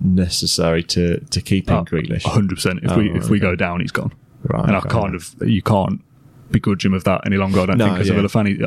necessary 0.00 0.82
to 0.84 1.20
to 1.20 1.40
keep 1.40 1.68
in 1.68 1.74
Oh, 1.76 1.84
Grealish? 1.84 2.22
100%. 2.22 2.84
If 2.84 2.90
Oh, 2.92 2.98
we 2.98 3.10
if 3.10 3.28
we 3.28 3.38
okay. 3.38 3.46
go 3.50 3.56
down, 3.56 3.80
he's 3.80 3.92
gone. 3.92 4.12
Right, 4.44 4.64
and 4.66 4.74
I 4.74 4.78
okay. 4.78 4.88
kind 4.88 5.14
of 5.14 5.34
you 5.42 5.62
can't 5.62 6.02
begrudge 6.50 6.84
him 6.84 6.94
of 6.94 7.04
that 7.04 7.22
any 7.26 7.36
longer. 7.36 7.60
I 7.60 7.66
don't 7.66 7.78
No, 7.78 7.86
think 7.88 8.00
as 8.00 8.08
a. 8.08 8.14
Villa 8.14 8.28
fan, 8.28 8.46
he, 8.46 8.58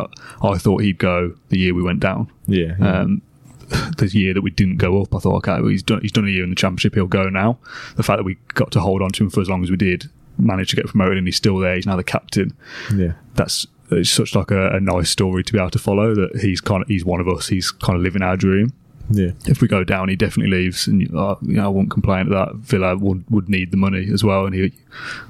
I 0.41 0.57
thought 0.57 0.81
he'd 0.83 0.99
go 0.99 1.35
the 1.49 1.57
year 1.59 1.73
we 1.73 1.81
went 1.81 1.99
down. 1.99 2.31
Yeah, 2.47 2.75
Um, 2.79 3.21
the 3.97 4.09
year 4.13 4.33
that 4.33 4.41
we 4.41 4.51
didn't 4.51 4.77
go 4.77 5.01
up, 5.01 5.13
I 5.15 5.19
thought, 5.19 5.35
okay, 5.37 5.59
well, 5.59 5.69
he's 5.69 5.83
done 5.83 5.99
he's 6.01 6.11
done 6.11 6.27
a 6.27 6.29
year 6.31 6.43
in 6.43 6.49
the 6.49 6.55
championship. 6.55 6.93
He'll 6.93 7.07
go 7.07 7.27
now. 7.29 7.57
The 7.95 8.03
fact 8.03 8.19
that 8.19 8.23
we 8.23 8.37
got 8.53 8.71
to 8.73 8.79
hold 8.79 9.01
on 9.01 9.09
to 9.11 9.23
him 9.23 9.29
for 9.29 9.41
as 9.41 9.49
long 9.49 9.63
as 9.63 9.71
we 9.71 9.77
did, 9.77 10.09
managed 10.37 10.71
to 10.71 10.75
get 10.75 10.85
promoted, 10.87 11.17
and 11.17 11.27
he's 11.27 11.35
still 11.37 11.57
there. 11.57 11.75
He's 11.75 11.85
now 11.85 11.95
the 11.95 12.03
captain. 12.03 12.55
yeah. 12.95 13.13
That's 13.35 13.65
it's 13.91 14.09
such 14.09 14.33
like 14.35 14.49
a, 14.51 14.69
a 14.71 14.79
nice 14.79 15.09
story 15.09 15.43
to 15.43 15.53
be 15.53 15.59
able 15.59 15.69
to 15.71 15.79
follow. 15.79 16.15
That 16.15 16.39
he's 16.41 16.61
kind 16.61 16.81
of 16.81 16.87
he's 16.87 17.05
one 17.05 17.19
of 17.19 17.27
us. 17.27 17.47
He's 17.47 17.71
kind 17.71 17.95
of 17.97 18.01
living 18.03 18.21
our 18.21 18.35
dream. 18.37 18.73
Yeah. 19.11 19.31
If 19.45 19.61
we 19.61 19.67
go 19.67 19.83
down, 19.83 20.07
he 20.09 20.15
definitely 20.15 20.55
leaves, 20.57 20.87
and 20.87 21.01
uh, 21.15 21.35
you 21.41 21.53
know, 21.57 21.65
I 21.65 21.67
won't 21.67 21.91
complain 21.91 22.21
at 22.21 22.29
that. 22.29 22.55
Villa 22.55 22.95
would, 22.97 23.25
would 23.29 23.49
need 23.49 23.71
the 23.71 23.77
money 23.77 24.07
as 24.11 24.23
well, 24.23 24.45
and 24.45 24.55
he. 24.55 24.71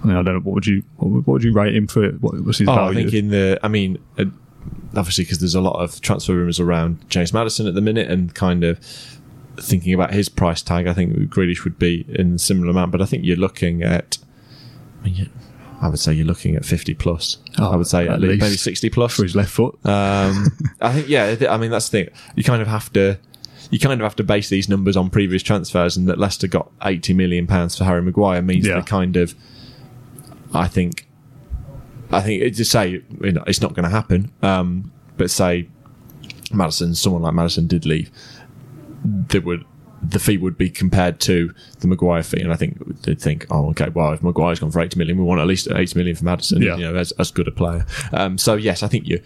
I 0.03 0.07
mean, 0.07 0.15
I 0.15 0.21
don't 0.21 0.35
know 0.35 0.39
what 0.41 0.53
would 0.53 0.67
you 0.67 0.83
what, 0.97 1.09
would- 1.09 1.27
what 1.27 1.33
would 1.33 1.43
you 1.43 1.53
rate 1.53 1.75
him 1.75 1.87
for? 1.87 2.09
What 2.11 2.35
was 2.43 2.59
his 2.59 2.67
Oh, 2.69 2.75
value? 2.75 2.99
I 2.99 3.01
think 3.03 3.13
in 3.15 3.29
the. 3.29 3.59
I 3.63 3.67
mean, 3.67 3.97
uh, 4.19 4.25
obviously, 4.95 5.23
because 5.23 5.39
there's 5.39 5.55
a 5.55 5.61
lot 5.61 5.81
of 5.81 5.99
transfer 6.01 6.35
rumors 6.35 6.59
around 6.59 7.03
James 7.09 7.33
Maddison 7.33 7.65
at 7.67 7.73
the 7.73 7.81
minute, 7.81 8.09
and 8.11 8.33
kind 8.35 8.63
of 8.63 8.79
thinking 9.57 9.93
about 9.93 10.13
his 10.13 10.29
price 10.29 10.61
tag. 10.61 10.85
I 10.87 10.93
think 10.93 11.13
Grealish 11.31 11.63
would 11.63 11.79
be 11.79 12.05
in 12.09 12.35
a 12.35 12.39
similar 12.39 12.69
amount, 12.69 12.91
but 12.91 13.01
I 13.01 13.05
think 13.05 13.25
you're 13.25 13.35
looking 13.37 13.81
at. 13.81 14.19
I, 15.03 15.05
mean, 15.05 15.15
you- 15.15 15.29
I 15.81 15.89
would 15.89 15.99
say 15.99 16.13
you're 16.13 16.25
looking 16.25 16.55
at 16.55 16.63
50 16.63 16.93
plus. 16.93 17.37
Oh, 17.59 17.71
I 17.71 17.75
would 17.75 17.87
say 17.87 18.07
at 18.07 18.13
at 18.13 18.21
least, 18.21 18.31
least. 18.31 18.41
maybe 18.41 18.55
60 18.57 18.89
plus. 18.89 19.15
for 19.15 19.23
his 19.23 19.35
left 19.35 19.51
foot. 19.51 19.73
Um, 19.85 20.47
I 20.79 20.93
think 20.93 21.09
yeah. 21.09 21.35
I 21.49 21.57
mean 21.57 21.71
that's 21.71 21.89
the 21.89 22.05
thing. 22.05 22.15
You 22.35 22.43
kind 22.43 22.61
of 22.61 22.67
have 22.69 22.91
to. 22.93 23.19
You 23.69 23.79
kind 23.79 23.93
of 23.99 24.05
have 24.05 24.15
to 24.17 24.23
base 24.23 24.49
these 24.49 24.69
numbers 24.69 24.95
on 24.95 25.09
previous 25.09 25.41
transfers, 25.43 25.97
and 25.97 26.07
that 26.07 26.17
Leicester 26.19 26.47
got 26.47 26.71
eighty 26.85 27.13
million 27.13 27.47
pounds 27.47 27.77
for 27.77 27.83
Harry 27.85 28.01
Maguire 28.01 28.41
means 28.41 28.65
Yeah. 28.65 28.75
they 28.75 28.81
kind 28.83 29.17
of. 29.17 29.35
I 30.53 30.67
think. 30.67 31.07
I 32.11 32.21
think 32.21 32.55
to 32.55 32.63
say 32.65 33.01
you 33.21 33.31
know, 33.31 33.43
it's 33.47 33.61
not 33.61 33.73
going 33.73 33.85
to 33.85 33.89
happen, 33.89 34.31
um, 34.43 34.91
but 35.17 35.31
say 35.31 35.67
Maddison, 36.53 36.93
someone 36.95 37.23
like 37.23 37.33
Maddison 37.33 37.65
did 37.67 37.85
leave, 37.85 38.11
they 39.03 39.39
would 39.39 39.65
the 40.03 40.19
fee 40.19 40.37
would 40.37 40.57
be 40.57 40.69
compared 40.69 41.19
to 41.21 41.53
the 41.79 41.87
Maguire 41.87 42.23
fee, 42.23 42.41
and 42.41 42.51
I 42.51 42.55
think 42.55 43.01
they'd 43.03 43.19
think, 43.21 43.45
oh, 43.49 43.69
okay, 43.69 43.89
well, 43.89 44.11
if 44.13 44.21
Maguire's 44.21 44.59
gone 44.59 44.71
for 44.71 44.81
eighty 44.81 44.97
million, 44.99 45.17
we 45.17 45.23
want 45.23 45.39
at 45.41 45.47
least 45.47 45.67
eighty 45.71 45.97
million 45.97 46.15
for 46.15 46.25
Maddison, 46.25 46.61
Yeah. 46.61 46.75
you 46.77 46.83
know, 46.83 46.95
as, 46.95 47.11
as 47.13 47.31
good 47.31 47.47
a 47.47 47.51
player. 47.51 47.85
Um, 48.11 48.37
so 48.37 48.55
yes, 48.55 48.83
I 48.83 48.87
think 48.87 49.07
you 49.07 49.21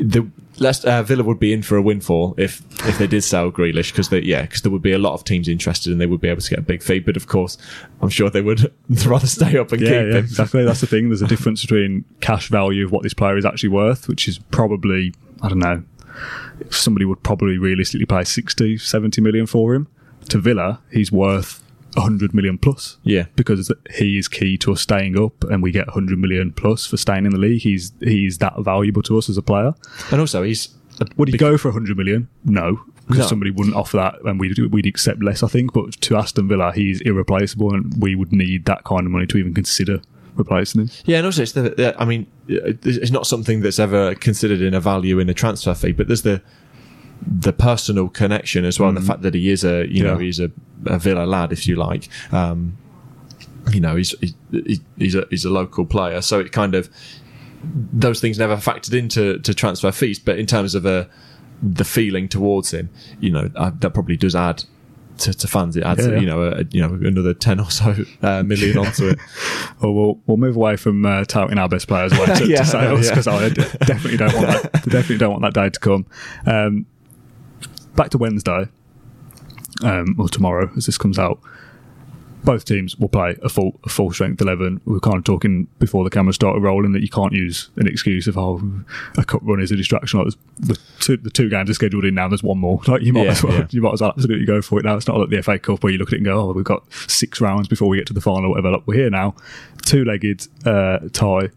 the 0.00 0.26
Leicester, 0.58 0.88
uh, 0.88 1.02
Villa 1.02 1.22
would 1.22 1.38
be 1.38 1.52
in 1.52 1.62
for 1.62 1.76
a 1.76 1.82
windfall 1.82 2.34
if 2.38 2.62
if 2.88 2.98
they 2.98 3.06
did 3.06 3.22
sell 3.22 3.50
Grealish 3.52 3.92
because 3.92 4.08
they 4.08 4.20
yeah 4.22 4.42
because 4.42 4.62
there 4.62 4.72
would 4.72 4.82
be 4.82 4.92
a 4.92 4.98
lot 4.98 5.12
of 5.14 5.22
teams 5.24 5.48
interested 5.48 5.92
and 5.92 6.00
they 6.00 6.06
would 6.06 6.20
be 6.20 6.28
able 6.28 6.40
to 6.40 6.50
get 6.50 6.58
a 6.58 6.62
big 6.62 6.82
fee. 6.82 6.98
But 6.98 7.16
of 7.16 7.26
course, 7.26 7.56
I'm 8.00 8.08
sure 8.08 8.28
they 8.30 8.40
would 8.40 8.72
rather 9.06 9.26
stay 9.26 9.56
up 9.58 9.70
and 9.72 9.80
Yeah, 9.82 9.88
keep 9.88 9.94
yeah, 9.96 10.10
him. 10.12 10.16
exactly. 10.16 10.64
That's 10.64 10.80
the 10.80 10.86
thing. 10.86 11.08
There's 11.08 11.22
a 11.22 11.26
difference 11.26 11.60
between 11.62 12.04
cash 12.20 12.48
value 12.48 12.84
of 12.84 12.90
what 12.92 13.02
this 13.02 13.14
player 13.14 13.36
is 13.36 13.44
actually 13.44 13.68
worth, 13.70 14.08
which 14.08 14.28
is 14.28 14.38
probably, 14.50 15.14
I 15.42 15.48
don't 15.48 15.58
know, 15.58 15.82
somebody 16.70 17.04
would 17.04 17.22
probably 17.22 17.58
realistically 17.58 18.06
pay 18.06 18.24
60, 18.24 18.78
70 18.78 19.20
million 19.20 19.46
for 19.46 19.74
him. 19.74 19.88
To 20.28 20.38
Villa, 20.38 20.80
he's 20.92 21.10
worth 21.12 21.62
100 21.94 22.32
million 22.34 22.56
plus. 22.58 22.96
Yeah. 23.02 23.26
Because 23.36 23.70
he 23.94 24.16
is 24.18 24.28
key 24.28 24.56
to 24.58 24.72
us 24.72 24.80
staying 24.80 25.18
up 25.18 25.44
and 25.44 25.62
we 25.62 25.70
get 25.72 25.86
100 25.88 26.18
million 26.18 26.52
plus 26.52 26.86
for 26.86 26.96
staying 26.96 27.26
in 27.26 27.32
the 27.32 27.38
league. 27.38 27.62
He's 27.62 27.92
he's 28.00 28.38
that 28.38 28.54
valuable 28.60 29.02
to 29.02 29.18
us 29.18 29.28
as 29.28 29.36
a 29.36 29.42
player. 29.42 29.74
And 30.10 30.20
also, 30.20 30.42
he's 30.42 30.68
Would 31.16 31.28
he 31.28 31.32
big- 31.32 31.40
go 31.40 31.58
for 31.58 31.68
100 31.68 31.96
million? 31.96 32.28
No. 32.44 32.80
Because 33.08 33.18
No. 33.18 33.26
somebody 33.26 33.50
wouldn't 33.50 33.74
offer 33.76 33.96
that 33.98 34.14
and 34.24 34.38
we'd, 34.40 34.56
we'd 34.72 34.86
accept 34.86 35.22
less, 35.22 35.42
I 35.42 35.48
think. 35.48 35.72
But 35.72 35.92
to 36.02 36.16
Aston 36.16 36.48
Villa, 36.48 36.72
he's 36.72 37.00
irreplaceable 37.02 37.74
and 37.74 37.92
we 38.00 38.14
would 38.14 38.32
need 38.32 38.64
that 38.66 38.84
kind 38.84 39.04
of 39.04 39.10
money 39.10 39.26
to 39.26 39.36
even 39.38 39.52
consider 39.52 40.00
replacing 40.36 40.82
him. 40.82 40.90
Yeah, 41.04 41.18
and 41.18 41.26
also 41.26 41.42
it's 41.42 41.52
the, 41.52 41.62
the- 41.62 42.00
I 42.00 42.04
mean, 42.06 42.26
it's 42.48 43.10
not 43.10 43.26
something 43.26 43.60
that's 43.60 43.78
ever 43.80 44.14
considered 44.14 44.62
in 44.62 44.72
a 44.72 44.80
value 44.80 45.18
in 45.18 45.28
a 45.28 45.34
transfer 45.34 45.74
fee, 45.74 45.92
but 45.92 46.06
there's 46.06 46.22
the 46.22 46.40
the 47.26 47.52
personal 47.52 48.08
connection 48.08 48.64
as 48.64 48.78
well, 48.80 48.88
and 48.88 48.96
the 48.96 49.02
fact 49.02 49.22
that 49.22 49.34
he 49.34 49.50
is 49.50 49.64
a 49.64 49.86
you 49.88 50.02
know 50.02 50.16
Mm. 50.16 50.22
He's 50.22 50.40
a, 50.40 50.50
a 50.86 50.98
Villa 50.98 51.24
lad, 51.24 51.52
if 51.52 51.66
you 51.66 51.76
like. 51.76 52.08
Um, 52.32 52.76
you 53.72 53.80
know, 53.80 53.96
he's 53.96 54.14
he, 54.50 54.80
he's 54.98 55.14
a 55.14 55.26
he's 55.30 55.44
a 55.44 55.50
local 55.50 55.86
player, 55.86 56.20
so 56.20 56.40
it 56.40 56.50
kind 56.52 56.74
of 56.74 56.90
those 57.92 58.20
things 58.20 58.38
never 58.38 58.56
factored 58.56 58.92
into 58.98 59.38
to 59.38 59.54
transfer 59.54 59.92
fees, 59.92 60.18
but 60.18 60.38
in 60.38 60.46
terms 60.46 60.74
of 60.74 60.84
a 60.84 61.08
the 61.62 61.84
feeling 61.84 62.28
towards 62.28 62.72
him, 62.72 62.90
you 63.20 63.30
know, 63.30 63.48
uh, 63.54 63.70
that 63.78 63.90
probably 63.90 64.16
does 64.16 64.34
add. 64.34 64.64
To, 65.18 65.32
to 65.32 65.46
fans, 65.46 65.76
it 65.76 65.84
adds, 65.84 66.04
Yeah, 66.04 66.14
yeah. 66.14 66.20
you 66.20 66.26
know, 66.26 66.42
a, 66.42 66.64
you 66.70 66.80
know, 66.80 66.94
another 67.06 67.34
ten 67.34 67.60
or 67.60 67.70
so 67.70 67.94
uh, 68.22 68.42
million 68.42 68.78
onto 68.78 69.08
it. 69.10 69.18
Well, 69.80 69.92
we'll, 69.92 70.20
we'll 70.26 70.36
move 70.38 70.56
away 70.56 70.76
from 70.76 71.04
uh, 71.04 71.24
touting 71.24 71.58
our 71.58 71.68
best 71.68 71.86
players 71.86 72.12
away 72.12 72.26
to, 72.38 72.46
Yeah, 72.48 72.58
to 72.58 72.64
sales 72.64 73.04
yeah. 73.04 73.10
because 73.10 73.28
I 73.28 73.48
definitely 73.50 74.16
don't 74.16 74.34
want 74.34 74.46
that. 74.48 74.72
definitely 74.84 75.18
don't 75.18 75.30
want 75.30 75.42
that 75.42 75.54
day 75.54 75.68
to 75.68 75.78
come. 75.78 76.06
Um, 76.46 76.86
back 77.96 78.10
to 78.10 78.18
Wednesday, 78.18 78.66
um, 79.82 80.16
or 80.18 80.28
tomorrow 80.28 80.70
as 80.76 80.86
this 80.86 80.98
comes 80.98 81.18
out. 81.18 81.38
Both 82.44 82.64
teams 82.64 82.96
will 82.98 83.08
play 83.08 83.36
a 83.40 83.48
full 83.48 83.78
a 83.84 83.88
full 83.88 84.12
strength 84.12 84.40
eleven. 84.40 84.80
We 84.84 84.94
were 84.94 85.00
kind 85.00 85.16
of 85.16 85.22
talking 85.22 85.68
before 85.78 86.02
the 86.02 86.10
camera 86.10 86.32
started 86.32 86.60
rolling 86.60 86.90
that 86.90 87.00
you 87.00 87.08
can't 87.08 87.32
use 87.32 87.70
an 87.76 87.86
excuse 87.86 88.26
of 88.26 88.36
oh 88.36 88.60
a 89.16 89.24
cup 89.24 89.42
run 89.44 89.60
is 89.60 89.70
a 89.70 89.76
distraction. 89.76 90.18
Like 90.24 90.34
the 90.58 90.76
two 90.98 91.16
the 91.18 91.30
two 91.30 91.48
games 91.48 91.70
are 91.70 91.74
scheduled 91.74 92.04
in 92.04 92.16
now. 92.16 92.26
There's 92.26 92.42
one 92.42 92.58
more. 92.58 92.80
Like 92.88 93.02
you 93.02 93.12
might 93.12 93.26
Yeah, 93.26 93.30
as 93.30 93.44
well 93.44 93.52
yeah. 93.52 93.66
you 93.70 93.80
might 93.80 93.92
as 93.92 94.00
well 94.00 94.10
absolutely 94.10 94.44
go 94.44 94.60
for 94.60 94.80
it 94.80 94.84
now. 94.84 94.96
It's 94.96 95.06
not 95.06 95.18
like 95.18 95.28
the 95.30 95.40
FA 95.40 95.56
Cup 95.60 95.84
where 95.84 95.92
you 95.92 95.98
look 96.00 96.08
at 96.08 96.14
it 96.14 96.16
and 96.16 96.24
go, 96.24 96.40
oh, 96.40 96.52
we've 96.52 96.64
got 96.64 96.82
six 96.92 97.40
rounds 97.40 97.68
before 97.68 97.86
we 97.88 97.96
get 97.98 98.08
to 98.08 98.12
the 98.12 98.20
final 98.20 98.46
or 98.46 98.48
whatever. 98.50 98.72
Like 98.72 98.86
we're 98.88 98.96
here 98.96 99.10
now, 99.10 99.36
two 99.82 100.04
legged 100.04 100.48
uh, 100.66 100.98
tie. 101.12 101.50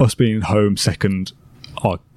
Us 0.00 0.16
being 0.16 0.40
home 0.40 0.76
second, 0.76 1.30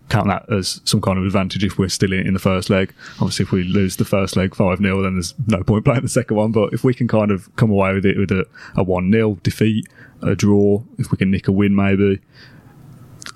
count 0.09 0.27
that 0.27 0.51
as 0.51 0.81
some 0.85 1.01
kind 1.01 1.17
of 1.17 1.25
advantage 1.25 1.63
if 1.63 1.77
we're 1.77 1.89
still 1.89 2.13
in, 2.13 2.27
in 2.27 2.33
the 2.33 2.39
first 2.39 2.69
leg. 2.69 2.93
Obviously, 3.15 3.43
if 3.43 3.51
we 3.51 3.63
lose 3.63 3.97
the 3.97 4.05
first 4.05 4.35
leg 4.35 4.55
5 4.55 4.79
0, 4.79 5.01
then 5.01 5.15
there's 5.15 5.33
no 5.47 5.63
point 5.63 5.85
playing 5.85 6.01
the 6.01 6.09
second 6.09 6.37
one. 6.37 6.51
But 6.51 6.73
if 6.73 6.83
we 6.83 6.93
can 6.93 7.07
kind 7.07 7.31
of 7.31 7.53
come 7.55 7.71
away 7.71 7.93
with 7.93 8.05
it 8.05 8.17
with 8.17 8.31
a, 8.31 8.45
a 8.75 8.83
1 8.83 9.11
0 9.11 9.39
defeat, 9.43 9.87
a 10.21 10.35
draw, 10.35 10.83
if 10.97 11.11
we 11.11 11.17
can 11.17 11.31
nick 11.31 11.47
a 11.47 11.51
win 11.51 11.75
maybe, 11.75 12.19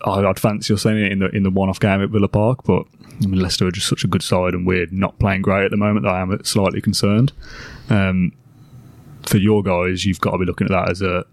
I'd, 0.06 0.25
I'd 0.25 0.39
fancy 0.39 0.73
us 0.73 0.84
saying 0.84 0.97
it 0.97 1.12
in 1.12 1.19
the 1.19 1.30
in 1.30 1.43
the 1.43 1.49
one 1.49 1.69
off 1.69 1.80
game 1.80 2.01
at 2.01 2.10
Villa 2.10 2.27
Park. 2.27 2.63
But 2.63 2.84
I 3.23 3.27
mean, 3.27 3.39
Leicester 3.39 3.65
are 3.67 3.71
just 3.71 3.88
such 3.88 4.03
a 4.03 4.08
good 4.08 4.21
side 4.21 4.53
and 4.53 4.65
we're 4.65 4.88
not 4.91 5.17
playing 5.19 5.41
great 5.41 5.65
at 5.65 5.71
the 5.71 5.77
moment 5.77 6.06
that 6.06 6.13
I 6.13 6.21
am 6.21 6.43
slightly 6.43 6.82
concerned. 6.82 7.34
Um, 7.89 8.34
for 9.23 9.38
your 9.38 9.63
guys, 9.63 10.06
you've 10.06 10.21
got 10.21 10.32
to 10.32 10.38
be 10.38 10.45
looking 10.45 10.65
at 10.65 10.71
that 10.71 10.89
as 10.89 11.01
a 11.01 11.25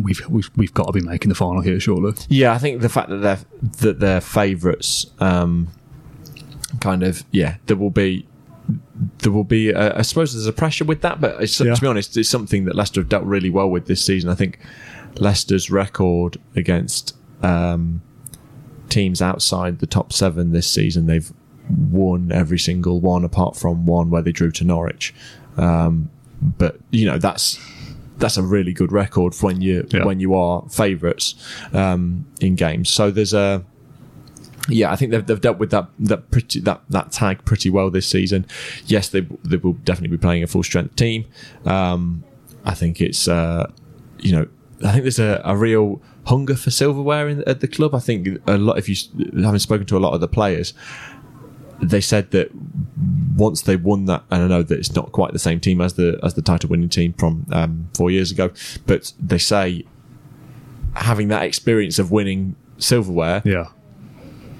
we've 0.00 0.20
we've, 0.28 0.50
we've 0.56 0.74
got 0.74 0.86
to 0.86 0.92
be 0.92 1.00
making 1.00 1.28
the 1.28 1.34
final 1.34 1.60
here, 1.62 1.78
surely. 1.80 2.14
Yeah, 2.28 2.52
I 2.52 2.58
think 2.58 2.80
the 2.82 2.88
fact 2.88 3.08
that 3.10 3.18
they're 3.18 3.38
that 3.82 4.00
they're 4.00 4.20
favourites, 4.20 5.06
um, 5.20 5.68
kind 6.80 7.02
of 7.02 7.24
yeah, 7.30 7.56
there 7.66 7.76
will 7.76 7.90
be 7.90 8.26
there 9.18 9.32
will 9.32 9.44
be 9.44 9.72
uh, 9.72 9.98
I 9.98 10.02
suppose 10.02 10.32
there's 10.34 10.46
a 10.46 10.52
pressure 10.52 10.84
with 10.84 11.00
that, 11.02 11.20
but 11.20 11.42
it's, 11.42 11.58
Yeah. 11.60 11.74
to 11.74 11.80
be 11.80 11.86
honest, 11.86 12.16
it's 12.16 12.28
something 12.28 12.64
that 12.66 12.74
Leicester 12.74 13.00
have 13.00 13.08
dealt 13.08 13.24
really 13.24 13.50
well 13.50 13.70
with 13.70 13.86
this 13.86 14.04
season. 14.04 14.28
I 14.30 14.34
think 14.34 14.58
Leicester's 15.16 15.70
record 15.70 16.36
against 16.54 17.16
um, 17.42 18.02
teams 18.90 19.22
outside 19.22 19.78
the 19.78 19.86
top 19.86 20.12
seven 20.12 20.52
this 20.52 20.66
season, 20.70 21.06
they've 21.06 21.32
won 21.70 22.30
every 22.32 22.58
single 22.58 23.00
one 23.00 23.24
apart 23.24 23.56
from 23.56 23.86
one 23.86 24.10
where 24.10 24.22
they 24.22 24.32
drew 24.32 24.50
to 24.50 24.64
Norwich. 24.64 25.14
Um, 25.56 26.10
but 26.40 26.78
you 26.90 27.04
know 27.06 27.18
that's 27.18 27.58
that's 28.18 28.36
a 28.36 28.42
really 28.42 28.72
good 28.72 28.92
record 28.92 29.34
for 29.34 29.46
when 29.46 29.60
you 29.60 29.86
Yeah. 29.90 30.04
when 30.04 30.20
you 30.20 30.34
are 30.34 30.64
favourites 30.68 31.34
um, 31.72 32.26
in 32.40 32.54
games. 32.56 32.90
So 32.90 33.10
there's 33.10 33.32
a 33.34 33.64
yeah, 34.70 34.92
I 34.92 34.96
think 34.96 35.12
they've, 35.12 35.24
they've 35.26 35.40
dealt 35.40 35.58
with 35.58 35.70
that 35.70 35.88
that 36.00 36.30
pretty 36.30 36.60
that 36.60 36.82
that 36.90 37.10
tag 37.12 37.44
pretty 37.44 37.70
well 37.70 37.90
this 37.90 38.06
season. 38.06 38.46
Yes, 38.86 39.08
they 39.08 39.20
they 39.44 39.56
will 39.56 39.72
definitely 39.84 40.16
be 40.16 40.20
playing 40.20 40.42
a 40.42 40.46
full 40.46 40.62
strength 40.62 40.96
team. 40.96 41.24
Um, 41.64 42.24
I 42.64 42.74
think 42.74 43.00
it's 43.00 43.28
uh, 43.28 43.70
you 44.18 44.32
know 44.32 44.46
I 44.84 44.92
think 44.92 45.04
there's 45.04 45.18
a, 45.18 45.40
a 45.44 45.56
real 45.56 46.02
hunger 46.26 46.54
for 46.54 46.70
silverware 46.70 47.28
in, 47.28 47.42
at 47.48 47.60
the 47.60 47.68
club. 47.68 47.94
I 47.94 48.00
think 48.00 48.40
a 48.46 48.58
lot 48.58 48.76
if 48.78 48.88
you 48.88 48.96
having 49.42 49.58
spoken 49.58 49.86
to 49.86 49.96
a 49.96 50.00
lot 50.00 50.12
of 50.12 50.20
the 50.20 50.28
players, 50.28 50.74
they 51.80 52.00
said 52.00 52.30
that 52.32 52.50
once 53.36 53.62
they 53.62 53.76
won 53.76 54.06
that, 54.06 54.24
and 54.30 54.42
I 54.42 54.46
know 54.48 54.62
that 54.62 54.78
it's 54.78 54.94
not 54.94 55.12
quite 55.12 55.32
the 55.32 55.38
same 55.38 55.60
team 55.60 55.80
as 55.80 55.94
the 55.94 56.18
as 56.22 56.34
the 56.34 56.42
title 56.42 56.70
winning 56.70 56.88
team 56.88 57.12
from 57.14 57.46
um, 57.52 57.88
four 57.94 58.10
years 58.10 58.30
ago, 58.32 58.50
but 58.86 59.12
they 59.20 59.38
say 59.38 59.84
having 60.94 61.28
that 61.28 61.42
experience 61.44 61.98
of 61.98 62.10
winning 62.10 62.56
silverware 62.78 63.42
Yeah. 63.44 63.66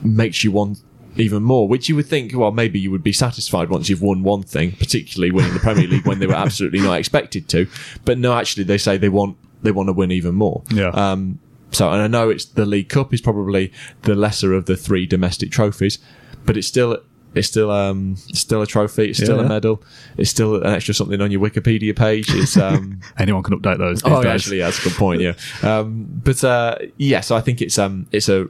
makes 0.02 0.44
you 0.44 0.52
want 0.52 0.80
even 1.16 1.42
more, 1.42 1.66
which 1.66 1.88
you 1.88 1.96
would 1.96 2.06
think, 2.06 2.32
well, 2.36 2.52
maybe 2.52 2.78
you 2.78 2.92
would 2.92 3.02
be 3.02 3.12
satisfied 3.12 3.70
once 3.70 3.88
you've 3.88 4.02
won 4.02 4.22
one 4.22 4.42
thing, 4.44 4.72
particularly 4.72 5.32
winning 5.32 5.52
the 5.52 5.58
Premier 5.58 5.88
League 5.88 6.06
when 6.06 6.20
they 6.20 6.26
were 6.28 6.34
absolutely 6.34 6.80
not 6.80 6.96
expected 6.96 7.48
to. 7.48 7.66
But 8.04 8.18
no, 8.18 8.34
actually, 8.34 8.64
they 8.64 8.78
say 8.78 8.96
they 8.98 9.08
want 9.08 9.36
they 9.62 9.72
want 9.72 9.88
to 9.88 9.92
win 9.92 10.12
even 10.12 10.36
more. 10.36 10.62
Yeah. 10.70 10.90
Um, 10.90 11.40
so, 11.72 11.90
and 11.90 12.00
I 12.00 12.06
know 12.06 12.30
it's 12.30 12.44
the 12.44 12.64
League 12.64 12.88
Cup 12.88 13.12
is 13.12 13.20
probably 13.20 13.72
the 14.02 14.14
lesser 14.14 14.54
of 14.54 14.66
the 14.66 14.76
three 14.76 15.04
domestic 15.06 15.50
trophies, 15.50 15.98
but 16.46 16.56
it's 16.56 16.68
still 16.68 17.02
It's 17.34 17.46
still 17.48 17.70
um, 17.70 18.16
still 18.16 18.62
a 18.62 18.66
trophy. 18.66 19.10
It's 19.10 19.18
still 19.22 19.38
Yeah. 19.38 19.44
a 19.44 19.48
medal. 19.48 19.82
It's 20.16 20.30
still 20.30 20.56
an 20.56 20.66
extra 20.74 20.94
something 20.94 21.20
on 21.20 21.30
your 21.30 21.40
Wikipedia 21.40 21.94
page. 21.94 22.26
It's 22.30 22.56
um, 22.56 23.00
Anyone 23.18 23.42
can 23.42 23.58
update 23.60 23.78
those. 23.78 24.00
oh, 24.04 24.22
days. 24.22 24.32
actually, 24.32 24.58
yeah, 24.58 24.64
that's 24.66 24.80
a 24.80 24.88
good 24.88 24.96
point. 24.96 25.20
Yeah, 25.20 25.34
um, 25.62 26.06
but 26.24 26.42
uh, 26.42 26.76
yeah, 26.96 27.20
so 27.20 27.36
I 27.36 27.40
think 27.40 27.60
it's 27.60 27.78
um, 27.78 28.06
it's 28.12 28.28
a 28.28 28.48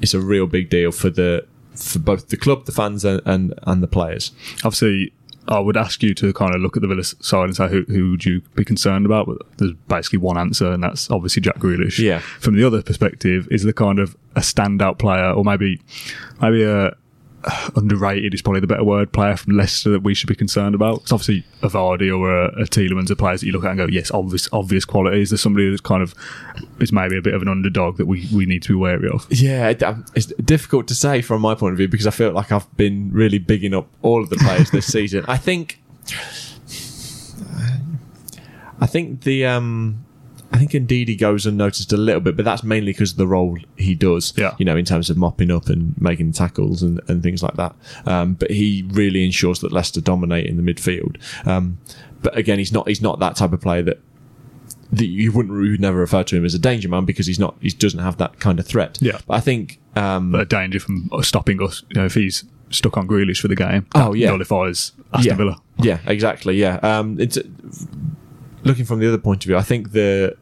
it's 0.00 0.14
a 0.14 0.20
real 0.20 0.46
big 0.46 0.70
deal 0.70 0.92
for 0.92 1.10
the 1.10 1.46
for 1.74 1.98
both 1.98 2.28
the 2.28 2.36
club, 2.36 2.64
the 2.66 2.72
fans, 2.72 3.04
and 3.04 3.20
and, 3.26 3.54
and 3.64 3.82
the 3.82 3.88
players. 3.88 4.30
obviously 4.64 5.12
I 5.48 5.58
would 5.58 5.76
ask 5.76 6.04
you 6.04 6.14
to 6.14 6.32
kind 6.32 6.54
of 6.54 6.60
look 6.60 6.76
at 6.76 6.82
the 6.82 6.86
Villa 6.88 7.02
side 7.02 7.46
and 7.46 7.56
say 7.56 7.66
who, 7.68 7.82
who 7.88 8.12
would 8.12 8.24
you 8.24 8.42
be 8.54 8.64
concerned 8.64 9.04
about. 9.06 9.26
But 9.26 9.38
there's 9.56 9.72
basically 9.88 10.20
one 10.20 10.38
answer, 10.38 10.70
and 10.70 10.84
that's 10.84 11.10
obviously 11.10 11.42
Jack 11.42 11.56
Grealish. 11.58 11.98
Yeah. 11.98 12.20
From 12.20 12.54
the 12.56 12.64
other 12.64 12.80
perspective, 12.80 13.48
is 13.50 13.64
the 13.64 13.72
kind 13.72 13.98
of 13.98 14.16
a 14.36 14.40
standout 14.40 14.98
player, 15.00 15.32
or 15.32 15.44
maybe 15.44 15.80
maybe 16.40 16.62
a 16.62 16.94
underrated 17.76 18.34
is 18.34 18.42
probably 18.42 18.60
the 18.60 18.66
better 18.66 18.84
word 18.84 19.12
player 19.12 19.36
from 19.36 19.56
Leicester 19.56 19.90
that 19.90 20.02
we 20.02 20.14
should 20.14 20.28
be 20.28 20.34
concerned 20.34 20.74
about. 20.74 21.02
It's 21.02 21.12
obviously 21.12 21.44
a 21.62 21.68
Vardy 21.68 22.16
or 22.16 22.30
a, 22.44 22.62
a 22.62 22.64
Tielemans 22.64 23.10
are 23.10 23.14
players 23.16 23.40
that 23.40 23.46
you 23.46 23.52
look 23.52 23.64
at 23.64 23.70
and 23.70 23.78
go, 23.78 23.86
yes, 23.86 24.10
obvious 24.12 24.48
obvious 24.52 24.84
qualities. 24.84 25.30
There's 25.30 25.40
somebody 25.40 25.68
that's 25.68 25.80
kind 25.80 26.02
of 26.02 26.14
is 26.80 26.92
maybe 26.92 27.16
a 27.16 27.22
bit 27.22 27.34
of 27.34 27.42
an 27.42 27.48
underdog 27.48 27.96
that 27.96 28.06
we, 28.06 28.28
we 28.34 28.46
need 28.46 28.62
to 28.64 28.68
be 28.70 28.74
wary 28.74 29.08
of. 29.08 29.26
Yeah, 29.30 29.68
it- 29.70 29.82
um, 29.82 30.04
it's 30.14 30.26
difficult 30.26 30.86
to 30.88 30.94
say 30.94 31.22
from 31.22 31.40
my 31.42 31.54
point 31.54 31.72
of 31.72 31.78
view 31.78 31.88
because 31.88 32.06
I 32.06 32.10
feel 32.10 32.30
like 32.32 32.52
I've 32.52 32.76
been 32.76 33.10
really 33.12 33.38
bigging 33.38 33.74
up 33.74 33.88
all 34.02 34.22
of 34.22 34.30
the 34.30 34.36
players 34.36 34.70
this 34.70 34.86
season. 34.86 35.24
I 35.28 35.36
think, 35.36 35.80
I 38.80 38.86
think 38.86 39.22
the 39.22 39.46
um, 39.46 40.04
I 40.52 40.58
think 40.58 40.72
Ndidi 40.72 41.08
he 41.08 41.16
goes 41.16 41.46
unnoticed 41.46 41.92
a 41.92 41.96
little 41.96 42.20
bit, 42.20 42.36
but 42.36 42.44
that's 42.44 42.62
mainly 42.62 42.92
because 42.92 43.12
of 43.12 43.16
the 43.16 43.26
role 43.26 43.58
he 43.76 43.94
does. 43.94 44.34
Yeah. 44.36 44.54
you 44.58 44.64
know, 44.64 44.76
in 44.76 44.84
terms 44.84 45.08
of 45.10 45.16
mopping 45.16 45.50
up 45.50 45.68
and 45.68 45.94
making 46.00 46.32
tackles 46.32 46.82
and, 46.82 47.00
and 47.08 47.22
things 47.22 47.42
like 47.42 47.54
that. 47.54 47.74
Um, 48.06 48.34
but 48.34 48.50
he 48.50 48.84
really 48.90 49.24
ensures 49.24 49.60
that 49.60 49.72
Leicester 49.72 50.00
dominate 50.00 50.46
in 50.46 50.62
the 50.62 50.62
midfield. 50.74 51.16
Um, 51.46 51.78
but 52.20 52.36
again, 52.36 52.58
he's 52.58 52.72
not 52.72 52.86
he's 52.88 53.00
not 53.02 53.18
that 53.20 53.36
type 53.36 53.52
of 53.52 53.60
player 53.60 53.82
that. 53.82 54.00
That 54.94 55.06
you 55.06 55.32
wouldn't, 55.32 55.54
you 55.64 55.70
would 55.70 55.80
never 55.80 55.96
refer 55.96 56.22
to 56.22 56.36
him 56.36 56.44
as 56.44 56.52
a 56.52 56.58
danger 56.58 56.86
man 56.86 57.06
because 57.06 57.26
he's 57.26 57.38
not, 57.38 57.56
he 57.62 57.70
doesn't 57.70 58.00
have 58.00 58.18
that 58.18 58.38
kind 58.40 58.60
of 58.60 58.66
threat. 58.66 58.98
Yeah. 59.00 59.20
But 59.26 59.34
I 59.36 59.40
think, 59.40 59.78
um, 59.96 60.34
A 60.34 60.44
danger 60.44 60.80
from 60.80 61.08
stopping 61.22 61.62
us. 61.62 61.82
You 61.88 62.00
know, 62.00 62.04
if 62.04 62.12
he's 62.12 62.44
stuck 62.68 62.98
on 62.98 63.08
Grealish 63.08 63.40
for 63.40 63.48
the 63.48 63.56
game, 63.56 63.86
Oh, 63.94 64.12
yeah. 64.12 64.28
nullifies 64.28 64.92
Aston 65.14 65.30
yeah, 65.30 65.34
Villa. 65.36 65.62
Yeah, 65.78 65.98
exactly. 66.06 66.56
Yeah. 66.58 66.74
Um, 66.82 67.18
it's 67.18 67.38
looking 68.64 68.84
from 68.84 68.98
the 68.98 69.08
other 69.08 69.16
point 69.16 69.42
of 69.44 69.46
view. 69.48 69.56
I 69.56 69.62
think 69.62 69.92
the, 69.92 70.36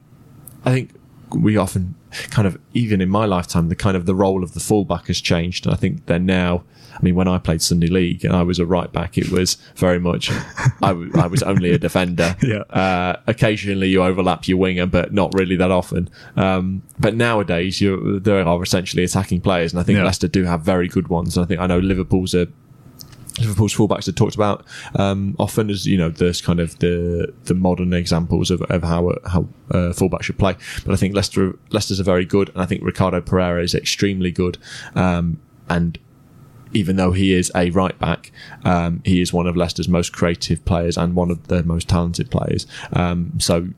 I 0.65 0.73
think 0.73 0.91
we 1.35 1.57
often 1.57 1.95
kind 2.31 2.47
of 2.49 2.59
even 2.75 3.01
in 3.01 3.09
my 3.09 3.25
lifetime 3.25 3.69
the 3.69 3.77
kind 3.77 3.97
of 3.97 4.05
the 4.05 4.15
role 4.17 4.43
of 4.43 4.53
the 4.55 4.61
fullback 4.61 5.07
has 5.07 5.21
changed, 5.21 5.65
and 5.67 5.75
I 5.75 5.77
think 5.77 6.07
they're 6.07 6.19
now. 6.19 6.65
I 6.93 7.03
mean, 7.03 7.15
when 7.15 7.29
I 7.29 7.39
played 7.39 7.63
Sunday 7.63 7.87
League 7.87 8.25
and 8.27 8.35
I 8.35 8.43
was 8.43 8.59
a 8.59 8.67
right 8.67 8.93
back, 8.93 9.17
it 9.17 9.31
was 9.31 9.55
very 9.77 9.99
much 10.01 10.29
I, 10.83 10.89
w- 10.89 11.11
I 11.15 11.29
was 11.29 11.43
only 11.43 11.71
a 11.71 11.79
defender. 11.79 12.37
Yeah. 12.43 12.59
Uh, 12.69 13.17
occasionally 13.27 13.89
you 13.89 14.03
overlap 14.03 14.47
your 14.49 14.59
winger, 14.59 14.85
but 14.87 15.15
not 15.15 15.33
really 15.33 15.57
that 15.57 15.71
often. 15.71 16.11
Um, 16.37 16.83
but 16.99 17.15
nowadays 17.15 17.81
you 17.81 18.19
there 18.21 18.45
are 18.47 18.63
essentially 18.63 19.05
attacking 19.05 19.41
players, 19.41 19.73
and 19.73 19.81
I 19.81 19.85
think 19.85 19.97
Yeah. 19.99 20.05
Leicester 20.05 20.29
do 20.29 20.45
have 20.45 20.63
very 20.63 20.89
good 20.89 21.09
ones. 21.09 21.37
And 21.37 21.45
I 21.45 21.47
think 21.47 21.61
I 21.61 21.67
know 21.69 21.79
Liverpool's 21.79 22.35
a 22.35 22.49
Liverpool's 23.39 23.75
fullbacks 23.75 24.09
are 24.09 24.13
talked 24.13 24.35
about 24.35 24.65
um, 24.97 25.37
often 25.39 25.71
as 25.71 25.87
you 25.87 25.97
know 25.97 26.11
there's 26.11 26.41
kind 26.41 26.61
of 26.61 26.79
the 26.79 27.33
the 27.45 27.55
modern 27.55 27.93
examples 27.93 28.51
of, 28.51 28.63
of 28.63 28.83
how 28.83 29.15
how 29.27 29.47
uh, 29.71 29.93
fullback 29.93 30.23
should 30.23 30.39
play. 30.39 30.57
But 30.85 30.93
I 30.93 30.97
think 30.97 31.15
Leicester 31.15 31.57
Leicester's 31.71 32.01
are 32.01 32.05
very 32.05 32.25
good, 32.25 32.49
and 32.51 32.61
I 32.61 32.67
think 32.67 32.83
Ricardo 32.83 33.21
Pereira 33.21 33.63
is 33.63 33.75
extremely 33.75 34.31
good. 34.31 34.59
Um, 34.95 35.41
and 35.69 35.99
even 36.73 36.97
though 36.97 37.13
he 37.13 37.33
is 37.33 37.51
a 37.55 37.71
right 37.71 37.99
back, 37.99 38.31
um, 38.65 39.03
he 39.05 39.21
is 39.21 39.33
one 39.33 39.47
of 39.47 39.57
Leicester's 39.57 39.89
most 39.89 40.13
creative 40.13 40.65
players 40.65 40.97
and 40.97 41.15
one 41.15 41.31
of 41.31 41.49
their 41.49 41.63
most 41.63 41.89
talented 41.89 42.31
players. 42.31 42.67
Um, 42.93 43.33
so 43.39 43.69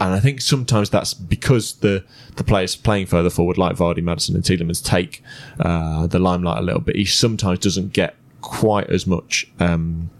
and 0.00 0.14
I 0.14 0.20
think 0.20 0.40
sometimes 0.40 0.90
that's 0.90 1.12
because 1.12 1.74
the 1.76 2.04
the 2.36 2.44
players 2.44 2.76
playing 2.76 3.06
further 3.06 3.30
forward, 3.30 3.58
like 3.58 3.76
Vardy, 3.76 4.02
Maddison, 4.02 4.36
and 4.36 4.44
Tielemans, 4.44 4.84
take 4.84 5.22
uh, 5.58 6.06
the 6.06 6.18
limelight 6.18 6.58
a 6.58 6.62
little 6.62 6.80
bit. 6.80 6.96
He 6.96 7.04
sometimes 7.04 7.58
doesn't 7.58 7.92
get 7.92 8.14
quite 8.40 8.88
as 8.90 9.06
much 9.06 9.50
um, 9.60 10.10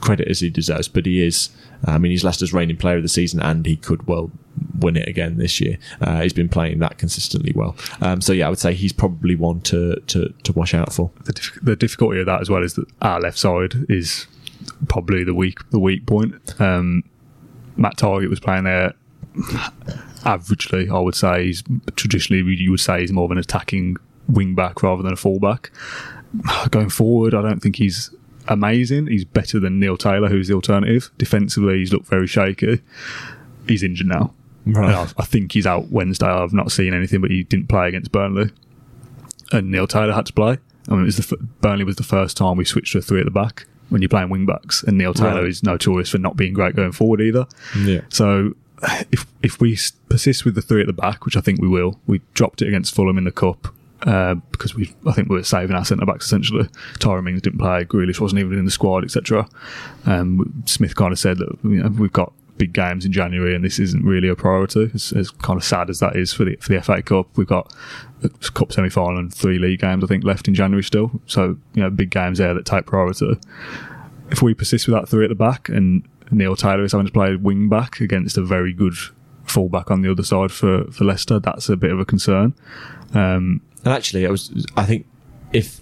credit 0.00 0.28
as 0.28 0.40
he 0.40 0.50
deserves, 0.50 0.88
but 0.88 1.06
he 1.06 1.22
is. 1.24 1.50
I 1.84 1.98
mean, 1.98 2.12
he's 2.12 2.22
Leicester's 2.22 2.52
reigning 2.52 2.76
player 2.76 2.96
of 2.96 3.02
the 3.02 3.08
season, 3.08 3.40
and 3.40 3.66
he 3.66 3.76
could 3.76 4.06
well 4.06 4.30
win 4.78 4.96
it 4.96 5.08
again 5.08 5.38
this 5.38 5.60
year. 5.60 5.78
Uh, 6.00 6.20
he's 6.22 6.32
been 6.32 6.48
playing 6.48 6.78
that 6.80 6.98
consistently 6.98 7.52
well. 7.54 7.76
Um, 8.00 8.20
so 8.20 8.32
yeah, 8.32 8.46
I 8.46 8.50
would 8.50 8.58
say 8.58 8.74
he's 8.74 8.92
probably 8.92 9.34
one 9.34 9.60
to 9.62 9.96
to, 9.96 10.32
to 10.42 10.52
watch 10.52 10.74
out 10.74 10.92
for. 10.92 11.10
the, 11.24 11.32
dif- 11.32 11.58
the 11.62 11.76
difficulty 11.76 12.20
of 12.20 12.26
that 12.26 12.40
as 12.40 12.50
well 12.50 12.62
is 12.62 12.74
that 12.74 12.86
our 13.00 13.20
left 13.20 13.38
side 13.38 13.74
is 13.88 14.26
probably 14.88 15.24
the 15.24 15.34
weak 15.34 15.58
the 15.70 15.78
weak 15.78 16.06
point. 16.06 16.60
Um, 16.60 17.04
Matt 17.76 17.96
Targett 17.96 18.28
was 18.28 18.40
playing 18.40 18.64
there 18.64 18.94
averagely. 20.24 20.94
I 20.94 21.00
would 21.00 21.14
say 21.14 21.46
he's 21.46 21.62
traditionally 21.96 22.42
you 22.54 22.70
would 22.70 22.80
say 22.80 23.00
he's 23.00 23.12
more 23.12 23.24
of 23.24 23.30
an 23.30 23.38
attacking 23.38 23.96
wing 24.28 24.54
back 24.54 24.82
rather 24.82 25.02
than 25.02 25.12
a 25.12 25.16
fullback. 25.16 25.70
Going 26.70 26.88
forward, 26.90 27.34
I 27.34 27.42
don't 27.42 27.60
think 27.60 27.76
he's 27.76 28.10
amazing. 28.48 29.06
He's 29.06 29.24
better 29.24 29.60
than 29.60 29.78
Neil 29.78 29.96
Taylor, 29.96 30.28
who's 30.28 30.48
the 30.48 30.54
alternative. 30.54 31.10
Defensively, 31.18 31.78
he's 31.78 31.92
looked 31.92 32.06
very 32.06 32.26
shaky. 32.26 32.80
He's 33.68 33.82
injured 33.82 34.06
now. 34.08 34.32
Right. 34.66 34.94
I, 34.94 35.02
I 35.18 35.24
think 35.24 35.52
he's 35.52 35.66
out 35.66 35.90
Wednesday. 35.90 36.26
I've 36.26 36.52
not 36.52 36.72
seen 36.72 36.94
anything, 36.94 37.20
but 37.20 37.30
he 37.30 37.42
didn't 37.44 37.68
play 37.68 37.88
against 37.88 38.12
Burnley 38.12 38.50
and 39.52 39.70
Neil 39.70 39.86
Taylor 39.86 40.12
had 40.14 40.26
to 40.26 40.32
play. 40.32 40.58
I 40.88 40.92
mean, 40.92 41.02
it 41.02 41.04
was 41.04 41.16
the, 41.18 41.36
f- 41.36 41.46
Burnley 41.60 41.84
was 41.84 41.96
the 41.96 42.02
first 42.02 42.36
time 42.36 42.56
we 42.56 42.64
switched 42.64 42.92
to 42.92 42.98
a 42.98 43.02
three 43.02 43.20
at 43.20 43.26
the 43.26 43.30
back 43.30 43.66
when 43.90 44.00
you're 44.00 44.08
playing 44.08 44.30
wing 44.30 44.46
backs, 44.46 44.82
and 44.82 44.96
Neil 44.96 45.12
Taylor 45.12 45.42
Right. 45.42 45.48
is 45.48 45.62
notorious 45.62 46.08
for 46.08 46.16
not 46.18 46.36
being 46.36 46.54
great 46.54 46.74
going 46.74 46.92
forward 46.92 47.20
either. 47.20 47.46
Yeah. 47.78 48.00
So 48.08 48.54
if 49.12 49.26
if 49.42 49.60
we 49.60 49.78
persist 50.08 50.44
with 50.46 50.54
the 50.54 50.62
three 50.62 50.80
at 50.80 50.86
the 50.86 50.92
back, 50.94 51.24
which 51.26 51.36
I 51.36 51.40
think 51.42 51.60
we 51.60 51.68
will, 51.68 52.00
we 52.06 52.22
dropped 52.34 52.62
it 52.62 52.68
against 52.68 52.94
Fulham 52.94 53.18
in 53.18 53.24
the 53.24 53.30
cup. 53.30 53.68
Uh, 54.04 54.34
because 54.50 54.74
we, 54.74 54.92
I 55.06 55.12
think 55.12 55.28
we 55.28 55.36
were 55.36 55.44
saving 55.44 55.76
our 55.76 55.84
centre 55.84 56.04
backs 56.04 56.26
essentially. 56.26 56.68
Tyrone 56.98 57.24
Mings 57.24 57.42
didn't 57.42 57.60
play, 57.60 57.84
Grealish 57.84 58.18
wasn't 58.18 58.40
even 58.40 58.58
in 58.58 58.64
the 58.64 58.70
squad, 58.70 59.04
etc. 59.04 59.48
Um, 60.06 60.64
Smith 60.66 60.96
kind 60.96 61.12
of 61.12 61.20
said 61.20 61.38
that 61.38 61.56
you 61.62 61.82
know, 61.82 61.88
we've 61.88 62.12
got 62.12 62.32
big 62.58 62.72
games 62.72 63.04
in 63.04 63.12
January, 63.12 63.54
and 63.54 63.64
this 63.64 63.78
isn't 63.78 64.04
really 64.04 64.28
a 64.28 64.36
priority. 64.36 64.90
As, 64.94 65.12
as 65.12 65.30
kind 65.30 65.56
of 65.56 65.64
sad 65.64 65.90
as 65.90 65.98
that 66.00 66.16
is 66.16 66.32
for 66.32 66.44
the 66.44 66.56
for 66.56 66.72
the 66.72 66.82
FA 66.82 67.02
Cup, 67.02 67.36
we've 67.36 67.46
got 67.46 67.72
a 68.22 68.28
cup 68.50 68.72
semi 68.72 68.88
final 68.88 69.18
and 69.18 69.34
three 69.34 69.58
league 69.58 69.80
games 69.80 70.04
I 70.04 70.06
think 70.06 70.24
left 70.24 70.48
in 70.48 70.54
January 70.54 70.82
still. 70.82 71.10
So 71.26 71.56
you 71.74 71.82
know, 71.82 71.90
big 71.90 72.10
games 72.10 72.38
there 72.38 72.54
that 72.54 72.66
take 72.66 72.86
priority. 72.86 73.38
If 74.30 74.42
we 74.42 74.54
persist 74.54 74.86
with 74.86 74.94
that 74.94 75.08
three 75.08 75.24
at 75.24 75.28
the 75.28 75.34
back, 75.34 75.68
and 75.68 76.06
Neil 76.30 76.56
Taylor 76.56 76.84
is 76.84 76.92
having 76.92 77.06
to 77.06 77.12
play 77.12 77.36
wing 77.36 77.68
back 77.68 78.00
against 78.00 78.38
a 78.38 78.42
very 78.42 78.72
good 78.72 78.94
fullback 79.44 79.90
on 79.90 80.02
the 80.02 80.10
other 80.10 80.22
side 80.22 80.52
for 80.52 80.84
for 80.90 81.04
Leicester, 81.04 81.38
that's 81.38 81.68
a 81.68 81.76
bit 81.76 81.90
of 81.90 82.00
a 82.00 82.04
concern. 82.04 82.54
Um, 83.14 83.60
And 83.84 83.92
actually, 83.92 84.24
it 84.24 84.30
was. 84.30 84.66
I 84.76 84.84
think 84.84 85.06
if 85.52 85.80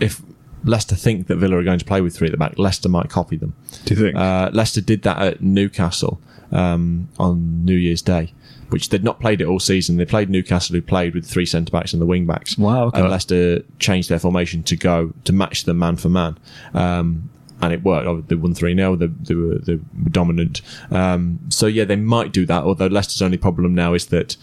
if 0.00 0.22
Leicester 0.64 0.94
think 0.94 1.26
that 1.26 1.36
Villa 1.36 1.58
are 1.58 1.62
going 1.62 1.78
to 1.78 1.84
play 1.84 2.00
with 2.00 2.16
three 2.16 2.28
at 2.28 2.32
the 2.32 2.38
back, 2.38 2.58
Leicester 2.58 2.88
might 2.88 3.10
copy 3.10 3.36
them. 3.36 3.54
do 3.84 3.94
you 3.94 4.00
think? 4.00 4.16
Uh, 4.16 4.50
Leicester 4.52 4.80
did 4.80 5.02
that 5.02 5.18
at 5.22 5.40
Newcastle 5.42 6.20
um, 6.52 7.08
on 7.18 7.64
New 7.64 7.76
Year's 7.76 8.02
Day, 8.02 8.32
which 8.70 8.88
they'd 8.88 9.04
not 9.04 9.20
played 9.20 9.40
it 9.40 9.46
all 9.46 9.60
season. 9.60 9.96
They 9.96 10.04
played 10.04 10.30
Newcastle, 10.30 10.74
who 10.74 10.82
played 10.82 11.14
with 11.14 11.26
three 11.26 11.46
centre 11.46 11.70
backs 11.70 11.92
and 11.92 12.00
the 12.00 12.06
wing 12.06 12.26
backs. 12.26 12.56
Wow, 12.58 12.84
okay. 12.86 13.00
And 13.00 13.10
Leicester 13.10 13.62
changed 13.78 14.08
their 14.08 14.18
formation 14.18 14.62
to 14.64 14.76
go 14.76 15.12
to 15.24 15.32
match 15.32 15.64
them 15.64 15.78
man 15.78 15.96
for 15.96 16.08
man. 16.08 16.38
Um, 16.72 17.30
and 17.60 17.72
it 17.72 17.82
worked. 17.82 18.06
Oh, 18.06 18.20
They 18.20 18.34
won 18.34 18.52
3 18.52 18.74
0. 18.74 18.96
They, 18.96 19.06
they, 19.06 19.34
were, 19.34 19.58
they 19.58 19.74
were 19.76 20.10
dominant. 20.10 20.60
Um, 20.90 21.38
so, 21.48 21.66
yeah, 21.66 21.84
they 21.84 21.96
might 21.96 22.32
do 22.32 22.44
that. 22.46 22.64
Although 22.64 22.88
Leicester's 22.88 23.22
only 23.22 23.38
problem 23.38 23.74
now 23.74 23.94
is 23.94 24.06
that 24.06 24.36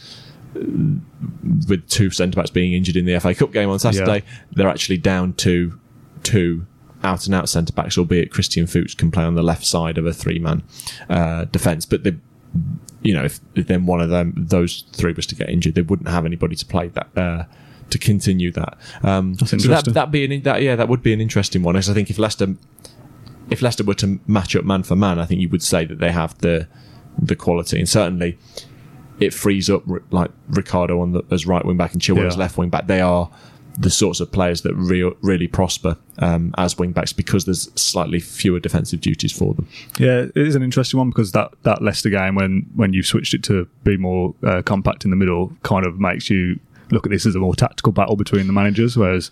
with 0.54 1.88
two 1.88 2.10
centre 2.10 2.36
backs 2.36 2.50
being 2.50 2.74
injured 2.74 2.96
in 2.96 3.06
the 3.06 3.20
FA 3.20 3.34
Cup 3.34 3.52
game 3.52 3.70
on 3.70 3.80
Saturday, 3.80 4.24
they're 4.52 4.70
actually 4.70 4.98
down 4.98 5.34
to 5.34 5.80
two 6.24 6.66
out 7.04 7.26
and 7.26 7.36
out 7.36 7.50
centre 7.50 7.74
backs, 7.74 7.98
albeit 7.98 8.32
Christian 8.32 8.68
Fuchs 8.68 8.94
can 8.94 9.12
play 9.12 9.24
on 9.24 9.36
the 9.36 9.44
left 9.44 9.66
side 9.66 9.98
of 9.98 10.06
a 10.06 10.14
three 10.14 10.40
man 10.40 10.64
uh, 11.10 11.46
defence. 11.46 11.86
But 11.86 12.04
they, 12.04 12.16
you 13.02 13.14
know, 13.14 13.24
if, 13.24 13.40
if 13.56 13.68
then 13.68 13.86
one 13.86 14.02
of 14.02 14.10
them, 14.10 14.34
those 14.38 14.84
three 14.94 15.14
was 15.14 15.26
to 15.28 15.36
get 15.36 15.50
injured, 15.50 15.76
they 15.76 15.82
wouldn't 15.82 16.10
have 16.10 16.26
anybody 16.26 16.56
to 16.56 16.66
play 16.66 16.90
that. 16.90 17.18
Uh, 17.18 17.46
to 17.90 17.98
continue 17.98 18.54
that, 18.54 18.78
um, 19.04 19.38
so 19.38 19.58
that 19.58 19.84
that 19.84 20.12
be 20.12 20.24
an 20.24 20.44
that 20.44 20.62
yeah 20.62 20.78
that 20.78 20.88
would 20.88 21.04
be 21.04 21.12
an 21.12 21.20
interesting 21.20 21.62
one. 21.62 21.74
Because 21.74 21.90
I 21.90 21.94
think 21.94 22.10
if 22.10 22.18
Leicester 22.18 22.56
if 23.50 23.62
Leicester 23.62 23.84
were 23.84 23.96
to 23.96 24.22
match 24.28 24.56
up 24.56 24.64
man 24.64 24.84
for 24.84 24.96
man, 24.96 25.20
I 25.20 25.26
think 25.26 25.42
you 25.42 25.50
would 25.50 25.62
say 25.62 25.84
that 25.84 26.00
they 26.00 26.10
have 26.10 26.38
the 26.38 26.70
the 27.22 27.36
quality, 27.36 27.80
and 27.80 27.90
certainly 27.90 28.38
it 29.22 29.34
frees 29.34 29.70
up 29.70 29.84
like 30.12 30.32
Ricardo 30.50 31.02
on 31.02 31.14
the, 31.14 31.24
as 31.32 31.46
right 31.46 31.64
wing 31.64 31.78
back 31.78 31.94
and 31.94 32.02
Chilwell 32.02 32.28
as 32.28 32.38
left 32.38 32.58
wing 32.58 32.70
back. 32.70 32.88
They 32.88 33.02
are 33.02 33.30
the 33.78 33.90
sorts 33.90 34.20
of 34.20 34.32
players 34.32 34.62
that 34.62 34.74
real, 34.76 35.14
really 35.22 35.48
prosper 35.48 35.98
um, 36.20 36.54
as 36.58 36.78
wing 36.78 36.92
backs 36.92 37.14
because 37.14 37.46
there's 37.46 37.72
slightly 37.80 38.20
fewer 38.20 38.60
defensive 38.60 39.00
duties 39.00 39.32
for 39.32 39.54
them. 39.54 39.68
Yeah, 39.98 40.26
it 40.36 40.38
is 40.38 40.56
an 40.56 40.64
interesting 40.64 40.98
one 40.98 41.10
because 41.10 41.32
that, 41.32 41.54
that 41.64 41.82
Leicester 41.82 42.10
game, 42.10 42.36
when 42.36 42.70
when 42.76 42.94
you 42.94 43.04
switched 43.04 43.34
it 43.34 43.44
to 43.44 43.68
be 43.84 43.98
more 43.98 44.36
uh, 44.44 44.62
compact 44.64 45.06
in 45.06 45.12
the 45.12 45.18
middle, 45.18 45.54
kind 45.64 45.86
of 45.86 46.00
makes 46.00 46.30
you 46.30 46.60
look 46.92 47.06
at 47.06 47.12
this 47.12 47.26
as 47.26 47.36
a 47.36 47.40
more 47.40 47.56
tactical 47.56 47.94
battle 47.94 48.16
between 48.16 48.48
the 48.48 48.54
managers. 48.54 48.98
Whereas, 48.98 49.32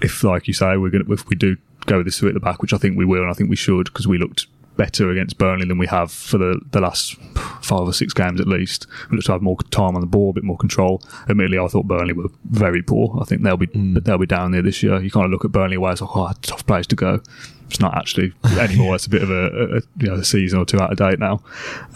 if 0.00 0.22
like 0.22 0.46
you 0.46 0.54
say, 0.54 0.76
we're 0.76 0.90
gonna 0.90 1.12
if 1.12 1.28
we 1.28 1.36
do 1.36 1.56
go 1.86 1.98
with 1.98 2.06
this 2.06 2.18
two 2.18 2.28
at 2.28 2.34
the 2.34 2.40
back, 2.40 2.62
which 2.62 2.72
I 2.72 2.78
think 2.78 2.96
we 2.96 3.04
will, 3.04 3.22
and 3.22 3.30
I 3.30 3.34
think 3.34 3.50
we 3.50 3.56
should, 3.56 3.86
because 3.86 4.06
we 4.06 4.18
looked 4.18 4.46
better 4.76 5.10
against 5.10 5.38
Burnley 5.38 5.66
than 5.66 5.78
we 5.78 5.86
have 5.86 6.10
for 6.10 6.38
the, 6.38 6.60
the 6.72 6.80
last 6.80 7.14
five 7.62 7.80
or 7.80 7.92
six 7.92 8.12
games 8.12 8.40
at 8.40 8.48
least. 8.48 8.86
We 9.10 9.16
looked 9.16 9.26
to 9.26 9.32
have 9.32 9.42
more 9.42 9.56
time 9.70 9.94
on 9.94 10.00
the 10.00 10.06
ball, 10.06 10.30
a 10.30 10.32
bit 10.32 10.44
more 10.44 10.56
control. 10.56 11.02
Admittedly, 11.28 11.58
I 11.58 11.66
thought 11.68 11.86
Burnley 11.86 12.12
were 12.12 12.28
very 12.44 12.82
poor. 12.82 13.18
I 13.20 13.24
think 13.24 13.42
they'll 13.42 13.56
be 13.56 13.68
they'll 13.74 14.18
be 14.18 14.26
down 14.26 14.52
there 14.52 14.62
this 14.62 14.82
year. 14.82 15.00
You 15.00 15.10
kind 15.10 15.24
of 15.24 15.30
look 15.30 15.44
at 15.44 15.52
Burnley 15.52 15.76
away, 15.76 15.92
it's 15.92 16.00
like, 16.00 16.16
oh, 16.16 16.32
tough 16.42 16.66
place 16.66 16.86
to 16.88 16.96
go. 16.96 17.20
It's 17.66 17.80
not 17.80 17.96
actually 17.96 18.32
anymore. 18.58 18.94
it's 18.94 19.06
a 19.06 19.10
bit 19.10 19.22
of 19.22 19.30
a, 19.30 19.76
a, 19.76 19.80
you 19.98 20.08
know 20.08 20.14
a 20.14 20.24
season 20.24 20.58
or 20.58 20.64
two 20.64 20.80
out 20.80 20.92
of 20.92 20.98
date 20.98 21.18
now. 21.18 21.42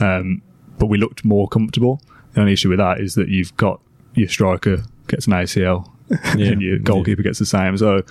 Um, 0.01 0.43
but 0.79 0.87
we 0.87 0.99
looked 0.99 1.25
more 1.25 1.49
comfortable. 1.49 2.01
The 2.33 2.41
only 2.41 2.53
issue 2.53 2.69
with 2.69 2.79
that 2.79 3.01
is 3.01 3.14
that 3.14 3.29
you've 3.29 3.57
got 3.57 3.81
your 4.14 4.29
striker 4.29 4.85
gets 5.09 5.27
an 5.27 5.33
ACL 5.33 5.91
Yeah. 6.37 6.53
and 6.53 6.62
your 6.62 6.79
goalkeeper 6.79 7.23
gets 7.23 7.38
the 7.38 7.47
same. 7.47 7.77
So 7.77 8.03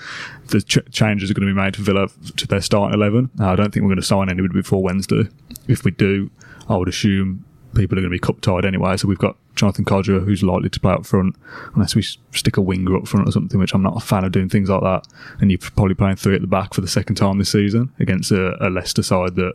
the 0.47 0.61
ch- 0.61 0.79
changes 0.91 1.31
are 1.31 1.33
going 1.33 1.47
to 1.47 1.53
be 1.53 1.59
made 1.59 1.75
for 1.75 1.81
Villa 1.81 2.07
to 2.35 2.47
their 2.47 2.61
starting 2.61 2.93
eleven. 2.93 3.29
Now, 3.35 3.53
I 3.53 3.55
don't 3.55 3.73
think 3.73 3.83
we're 3.83 3.89
going 3.89 4.01
to 4.01 4.05
sign 4.05 4.29
anybody 4.29 4.53
before 4.53 4.83
Wednesday. 4.83 5.23
If 5.67 5.83
we 5.83 5.91
do, 5.91 6.29
I 6.69 6.77
would 6.77 6.87
assume 6.87 7.43
people 7.75 7.97
are 7.97 8.01
going 8.01 8.11
to 8.11 8.15
be 8.15 8.19
cup 8.19 8.41
tied 8.41 8.65
anyway. 8.65 8.97
So 8.97 9.07
we've 9.07 9.17
got 9.17 9.37
Jonathan 9.55 9.85
Kodjia, 9.85 10.23
who's 10.23 10.41
likely 10.43 10.69
to 10.69 10.79
play 10.79 10.93
up 10.93 11.05
front, 11.05 11.35
unless 11.75 11.95
we 11.95 12.01
stick 12.01 12.57
a 12.57 12.61
winger 12.61 12.95
up 12.95 13.07
front 13.07 13.27
or 13.27 13.31
something, 13.31 13.59
which 13.59 13.73
I'm 13.73 13.83
not 13.83 13.97
a 13.97 13.99
fan 13.99 14.23
of 14.23 14.31
doing 14.31 14.49
things 14.49 14.69
like 14.69 14.81
that. 14.81 15.07
And 15.41 15.51
you're 15.51 15.59
probably 15.59 15.95
playing 15.95 16.15
three 16.15 16.35
at 16.35 16.41
the 16.41 16.47
back 16.47 16.73
for 16.73 16.81
the 16.81 16.87
second 16.87 17.15
time 17.15 17.37
this 17.37 17.51
season 17.51 17.91
against 17.99 18.31
a, 18.31 18.65
a 18.65 18.69
Leicester 18.69 19.03
side 19.03 19.35
that 19.35 19.53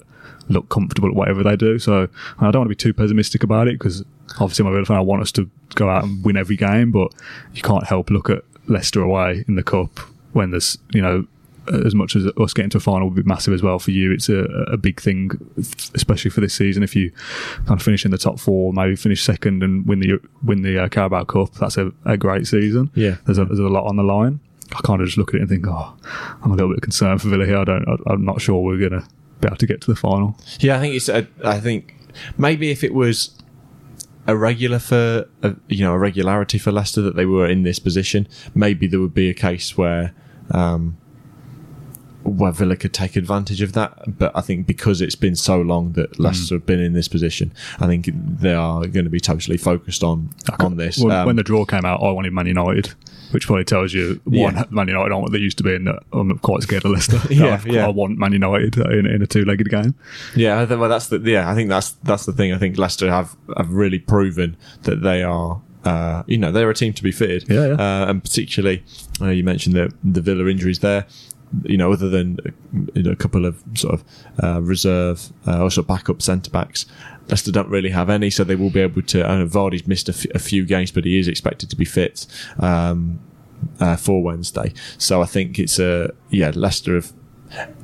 look 0.49 0.69
comfortable 0.69 1.09
at 1.09 1.15
whatever 1.15 1.43
they 1.43 1.57
do. 1.57 1.79
So 1.79 2.09
I 2.39 2.51
don't 2.51 2.61
want 2.61 2.67
to 2.67 2.69
be 2.69 2.75
too 2.75 2.93
pessimistic 2.93 3.43
about 3.43 3.69
it 3.69 3.79
because 3.79 4.05
obviously, 4.41 4.65
I'm 4.65 4.73
a 4.73 4.75
Villa 4.75 4.85
fan. 4.87 4.97
I 4.97 5.01
want 5.01 5.23
us 5.23 5.33
to 5.33 5.51
go 5.75 5.89
out 5.89 6.05
and 6.05 6.25
win 6.25 6.37
every 6.37 6.57
game, 6.57 6.91
but 6.91 7.13
you 7.55 7.63
can't 7.63 7.87
help 7.87 8.11
look 8.11 8.31
at 8.31 8.45
Leicester 8.67 9.03
away 9.03 9.45
in 9.49 9.57
the 9.57 9.63
cup 9.63 9.99
when 10.33 10.51
there's 10.51 10.79
you 10.93 11.03
know 11.03 11.27
as 11.85 11.95
much 11.95 12.17
as 12.17 12.27
us 12.27 12.53
getting 12.53 12.71
to 12.71 12.79
a 12.79 12.81
final 12.81 13.09
would 13.09 13.15
be 13.17 13.23
massive 13.23 13.55
as 13.55 13.63
well 13.63 13.79
for 13.79 13.93
you. 13.93 14.13
It's 14.13 14.29
a, 14.29 14.45
a 14.73 14.77
big 14.77 15.01
thing, 15.01 15.31
especially 15.95 16.31
for 16.31 16.41
this 16.41 16.55
season. 16.55 16.83
If 16.83 16.97
you 16.97 17.13
kind 17.67 17.79
of 17.79 17.83
finish 17.83 18.05
in 18.05 18.11
the 18.11 18.19
top 18.19 18.41
four, 18.41 18.73
maybe 18.73 18.97
finish 18.97 19.23
second 19.23 19.63
and 19.63 19.87
win 19.87 20.01
the 20.01 20.21
win 20.43 20.63
the 20.63 20.85
uh, 20.85 20.89
Carabao 20.89 21.25
Cup, 21.25 21.53
that's 21.55 21.77
a, 21.77 21.93
a 22.05 22.17
great 22.17 22.47
season. 22.47 22.91
Yeah. 22.95 23.17
there's 23.27 23.39
a, 23.39 23.45
there's 23.45 23.59
a 23.59 23.65
lot 23.65 23.87
on 23.87 23.97
the 23.97 24.03
line. 24.03 24.41
I 24.75 24.81
kind 24.83 25.01
of 25.01 25.07
just 25.07 25.19
look 25.19 25.31
at 25.31 25.35
it 25.37 25.41
and 25.41 25.49
think, 25.51 25.67
oh, 25.69 25.95
I'm 26.43 26.51
a 26.51 26.55
little 26.55 26.73
bit 26.73 26.83
concerned 26.83 27.21
for 27.21 27.29
Villa 27.29 27.47
here. 27.47 27.59
I 27.59 27.65
don't, 27.65 27.87
I, 27.89 28.13
I'm 28.13 28.25
not 28.25 28.41
sure 28.41 28.61
we're 28.63 28.89
gonna 28.89 29.07
be 29.41 29.47
able 29.47 29.57
to 29.57 29.67
get 29.67 29.81
to 29.83 29.91
the 29.91 29.97
final. 29.97 30.37
Yeah, 30.61 30.77
I 30.77 30.81
think 30.81 30.95
it's. 30.95 31.09
A, 31.09 31.27
I 31.45 31.61
think 31.61 31.95
maybe 32.39 32.71
if 32.71 32.83
it 32.83 32.95
was 32.95 33.31
a 34.27 34.37
regular 34.37 34.79
for 34.79 35.29
a, 35.43 35.55
you 35.69 35.85
know 35.85 35.93
a 35.93 35.99
regularity 35.99 36.59
for 36.59 36.73
Leicester 36.73 37.03
that 37.03 37.17
they 37.17 37.27
were 37.27 37.47
in 37.47 37.63
this 37.63 37.79
position, 37.79 38.29
maybe 38.55 38.87
there 38.87 39.01
would 39.01 39.15
be 39.15 39.29
a 39.29 39.35
case 39.35 39.77
where 39.77 40.15
um, 40.51 40.97
where 42.25 42.53
Villa 42.53 42.77
could 42.77 42.93
take 42.93 43.17
advantage 43.17 43.63
of 43.63 43.73
that. 43.75 44.19
But 44.19 44.33
I 44.35 44.41
think 44.41 44.67
because 44.67 45.01
it's 45.01 45.15
been 45.15 45.37
so 45.37 45.61
long 45.61 45.93
that 45.93 46.19
Leicester 46.19 46.55
have 46.57 46.67
been 46.67 46.81
in 46.81 46.93
this 46.93 47.09
position, 47.09 47.53
I 47.81 47.87
think 47.87 48.09
they 48.13 48.55
are 48.55 48.87
going 48.87 49.05
to 49.05 49.11
be 49.11 49.21
totally 49.21 49.57
focused 49.57 50.03
on 50.03 50.31
on 50.61 50.77
this. 50.77 50.99
Well, 50.99 51.21
Um, 51.21 51.27
when 51.27 51.37
the 51.37 51.43
draw 51.43 51.65
came 51.65 51.85
out, 51.85 52.03
I 52.03 52.11
wanted 52.11 52.33
Man 52.33 52.47
United, 52.47 52.93
which 53.33 53.47
probably 53.47 53.65
tells 53.65 53.93
you 53.93 54.21
one, 54.25 54.55
Yeah. 54.55 54.65
Man 54.71 54.89
United 54.89 55.11
aren't 55.13 55.23
what 55.23 55.33
they 55.33 55.39
used 55.39 55.59
to 55.59 55.65
be, 55.65 55.75
and 55.75 55.89
I'm 56.13 56.39
quite 56.39 56.63
scared 56.63 56.85
of 56.85 56.93
Leicester. 56.93 57.21
Yeah, 57.31 57.61
I, 57.65 57.69
yeah. 57.69 57.87
I 57.87 57.89
want 57.89 58.19
Man 58.19 58.33
United 58.33 58.77
in, 58.79 59.07
in 59.07 59.23
a 59.23 59.27
two-legged 59.27 59.69
game. 59.71 59.95
Yeah, 60.37 60.61
I 60.61 60.67
think, 60.67 60.81
well, 60.81 60.89
that's 60.91 61.09
the 61.09 61.19
yeah. 61.19 61.51
I 61.51 61.55
think 61.55 61.69
that's 61.71 61.91
that's 62.03 62.27
the 62.27 62.33
thing. 62.33 62.53
I 62.53 62.59
think 62.59 62.77
Leicester 62.79 63.11
have 63.11 63.37
have 63.57 63.71
really 63.73 63.99
proven 63.99 64.57
that 64.83 65.03
they 65.03 65.23
are. 65.23 65.61
Uh, 65.85 66.23
you 66.29 66.39
know, 66.39 66.53
they're 66.53 66.71
a 66.71 66.75
team 66.75 66.93
to 66.93 67.03
be 67.03 67.11
feared. 67.11 67.45
Yeah, 67.49 67.67
yeah. 67.67 67.73
Uh, 67.75 68.07
and 68.11 68.23
particularly, 68.23 68.85
uh, 69.21 69.31
you 69.31 69.43
mentioned 69.43 69.75
the 69.75 69.93
the 70.05 70.21
Villa 70.21 70.47
injuries 70.49 70.79
there. 70.79 71.07
You 71.65 71.77
know, 71.77 71.93
other 71.93 72.09
than 72.09 72.39
you 72.95 73.03
know, 73.03 73.11
a 73.13 73.17
couple 73.17 73.45
of 73.45 73.63
sort 73.75 73.95
of 73.95 74.05
uh, 74.43 74.63
reserve, 74.63 75.33
uh, 75.47 75.65
of 75.67 75.87
backup 75.87 76.23
centre 76.23 76.51
backs, 76.51 76.87
Leicester 77.29 77.53
don't 77.53 77.69
really 77.69 77.91
have 77.91 78.09
any, 78.11 78.31
so 78.31 78.43
they 78.45 78.57
will 78.57 78.71
be 78.71 78.81
able 78.81 79.03
to. 79.03 79.25
I 79.29 79.39
know 79.39 79.47
Vardy's 79.47 79.87
missed 79.87 80.09
a, 80.09 80.13
f- 80.13 80.27
a 80.35 80.39
few 80.39 80.65
games, 80.65 80.91
but 80.91 81.05
he 81.05 81.19
is 81.19 81.29
expected 81.29 81.69
to 81.71 81.77
be 81.77 81.85
fit 81.85 82.27
um, 82.59 83.21
uh, 83.81 83.97
for 83.97 84.23
Wednesday. 84.23 84.73
So 84.99 85.21
I 85.23 85.27
think 85.27 85.59
it's 85.59 85.79
a 85.79 86.13
yeah, 86.31 86.53
Leicester 86.55 86.95
have 86.95 87.13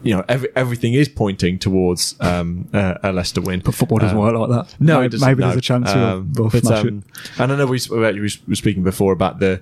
you 0.03 0.15
know, 0.17 0.25
every, 0.31 0.49
everything 0.57 0.95
is 0.95 1.11
pointing 1.11 1.59
towards 1.59 2.17
um, 2.21 2.67
uh, 2.73 2.95
a 3.03 3.13
Leicester 3.13 3.43
win. 3.43 3.61
But 3.63 3.75
football 3.75 3.99
doesn't 3.99 4.17
Um, 4.17 4.23
work 4.25 4.49
like 4.49 4.49
that. 4.67 4.75
No, 4.81 4.95
maybe, 4.95 5.07
it 5.07 5.09
doesn't, 5.13 5.29
maybe 5.29 5.41
no. 5.43 5.47
there's 5.49 5.59
a 5.59 5.61
chance 5.61 5.91
Um, 5.91 6.33
but, 6.35 6.65
um, 6.73 7.05
And 7.39 7.53
I 7.53 7.57
know 7.57 7.67
we, 7.67 7.79
we 7.91 7.99
were 8.49 8.55
speaking 8.55 8.83
before 8.83 9.13
about 9.13 9.41
the 9.41 9.61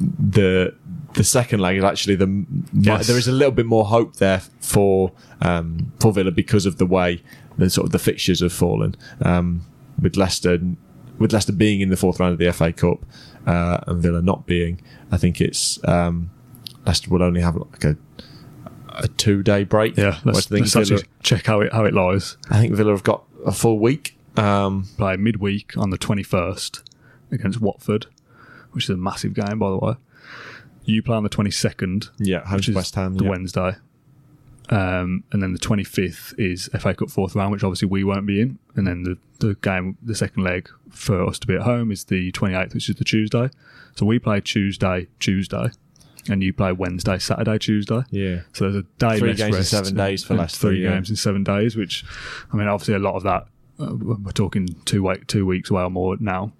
the 0.00 0.74
the 1.14 1.24
second 1.24 1.60
leg 1.60 1.76
is 1.78 1.84
actually 1.84 2.16
the 2.16 2.44
Yes. 2.72 3.06
there 3.06 3.18
is 3.18 3.28
a 3.28 3.32
little 3.32 3.52
bit 3.52 3.66
more 3.66 3.84
hope 3.86 4.16
there 4.16 4.40
for 4.60 5.12
um, 5.40 5.92
for 6.00 6.12
Villa 6.12 6.30
because 6.30 6.66
of 6.66 6.78
the 6.78 6.86
way 6.86 7.22
the 7.56 7.68
sort 7.70 7.86
of 7.86 7.92
the 7.92 7.98
fixtures 7.98 8.40
have 8.40 8.52
fallen 8.52 8.94
um, 9.22 9.62
with 10.00 10.16
Leicester 10.16 10.58
with 11.18 11.32
Leicester 11.32 11.52
being 11.52 11.80
in 11.80 11.88
the 11.90 11.96
fourth 11.96 12.20
round 12.20 12.32
of 12.32 12.38
the 12.38 12.52
FA 12.52 12.72
Cup 12.72 13.04
uh, 13.46 13.78
and 13.86 14.02
Villa 14.02 14.22
not 14.22 14.46
being. 14.46 14.80
I 15.10 15.16
think 15.16 15.40
it's 15.40 15.82
um, 15.88 16.30
Leicester 16.86 17.10
will 17.10 17.22
only 17.22 17.40
have 17.40 17.56
like 17.56 17.84
a 17.84 17.96
a 18.90 19.08
two 19.08 19.42
day 19.42 19.64
break. 19.64 19.96
Yeah, 19.96 20.18
let's, 20.24 20.50
let's 20.50 20.72
Villa, 20.72 21.02
check 21.22 21.46
how 21.46 21.60
it 21.60 21.72
how 21.72 21.84
it 21.84 21.94
lies. 21.94 22.36
I 22.50 22.58
think 22.58 22.74
Villa 22.74 22.92
have 22.92 23.04
got 23.04 23.24
a 23.46 23.52
full 23.52 23.78
week. 23.78 24.16
Um, 24.36 24.84
Play 24.96 25.16
midweek 25.16 25.76
on 25.76 25.90
the 25.90 25.98
21st 25.98 26.82
against 27.32 27.60
Watford, 27.60 28.06
which 28.70 28.84
is 28.84 28.90
a 28.90 28.96
massive 28.96 29.34
game, 29.34 29.58
by 29.58 29.70
the 29.70 29.78
way. 29.78 29.94
You 30.88 31.02
play 31.02 31.16
on 31.16 31.22
the 31.22 31.28
22nd, 31.28 32.08
yeah, 32.18 32.50
which 32.54 32.68
is 32.68 32.74
West 32.74 32.94
Ham. 32.94 33.16
the 33.16 33.24
yeah. 33.24 33.30
Wednesday. 33.30 33.76
Um, 34.70 35.24
and 35.32 35.42
then 35.42 35.52
the 35.52 35.58
25th 35.58 36.38
is 36.38 36.70
FA 36.78 36.94
Cup 36.94 37.10
fourth 37.10 37.34
round, 37.34 37.52
which 37.52 37.62
obviously 37.62 37.88
we 37.88 38.04
won't 38.04 38.26
be 38.26 38.40
in. 38.40 38.58
And 38.74 38.86
then 38.86 39.02
the, 39.02 39.18
the 39.38 39.54
game, 39.56 39.98
the 40.02 40.14
second 40.14 40.44
leg 40.44 40.70
for 40.90 41.26
us 41.26 41.38
to 41.40 41.46
be 41.46 41.54
at 41.54 41.62
home 41.62 41.92
is 41.92 42.04
the 42.04 42.32
28th, 42.32 42.72
which 42.72 42.88
is 42.88 42.96
the 42.96 43.04
Tuesday. 43.04 43.50
So 43.96 44.06
we 44.06 44.18
play 44.18 44.40
Tuesday, 44.40 45.08
Tuesday, 45.20 45.68
and 46.28 46.42
you 46.42 46.54
play 46.54 46.72
Wednesday, 46.72 47.18
Saturday, 47.18 47.58
Tuesday. 47.58 48.02
Yeah. 48.10 48.40
So 48.54 48.70
there's 48.70 48.84
a 48.84 48.86
day 48.98 49.18
Three 49.18 49.34
games 49.34 49.56
in 49.56 49.64
seven 49.64 49.94
days 49.94 50.24
for 50.24 50.32
and 50.32 50.40
Leicester, 50.40 50.68
Three 50.68 50.84
yeah. 50.84 50.94
games 50.94 51.10
in 51.10 51.16
seven 51.16 51.44
days, 51.44 51.76
which 51.76 52.02
I 52.50 52.56
mean, 52.56 52.66
obviously 52.66 52.94
a 52.94 52.98
lot 52.98 53.14
of 53.14 53.24
that. 53.24 53.46
Uh, 53.78 53.94
we're 53.94 54.32
talking 54.32 54.68
two 54.86 55.06
week, 55.06 55.26
two 55.26 55.44
weeks 55.44 55.70
away 55.70 55.82
or 55.82 55.90
more 55.90 56.16
now. 56.18 56.52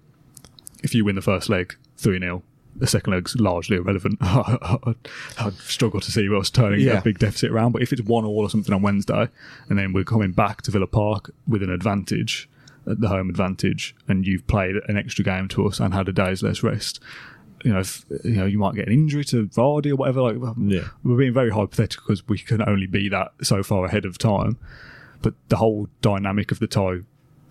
If 0.83 0.93
you 0.93 1.03
win 1.03 1.15
the 1.15 1.21
first 1.21 1.49
leg 1.49 1.75
three 1.97 2.19
0 2.19 2.43
the 2.79 2.87
second 2.87 3.13
leg's 3.13 3.35
largely 3.35 3.77
irrelevant. 3.77 4.17
I'd 4.21 5.53
struggle 5.57 5.99
to 6.01 6.11
see 6.11 6.27
us 6.35 6.49
turning 6.49 6.79
Yeah. 6.81 6.99
a 6.99 7.01
big 7.01 7.19
deficit 7.19 7.51
around. 7.51 7.73
But 7.73 7.81
if 7.81 7.91
it's 7.93 8.01
one 8.01 8.25
all 8.25 8.39
or 8.39 8.49
something 8.49 8.73
on 8.73 8.81
Wednesday, 8.81 9.27
and 9.69 9.77
then 9.77 9.93
we're 9.93 10.03
coming 10.03 10.31
back 10.31 10.61
to 10.63 10.71
Villa 10.71 10.87
Park 10.87 11.31
with 11.47 11.61
an 11.63 11.69
advantage, 11.69 12.49
the 12.85 13.07
home 13.09 13.29
advantage, 13.29 13.95
and 14.07 14.25
you've 14.25 14.47
played 14.47 14.75
an 14.87 14.97
extra 14.97 15.23
game 15.23 15.47
to 15.49 15.67
us 15.67 15.79
and 15.79 15.93
had 15.93 16.07
a 16.07 16.13
day's 16.13 16.41
less 16.41 16.63
rest, 16.63 16.99
you 17.63 17.73
know, 17.73 17.79
if, 17.79 18.05
you 18.23 18.31
know, 18.37 18.45
you 18.45 18.57
might 18.57 18.73
get 18.75 18.87
an 18.87 18.93
injury 18.93 19.25
to 19.25 19.47
Vardy 19.47 19.91
or 19.91 19.97
whatever. 19.97 20.21
Like, 20.21 20.37
well, 20.39 20.55
Yeah. 20.57 20.87
we're 21.03 21.17
being 21.17 21.33
very 21.33 21.49
hypothetical 21.49 22.05
because 22.07 22.25
we 22.27 22.37
can 22.37 22.61
only 22.67 22.87
be 22.87 23.09
that 23.09 23.33
so 23.41 23.61
far 23.63 23.83
ahead 23.85 24.05
of 24.05 24.17
time. 24.17 24.57
But 25.21 25.33
the 25.49 25.57
whole 25.57 25.89
dynamic 26.01 26.51
of 26.53 26.59
the 26.59 26.67
tie 26.67 26.99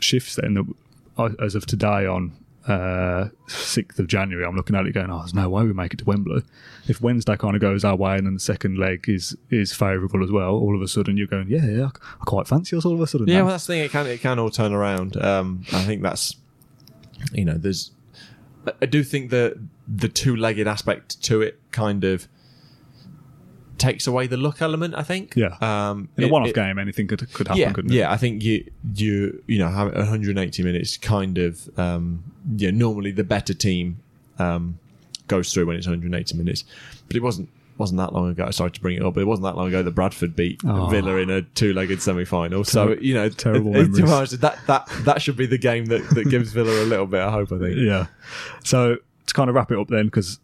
shifts. 0.00 0.36
Then 0.36 0.74
uh, 1.18 1.28
as 1.38 1.54
of 1.54 1.66
today, 1.66 2.06
on 2.06 2.32
uh, 2.66 3.28
sixth 3.46 3.98
of 3.98 4.06
January, 4.08 4.44
I'm 4.44 4.56
looking 4.56 4.76
at 4.76 4.86
it 4.86 4.92
going, 4.92 5.10
"Oh, 5.10 5.18
there's 5.18 5.34
no 5.34 5.48
way 5.48 5.64
we 5.64 5.72
make 5.72 5.94
it 5.94 5.98
to 5.98 6.04
Wembley." 6.04 6.42
If 6.86 7.00
Wednesday 7.00 7.36
kind 7.36 7.54
of 7.54 7.60
goes 7.60 7.84
our 7.84 7.96
way 7.96 8.16
and 8.16 8.26
then 8.26 8.34
the 8.34 8.40
second 8.40 8.78
leg 8.78 9.04
is 9.08 9.36
is 9.50 9.72
favourable 9.72 10.22
as 10.24 10.30
well, 10.30 10.50
all 10.54 10.74
of 10.74 10.82
a 10.82 10.88
sudden 10.88 11.16
you're 11.16 11.26
going, 11.26 11.48
"Yeah, 11.48 11.66
yeah, 11.66 11.88
I 12.20 12.24
quite 12.24 12.46
fancy 12.46 12.76
us." 12.76 12.84
All 12.84 12.94
of 12.94 13.00
a 13.00 13.06
sudden, 13.06 13.28
Yeah, 13.28 13.38
now." 13.38 13.44
well, 13.44 13.52
that's 13.54 13.66
the 13.66 13.74
thing. 13.74 13.84
It 13.84 13.90
can 13.90 14.06
it 14.06 14.20
can 14.20 14.38
all 14.38 14.50
turn 14.50 14.72
around. 14.72 15.16
Um, 15.16 15.64
I 15.72 15.82
think 15.84 16.02
that's 16.02 16.36
you 17.32 17.44
know, 17.44 17.54
there's. 17.58 17.90
I- 18.82 18.86
do 18.86 19.02
think 19.02 19.30
the 19.30 19.58
the 19.86 20.08
two-legged 20.08 20.66
aspect 20.66 21.22
to 21.22 21.40
it 21.40 21.58
kind 21.72 22.04
of 22.04 22.28
takes 23.78 24.06
away 24.06 24.26
the 24.26 24.36
luck 24.36 24.60
element. 24.62 24.94
I 24.96 25.02
think. 25.02 25.34
Yeah. 25.36 25.56
Um, 25.60 26.08
in 26.16 26.24
a 26.24 26.28
one-off 26.28 26.48
it- 26.50 26.54
game, 26.54 26.78
anything 26.78 27.06
could 27.06 27.32
could 27.32 27.48
happen, 27.48 27.60
yeah, 27.60 27.72
couldn't 27.72 27.90
it? 27.92 27.94
yeah. 27.94 28.12
I 28.12 28.16
think 28.16 28.42
you 28.42 28.64
you 28.94 29.42
you 29.46 29.58
know 29.58 29.68
have 29.68 29.94
180 29.94 30.62
minutes. 30.62 30.96
Kind 30.96 31.38
of 31.38 31.68
um, 31.78 32.22
yeah. 32.56 32.70
Normally, 32.70 33.10
the 33.12 33.24
better 33.24 33.54
team 33.54 33.98
um, 34.38 34.78
goes 35.26 35.52
through 35.52 35.66
when 35.66 35.76
it's 35.76 35.86
180 35.86 36.36
minutes, 36.36 36.64
but 37.06 37.16
it 37.16 37.22
wasn't 37.22 37.48
wasn't 37.76 37.98
that 37.98 38.12
long 38.12 38.28
ago. 38.28 38.44
I 38.44 38.50
sorry 38.50 38.72
to 38.72 38.80
bring 38.80 38.96
it 38.96 39.02
up, 39.04 39.14
but 39.14 39.20
it 39.20 39.26
wasn't 39.26 39.44
that 39.44 39.56
long 39.56 39.68
ago 39.68 39.84
that 39.84 39.92
Bradford 39.92 40.34
beat 40.34 40.60
Oh. 40.66 40.88
Villa 40.88 41.14
in 41.18 41.30
a 41.30 41.42
two-legged 41.42 42.02
semi-final. 42.02 42.64
So 42.64 42.96
you 43.00 43.14
know, 43.14 43.28
terrible 43.46 43.76
it- 43.76 43.90
memories. 43.90 44.30
that 44.32 44.58
that 44.66 44.88
that 45.04 45.22
should 45.22 45.36
be 45.36 45.46
the 45.46 45.58
game 45.58 45.86
that, 45.86 46.02
that 46.10 46.28
gives 46.28 46.52
Villa 46.52 46.82
a 46.82 46.86
little 46.86 47.06
bit 47.06 47.20
of 47.20 47.32
hope. 47.32 47.52
I 47.52 47.58
think. 47.58 47.76
Yeah. 47.88 48.06
So 48.64 48.96
to 49.26 49.34
kind 49.34 49.48
of 49.48 49.54
wrap 49.54 49.70
it 49.70 49.78
up 49.78 49.86
then, 49.88 50.06
because 50.06 50.40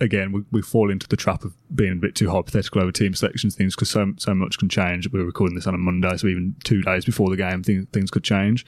again, 0.00 0.32
we, 0.32 0.44
we 0.50 0.62
fall 0.62 0.90
into 0.90 1.08
the 1.08 1.16
trap 1.16 1.44
of 1.44 1.54
being 1.74 1.92
a 1.92 1.96
bit 1.96 2.14
too 2.14 2.30
hypothetical 2.30 2.82
over 2.82 2.92
team 2.92 3.14
selections 3.14 3.54
things 3.54 3.74
because 3.74 3.90
so 3.90 4.12
so 4.16 4.34
much 4.34 4.58
can 4.58 4.68
change. 4.68 5.10
We're 5.10 5.24
recording 5.24 5.56
this 5.56 5.66
on 5.66 5.74
a 5.74 5.78
Monday, 5.78 6.16
so 6.16 6.26
even 6.26 6.56
two 6.64 6.82
days 6.82 7.04
before 7.04 7.30
the 7.30 7.36
game, 7.36 7.62
things, 7.62 7.86
things 7.92 8.10
could 8.10 8.24
change. 8.24 8.64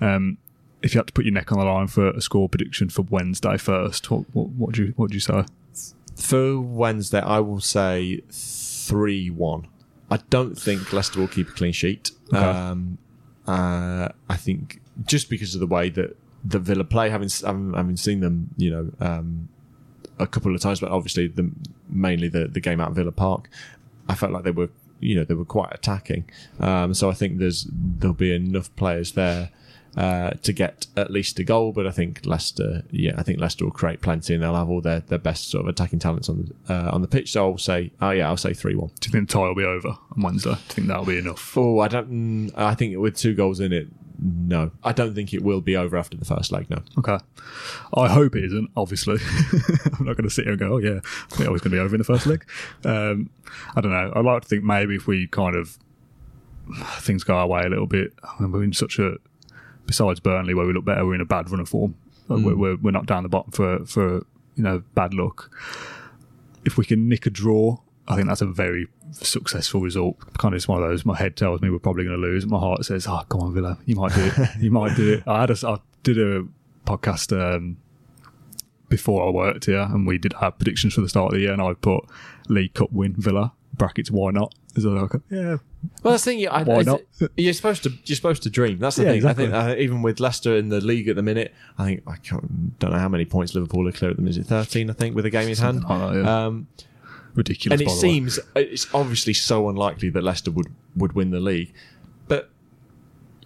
Um, 0.00 0.38
if 0.82 0.94
you 0.94 0.98
had 0.98 1.06
to 1.06 1.12
put 1.12 1.24
your 1.24 1.32
neck 1.32 1.50
on 1.52 1.58
the 1.58 1.64
line 1.64 1.86
for 1.86 2.10
a 2.10 2.20
score 2.20 2.48
prediction 2.48 2.90
for 2.90 3.02
Wednesday 3.02 3.56
first, 3.56 4.10
what 4.10 4.24
what 4.32 4.48
what 4.50 4.74
do 4.74 4.84
you 4.84 4.92
what 4.96 5.10
do 5.10 5.14
you 5.14 5.20
say? 5.20 5.44
For 6.16 6.60
Wednesday, 6.60 7.20
I 7.20 7.40
will 7.40 7.60
say 7.60 8.20
3 8.30 9.30
1. 9.30 9.68
I 10.10 10.18
don't 10.30 10.56
think 10.56 10.92
Leicester 10.92 11.18
will 11.18 11.28
keep 11.28 11.48
a 11.48 11.52
clean 11.52 11.72
sheet. 11.72 12.12
Okay. 12.32 12.38
Um, 12.38 12.98
uh, 13.46 14.08
I 14.28 14.36
think 14.36 14.80
just 15.04 15.28
because 15.28 15.54
of 15.54 15.60
the 15.60 15.66
way 15.66 15.90
that 15.90 16.16
the 16.44 16.58
Villa 16.58 16.84
play, 16.84 17.10
having 17.10 17.30
having, 17.44 17.72
having 17.72 17.96
seen 17.96 18.20
them, 18.20 18.50
you 18.56 18.70
know, 18.70 18.92
um, 19.00 19.48
a 20.18 20.26
couple 20.26 20.54
of 20.54 20.60
times, 20.60 20.80
but 20.80 20.90
obviously 20.90 21.26
the 21.26 21.50
mainly 21.88 22.28
the, 22.28 22.46
the 22.46 22.60
game 22.60 22.80
at 22.80 22.92
Villa 22.92 23.12
Park, 23.12 23.48
I 24.08 24.14
felt 24.14 24.32
like 24.32 24.44
they 24.44 24.50
were, 24.50 24.70
you 25.00 25.16
know, 25.16 25.24
they 25.24 25.34
were 25.34 25.44
quite 25.44 25.72
attacking. 25.72 26.28
Um, 26.60 26.94
so 26.94 27.10
I 27.10 27.14
think 27.14 27.38
there's 27.38 27.66
there'll 27.70 28.14
be 28.14 28.34
enough 28.34 28.74
players 28.76 29.12
there. 29.12 29.50
Uh, 29.96 30.30
to 30.42 30.52
get 30.52 30.88
at 30.96 31.08
least 31.08 31.38
a 31.38 31.44
goal, 31.44 31.70
but 31.70 31.86
I 31.86 31.92
think 31.92 32.26
Leicester, 32.26 32.82
yeah, 32.90 33.12
I 33.16 33.22
think 33.22 33.38
Leicester 33.38 33.64
will 33.64 33.70
create 33.70 34.00
plenty, 34.00 34.34
and 34.34 34.42
they'll 34.42 34.56
have 34.56 34.68
all 34.68 34.80
their, 34.80 34.98
their 34.98 35.20
best 35.20 35.52
sort 35.52 35.64
of 35.64 35.68
attacking 35.68 36.00
talents 36.00 36.28
on 36.28 36.52
the 36.66 36.74
uh, 36.74 36.90
on 36.92 37.00
the 37.00 37.06
pitch. 37.06 37.30
So 37.30 37.52
I'll 37.52 37.58
say, 37.58 37.92
oh 38.00 38.10
yeah, 38.10 38.26
I'll 38.26 38.36
say 38.36 38.54
three 38.54 38.74
one. 38.74 38.90
Do 38.98 39.06
you 39.06 39.12
think 39.12 39.28
the 39.28 39.34
tie 39.34 39.46
will 39.46 39.54
be 39.54 39.62
over 39.62 39.90
on 39.90 40.20
Wednesday? 40.20 40.50
Do 40.50 40.56
you 40.56 40.74
think 40.74 40.88
that'll 40.88 41.04
be 41.04 41.18
enough? 41.18 41.56
Oh, 41.56 41.78
I 41.78 41.86
don't. 41.86 42.50
I 42.56 42.74
think 42.74 42.98
with 42.98 43.16
two 43.16 43.34
goals 43.36 43.60
in 43.60 43.72
it, 43.72 43.86
no, 44.26 44.70
I 44.82 44.92
don't 44.92 45.14
think 45.14 45.34
it 45.34 45.42
will 45.42 45.60
be 45.60 45.76
over 45.76 45.98
after 45.98 46.16
the 46.16 46.24
first 46.24 46.50
leg. 46.50 46.70
No, 46.70 46.78
Okay. 46.98 47.18
I 47.94 48.08
hope 48.08 48.34
it 48.36 48.44
isn't, 48.44 48.70
obviously. 48.74 49.18
I'm 49.98 50.06
not 50.06 50.16
going 50.16 50.24
to 50.24 50.30
sit 50.30 50.44
here 50.44 50.52
and 50.52 50.60
go, 50.60 50.72
oh, 50.72 50.78
yeah, 50.78 51.00
I 51.04 51.34
think 51.36 51.46
I 51.46 51.52
was 51.52 51.60
going 51.60 51.72
to 51.72 51.76
be 51.76 51.78
over 51.78 51.94
in 51.94 51.98
the 51.98 52.04
first 52.04 52.24
leg. 52.26 52.44
Um, 52.84 53.28
I 53.76 53.82
don't 53.82 53.92
know. 53.92 54.12
I'd 54.16 54.24
like 54.24 54.40
to 54.42 54.48
think 54.48 54.64
maybe 54.64 54.94
if 54.96 55.06
we 55.06 55.26
kind 55.26 55.54
of 55.54 55.78
things 57.00 57.22
go 57.22 57.36
our 57.36 57.46
way 57.46 57.62
a 57.64 57.68
little 57.68 57.86
bit, 57.86 58.14
I 58.22 58.40
mean, 58.42 58.50
we're 58.52 58.64
in 58.64 58.72
such 58.72 58.98
a, 58.98 59.16
besides 59.84 60.20
Burnley, 60.20 60.54
where 60.54 60.66
we 60.66 60.72
look 60.72 60.86
better, 60.86 61.04
we're 61.04 61.14
in 61.16 61.20
a 61.20 61.26
bad 61.26 61.50
run 61.50 61.60
of 61.60 61.68
form. 61.68 61.94
Like, 62.28 62.42
We're, 62.42 62.56
we're, 62.56 62.76
we're 62.76 62.90
not 62.90 63.04
down 63.04 63.22
the 63.24 63.28
bottom 63.28 63.52
for, 63.52 63.84
for, 63.84 64.24
you 64.56 64.62
know, 64.62 64.82
bad 64.94 65.12
luck. 65.12 65.50
If 66.64 66.78
we 66.78 66.86
can 66.86 67.06
nick 67.10 67.26
a 67.26 67.30
draw, 67.30 67.76
I 68.06 68.16
think 68.16 68.28
that's 68.28 68.42
a 68.42 68.46
very 68.46 68.86
successful 69.12 69.80
result. 69.80 70.18
Kind 70.38 70.52
of 70.54 70.56
it's 70.56 70.68
one 70.68 70.82
of 70.82 70.88
those. 70.88 71.06
My 71.06 71.16
head 71.16 71.36
tells 71.36 71.60
me 71.62 71.70
we're 71.70 71.78
probably 71.78 72.04
going 72.04 72.16
to 72.16 72.22
lose. 72.22 72.44
My 72.46 72.58
heart 72.58 72.84
says, 72.84 73.06
"Oh, 73.08 73.22
come 73.28 73.40
on, 73.40 73.54
Villa, 73.54 73.78
you 73.86 73.96
might 73.96 74.14
do 74.14 74.30
it. 74.36 74.48
you 74.60 74.70
might 74.70 74.94
do 74.96 75.14
it." 75.14 75.22
I 75.26 75.40
had 75.40 75.50
a, 75.50 75.56
I 75.66 75.78
did 76.02 76.18
a 76.18 76.44
podcast 76.86 77.32
um, 77.32 77.78
before 78.88 79.26
I 79.26 79.30
worked 79.30 79.64
here, 79.66 79.80
and 79.80 80.06
we 80.06 80.18
did 80.18 80.34
have 80.34 80.58
predictions 80.58 80.94
for 80.94 81.00
the 81.00 81.08
start 81.08 81.32
of 81.32 81.34
the 81.34 81.40
year, 81.40 81.52
and 81.52 81.62
I 81.62 81.72
put 81.74 82.04
League 82.48 82.74
Cup 82.74 82.92
win 82.92 83.14
Villa 83.16 83.52
brackets. 83.72 84.10
Why 84.10 84.30
not? 84.30 84.54
So 84.76 84.90
like, 84.90 85.12
yeah, 85.30 85.56
Well, 86.02 86.12
that's 86.12 86.24
the 86.24 86.32
thing. 86.32 86.48
I, 86.48 86.62
Why 86.64 86.80
I, 86.80 86.82
not? 86.82 87.00
You're 87.36 87.52
supposed 87.52 87.84
to. 87.84 87.92
You're 88.04 88.16
supposed 88.16 88.42
to 88.42 88.50
dream. 88.50 88.78
That's 88.80 88.96
the 88.96 89.04
Yeah, 89.04 89.08
thing. 89.10 89.16
exactly. 89.16 89.46
I 89.46 89.66
think 89.66 89.78
uh, 89.78 89.80
even 89.82 90.02
with 90.02 90.20
Leicester 90.20 90.56
in 90.56 90.68
the 90.68 90.80
league 90.80 91.08
at 91.08 91.16
the 91.16 91.22
minute, 91.22 91.54
I 91.78 91.84
think 91.86 92.02
I 92.06 92.16
can't, 92.16 92.78
don't 92.80 92.92
know 92.92 92.98
how 92.98 93.08
many 93.08 93.24
points 93.24 93.54
Liverpool 93.54 93.88
are 93.88 93.92
clear 93.92 94.10
at 94.10 94.16
them. 94.16 94.26
Is 94.26 94.36
it 94.36 94.46
13? 94.46 94.90
I 94.90 94.92
think 94.92 95.14
with 95.14 95.24
a 95.26 95.30
game 95.30 95.48
in 95.48 95.56
hand. 95.56 95.84
Like 95.84 96.12
that, 96.12 96.14
yeah. 96.22 96.46
Um, 96.46 96.66
ridiculous. 97.34 97.72
and 97.72 97.82
it 97.82 97.86
by 97.86 97.90
the 97.92 97.96
way. 97.96 98.00
seems 98.00 98.38
uh, 98.38 98.42
it's 98.56 98.92
obviously 98.94 99.32
so 99.34 99.68
unlikely 99.68 100.08
that 100.10 100.22
Leicester 100.22 100.50
would 100.50 100.68
would 100.96 101.12
win 101.14 101.30
the 101.30 101.40
league, 101.40 101.72
but. 102.28 102.50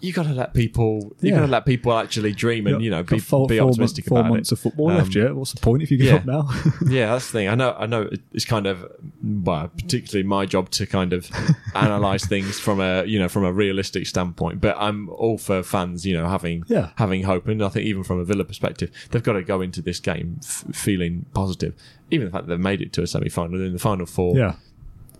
You 0.00 0.12
got 0.12 0.24
to 0.24 0.32
let 0.32 0.54
people. 0.54 1.14
You 1.20 1.30
Yeah. 1.30 1.36
got 1.36 1.46
to 1.46 1.52
let 1.52 1.66
people 1.66 1.92
actually 1.92 2.32
dream 2.32 2.66
and 2.66 2.82
you 2.82 2.90
know 2.90 3.02
be, 3.02 3.18
four, 3.18 3.46
be 3.46 3.58
four 3.58 3.68
optimistic 3.70 4.04
four 4.06 4.20
about 4.20 4.30
months 4.30 4.50
it. 4.50 4.54
of 4.54 4.60
football 4.60 4.90
Um, 4.90 4.98
left 4.98 5.14
yet. 5.14 5.34
What's 5.34 5.52
the 5.52 5.60
point 5.60 5.82
if 5.82 5.90
you 5.90 5.96
give 5.98 6.06
yeah. 6.06 6.14
up 6.16 6.26
now? 6.26 6.48
yeah, 6.88 7.12
that's 7.12 7.26
the 7.26 7.32
thing. 7.32 7.48
I 7.48 7.54
know. 7.54 7.74
I 7.78 7.86
know. 7.86 8.08
It's 8.32 8.44
kind 8.44 8.66
of 8.66 8.84
well, 9.22 9.68
particularly 9.68 10.26
my 10.26 10.46
job 10.46 10.70
to 10.70 10.86
kind 10.86 11.12
of 11.12 11.30
analyze 11.74 12.24
things 12.26 12.58
from 12.58 12.80
a 12.80 13.04
you 13.04 13.18
know 13.18 13.28
from 13.28 13.44
a 13.44 13.52
realistic 13.52 14.06
standpoint. 14.06 14.60
But 14.60 14.76
I'm 14.78 15.08
all 15.10 15.38
for 15.38 15.62
fans, 15.62 16.06
you 16.06 16.14
know, 16.14 16.28
having 16.28 16.64
Yeah. 16.68 16.90
having 16.96 17.22
hope, 17.24 17.48
and 17.48 17.62
I 17.62 17.68
think 17.68 17.86
even 17.86 18.02
from 18.04 18.18
a 18.20 18.24
Villa 18.24 18.44
perspective, 18.44 18.90
they've 19.10 19.22
got 19.22 19.34
to 19.34 19.42
go 19.42 19.60
into 19.60 19.82
this 19.82 20.00
game 20.00 20.40
f- 20.42 20.64
feeling 20.72 21.26
positive. 21.34 21.74
Even 22.10 22.26
the 22.26 22.30
fact 22.32 22.46
that 22.46 22.50
they've 22.50 22.60
made 22.64 22.80
it 22.80 22.92
to 22.94 23.02
a 23.02 23.06
semi 23.06 23.28
final 23.28 23.60
in 23.60 23.72
the 23.72 23.78
final 23.78 24.06
four, 24.06 24.36
yeah, 24.36 24.54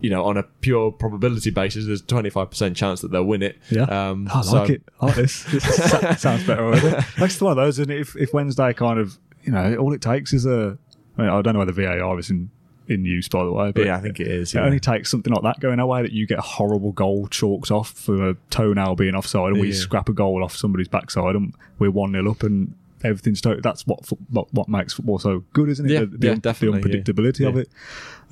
you 0.01 0.11
know, 0.11 0.25
on 0.25 0.37
a 0.37 0.43
pure 0.43 0.91
probability 0.93 1.51
basis, 1.51 1.87
there's 1.87 2.03
25 2.03 2.51
percent 2.51 2.77
chance 2.77 3.01
that 3.01 3.11
they'll 3.11 3.25
win 3.25 3.43
it. 3.43 3.59
yeah. 3.71 3.83
um, 3.85 4.29
I 4.33 4.39
like 4.39 4.45
so- 4.47 4.63
it. 4.65 4.83
I 5.01 5.07
like 5.07 5.17
this. 5.17 5.43
this 5.45 5.65
sounds 6.21 6.47
better 6.47 6.65
already. 6.67 7.05
That's 7.19 7.41
one 7.41 7.53
of 7.53 7.57
those, 7.57 7.79
isn't 7.79 7.91
it? 7.91 8.01
If, 8.01 8.17
if 8.17 8.33
Wednesday 8.33 8.73
kind 8.73 8.99
of, 8.99 9.19
you 9.43 9.53
know, 9.53 9.77
all 9.77 9.93
it 9.93 10.01
takes 10.03 10.33
is 10.33 10.47
a. 10.47 10.79
I, 11.17 11.23
mean, 11.23 11.31
I 11.31 11.43
don't 11.43 11.53
know 11.55 11.59
whether 11.59 11.73
VAR 11.73 12.19
is 12.19 12.31
in 12.31 12.51
in 12.87 13.05
use, 13.05 13.29
by 13.29 13.45
the 13.45 13.53
way. 13.53 13.71
But 13.71 13.85
Yeah, 13.85 13.97
I 13.97 14.01
think 14.01 14.19
it 14.19 14.29
is, 14.29 14.55
It 14.55 14.59
yeah. 14.59 14.65
only 14.65 14.81
takes 14.81 15.11
something 15.11 15.31
like 15.33 15.43
that 15.43 15.61
going 15.61 15.79
our 15.79 15.87
way 15.87 16.01
that 16.01 16.13
you 16.13 16.27
get 16.27 16.39
a 16.39 16.43
horrible 16.43 16.93
goal 16.93 17.27
chalked 17.29 17.71
off 17.71 17.91
for 17.91 18.31
a 18.31 18.35
toenail 18.49 18.95
being 18.97 19.15
offside, 19.15 19.51
and 19.53 19.61
we 19.61 19.69
Yeah. 19.69 19.75
scrap 19.75 20.09
a 20.09 20.15
goal 20.15 20.43
off 20.43 20.57
somebody's 20.57 20.89
backside, 20.89 21.35
and 21.35 21.53
we're 21.79 21.91
one 21.91 22.13
0 22.13 22.31
up, 22.31 22.43
and 22.45 22.75
everything's 23.05 23.41
totally. 23.43 23.61
That's 23.61 23.87
what, 23.87 24.09
what 24.31 24.53
what 24.55 24.69
makes 24.71 24.95
football 24.95 25.19
so 25.19 25.45
good, 25.53 25.69
isn't 25.69 25.85
it? 25.85 25.93
Yeah, 25.93 26.01
the, 26.01 26.07
the, 26.07 26.27
yeah, 26.29 26.35
definitely, 26.37 26.81
the 26.81 26.89
unpredictability 27.03 27.47
of 27.47 27.57
it. 27.59 27.69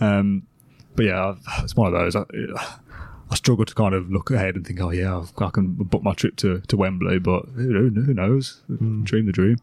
Um, 0.00 0.44
but 0.96 1.04
yeah, 1.04 1.34
it's 1.58 1.76
one 1.76 1.92
of 1.92 1.98
those. 1.98 2.16
I, 2.16 2.24
I 3.30 3.34
struggle 3.34 3.64
to 3.64 3.74
kind 3.74 3.94
of 3.94 4.10
look 4.10 4.30
ahead 4.30 4.54
and 4.56 4.66
think, 4.66 4.80
oh 4.80 4.90
yeah, 4.90 5.18
I've- 5.18 5.50
can 5.52 5.72
book 5.74 6.02
my 6.02 6.14
trip 6.14 6.36
to, 6.36 6.60
to 6.60 6.76
Wembley, 6.76 7.18
but 7.18 7.44
who, 7.56 7.90
who 7.90 8.14
knows? 8.14 8.62
Dream 9.02 9.26
the 9.26 9.32
dream. 9.32 9.56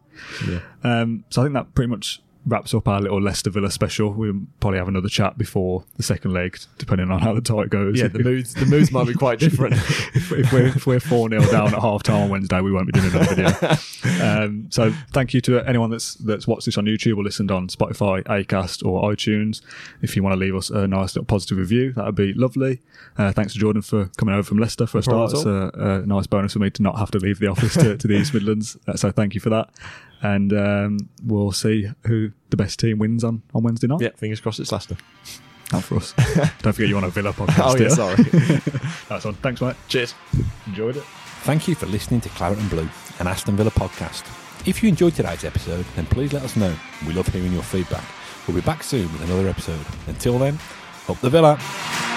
Yeah. 0.47 0.59
Um, 0.83 1.23
so 1.29 1.41
I 1.41 1.45
think 1.45 1.53
that 1.53 1.73
pretty 1.73 1.89
much 1.89 2.21
wraps 2.45 2.73
up 2.73 2.87
our 2.87 3.01
little 3.01 3.21
Leicester 3.21 3.49
Villa 3.49 3.71
special. 3.71 4.11
We'll 4.11 4.41
probably 4.59 4.79
have 4.79 4.87
another 4.87 5.09
chat 5.09 5.37
before 5.37 5.83
the 5.97 6.03
second 6.03 6.33
leg, 6.33 6.57
depending 6.77 7.11
on 7.11 7.19
how 7.19 7.33
the 7.33 7.41
tie 7.41 7.65
goes. 7.65 7.99
Yeah, 7.99 8.07
the 8.07 8.19
moods 8.19 8.53
the 8.53 8.65
moods 8.65 8.91
might 8.91 9.07
be 9.07 9.13
quite 9.13 9.39
different. 9.39 9.73
if, 10.13 10.31
if 10.31 10.51
we're 10.51 10.67
if 10.67 10.85
we're 10.85 10.99
four 10.99 11.29
0 11.29 11.41
down 11.51 11.73
at 11.73 11.81
half 11.81 12.03
time 12.03 12.23
on 12.23 12.29
Wednesday, 12.29 12.61
we 12.61 12.71
won't 12.71 12.91
be 12.91 12.99
doing 12.99 13.13
another 13.13 13.35
video. 13.35 13.77
Um, 14.21 14.67
so 14.69 14.91
thank 15.11 15.33
you 15.33 15.41
to 15.41 15.59
anyone 15.67 15.89
that's 15.89 16.15
that's 16.15 16.47
watched 16.47 16.65
this 16.65 16.77
on 16.77 16.85
YouTube 16.85 17.17
or 17.17 17.23
listened 17.23 17.51
on 17.51 17.67
Spotify, 17.67 18.23
Acast, 18.23 18.85
or 18.85 19.11
iTunes. 19.11 19.61
If 20.01 20.15
you 20.15 20.23
want 20.23 20.33
to 20.33 20.39
leave 20.39 20.55
us 20.55 20.69
a 20.69 20.87
nice 20.87 21.15
little 21.15 21.25
positive 21.25 21.57
review, 21.57 21.93
that 21.93 22.05
would 22.05 22.15
be 22.15 22.33
lovely. 22.33 22.81
Uh, 23.17 23.31
thanks 23.31 23.53
to 23.53 23.59
Jordan 23.59 23.81
for 23.81 24.05
coming 24.17 24.33
over 24.33 24.43
from 24.43 24.59
Leicester 24.59 24.85
for 24.87 24.99
a 24.99 25.03
start. 25.03 25.31
It's 25.33 25.45
a, 25.45 25.71
a 25.75 26.05
nice 26.05 26.27
bonus 26.27 26.53
for 26.53 26.59
me 26.59 26.69
to 26.71 26.81
not 26.81 26.97
have 26.97 27.11
to 27.11 27.19
leave 27.19 27.39
the 27.39 27.47
office 27.47 27.73
to, 27.75 27.97
to 27.97 28.07
the 28.07 28.15
East 28.15 28.33
Midlands. 28.33 28.77
Uh, 28.87 28.95
so 28.95 29.11
thank 29.11 29.33
you 29.33 29.39
for 29.39 29.49
that. 29.49 29.69
And 30.23 30.53
um, 30.53 30.97
we'll 31.23 31.51
see 31.51 31.89
who 32.07 32.31
the 32.49 32.57
best 32.57 32.79
team 32.79 32.97
wins 32.97 33.23
on, 33.23 33.43
on 33.53 33.61
Wednesday 33.63 33.87
night. 33.87 34.01
yeah, 34.01 34.09
fingers 34.15 34.39
crossed 34.39 34.59
it's 34.59 34.71
Leicester. 34.71 34.97
Not 35.71 35.83
for 35.83 35.97
us. 35.97 36.13
Don't 36.61 36.73
forget 36.73 36.87
you 36.87 36.95
want 36.95 37.05
a 37.07 37.09
Villa 37.09 37.33
podcast. 37.33 37.73
Oh 37.73 37.77
yeah, 37.77 37.89
sorry. 37.89 38.23
That's 39.09 39.25
on. 39.25 39.33
Thanks, 39.35 39.59
mate. 39.59 39.75
Cheers. 39.87 40.13
Enjoyed 40.67 40.97
it. 40.97 41.03
Thank 41.43 41.67
you 41.67 41.75
for 41.75 41.87
listening 41.87 42.21
to 42.21 42.29
Claret 42.29 42.57
and 42.57 42.69
Blue, 42.69 42.87
an 43.19 43.27
Aston 43.27 43.57
Villa 43.57 43.71
podcast. 43.71 44.23
If 44.65 44.81
you 44.81 44.87
enjoyed 44.87 45.13
today's 45.13 45.43
episode, 45.43 45.85
then 45.95 46.05
please 46.05 46.31
let 46.31 46.43
us 46.43 46.55
know. 46.55 46.73
We 47.05 47.13
love 47.13 47.27
hearing 47.27 47.51
your 47.51 47.63
feedback. 47.63 48.05
We'll 48.47 48.55
be 48.55 48.61
back 48.61 48.83
soon 48.83 49.11
with 49.11 49.23
another 49.23 49.49
episode. 49.49 49.85
Until 50.07 50.39
then, 50.39 50.57
up 51.09 51.19
the 51.19 51.29
Villa. 51.29 52.12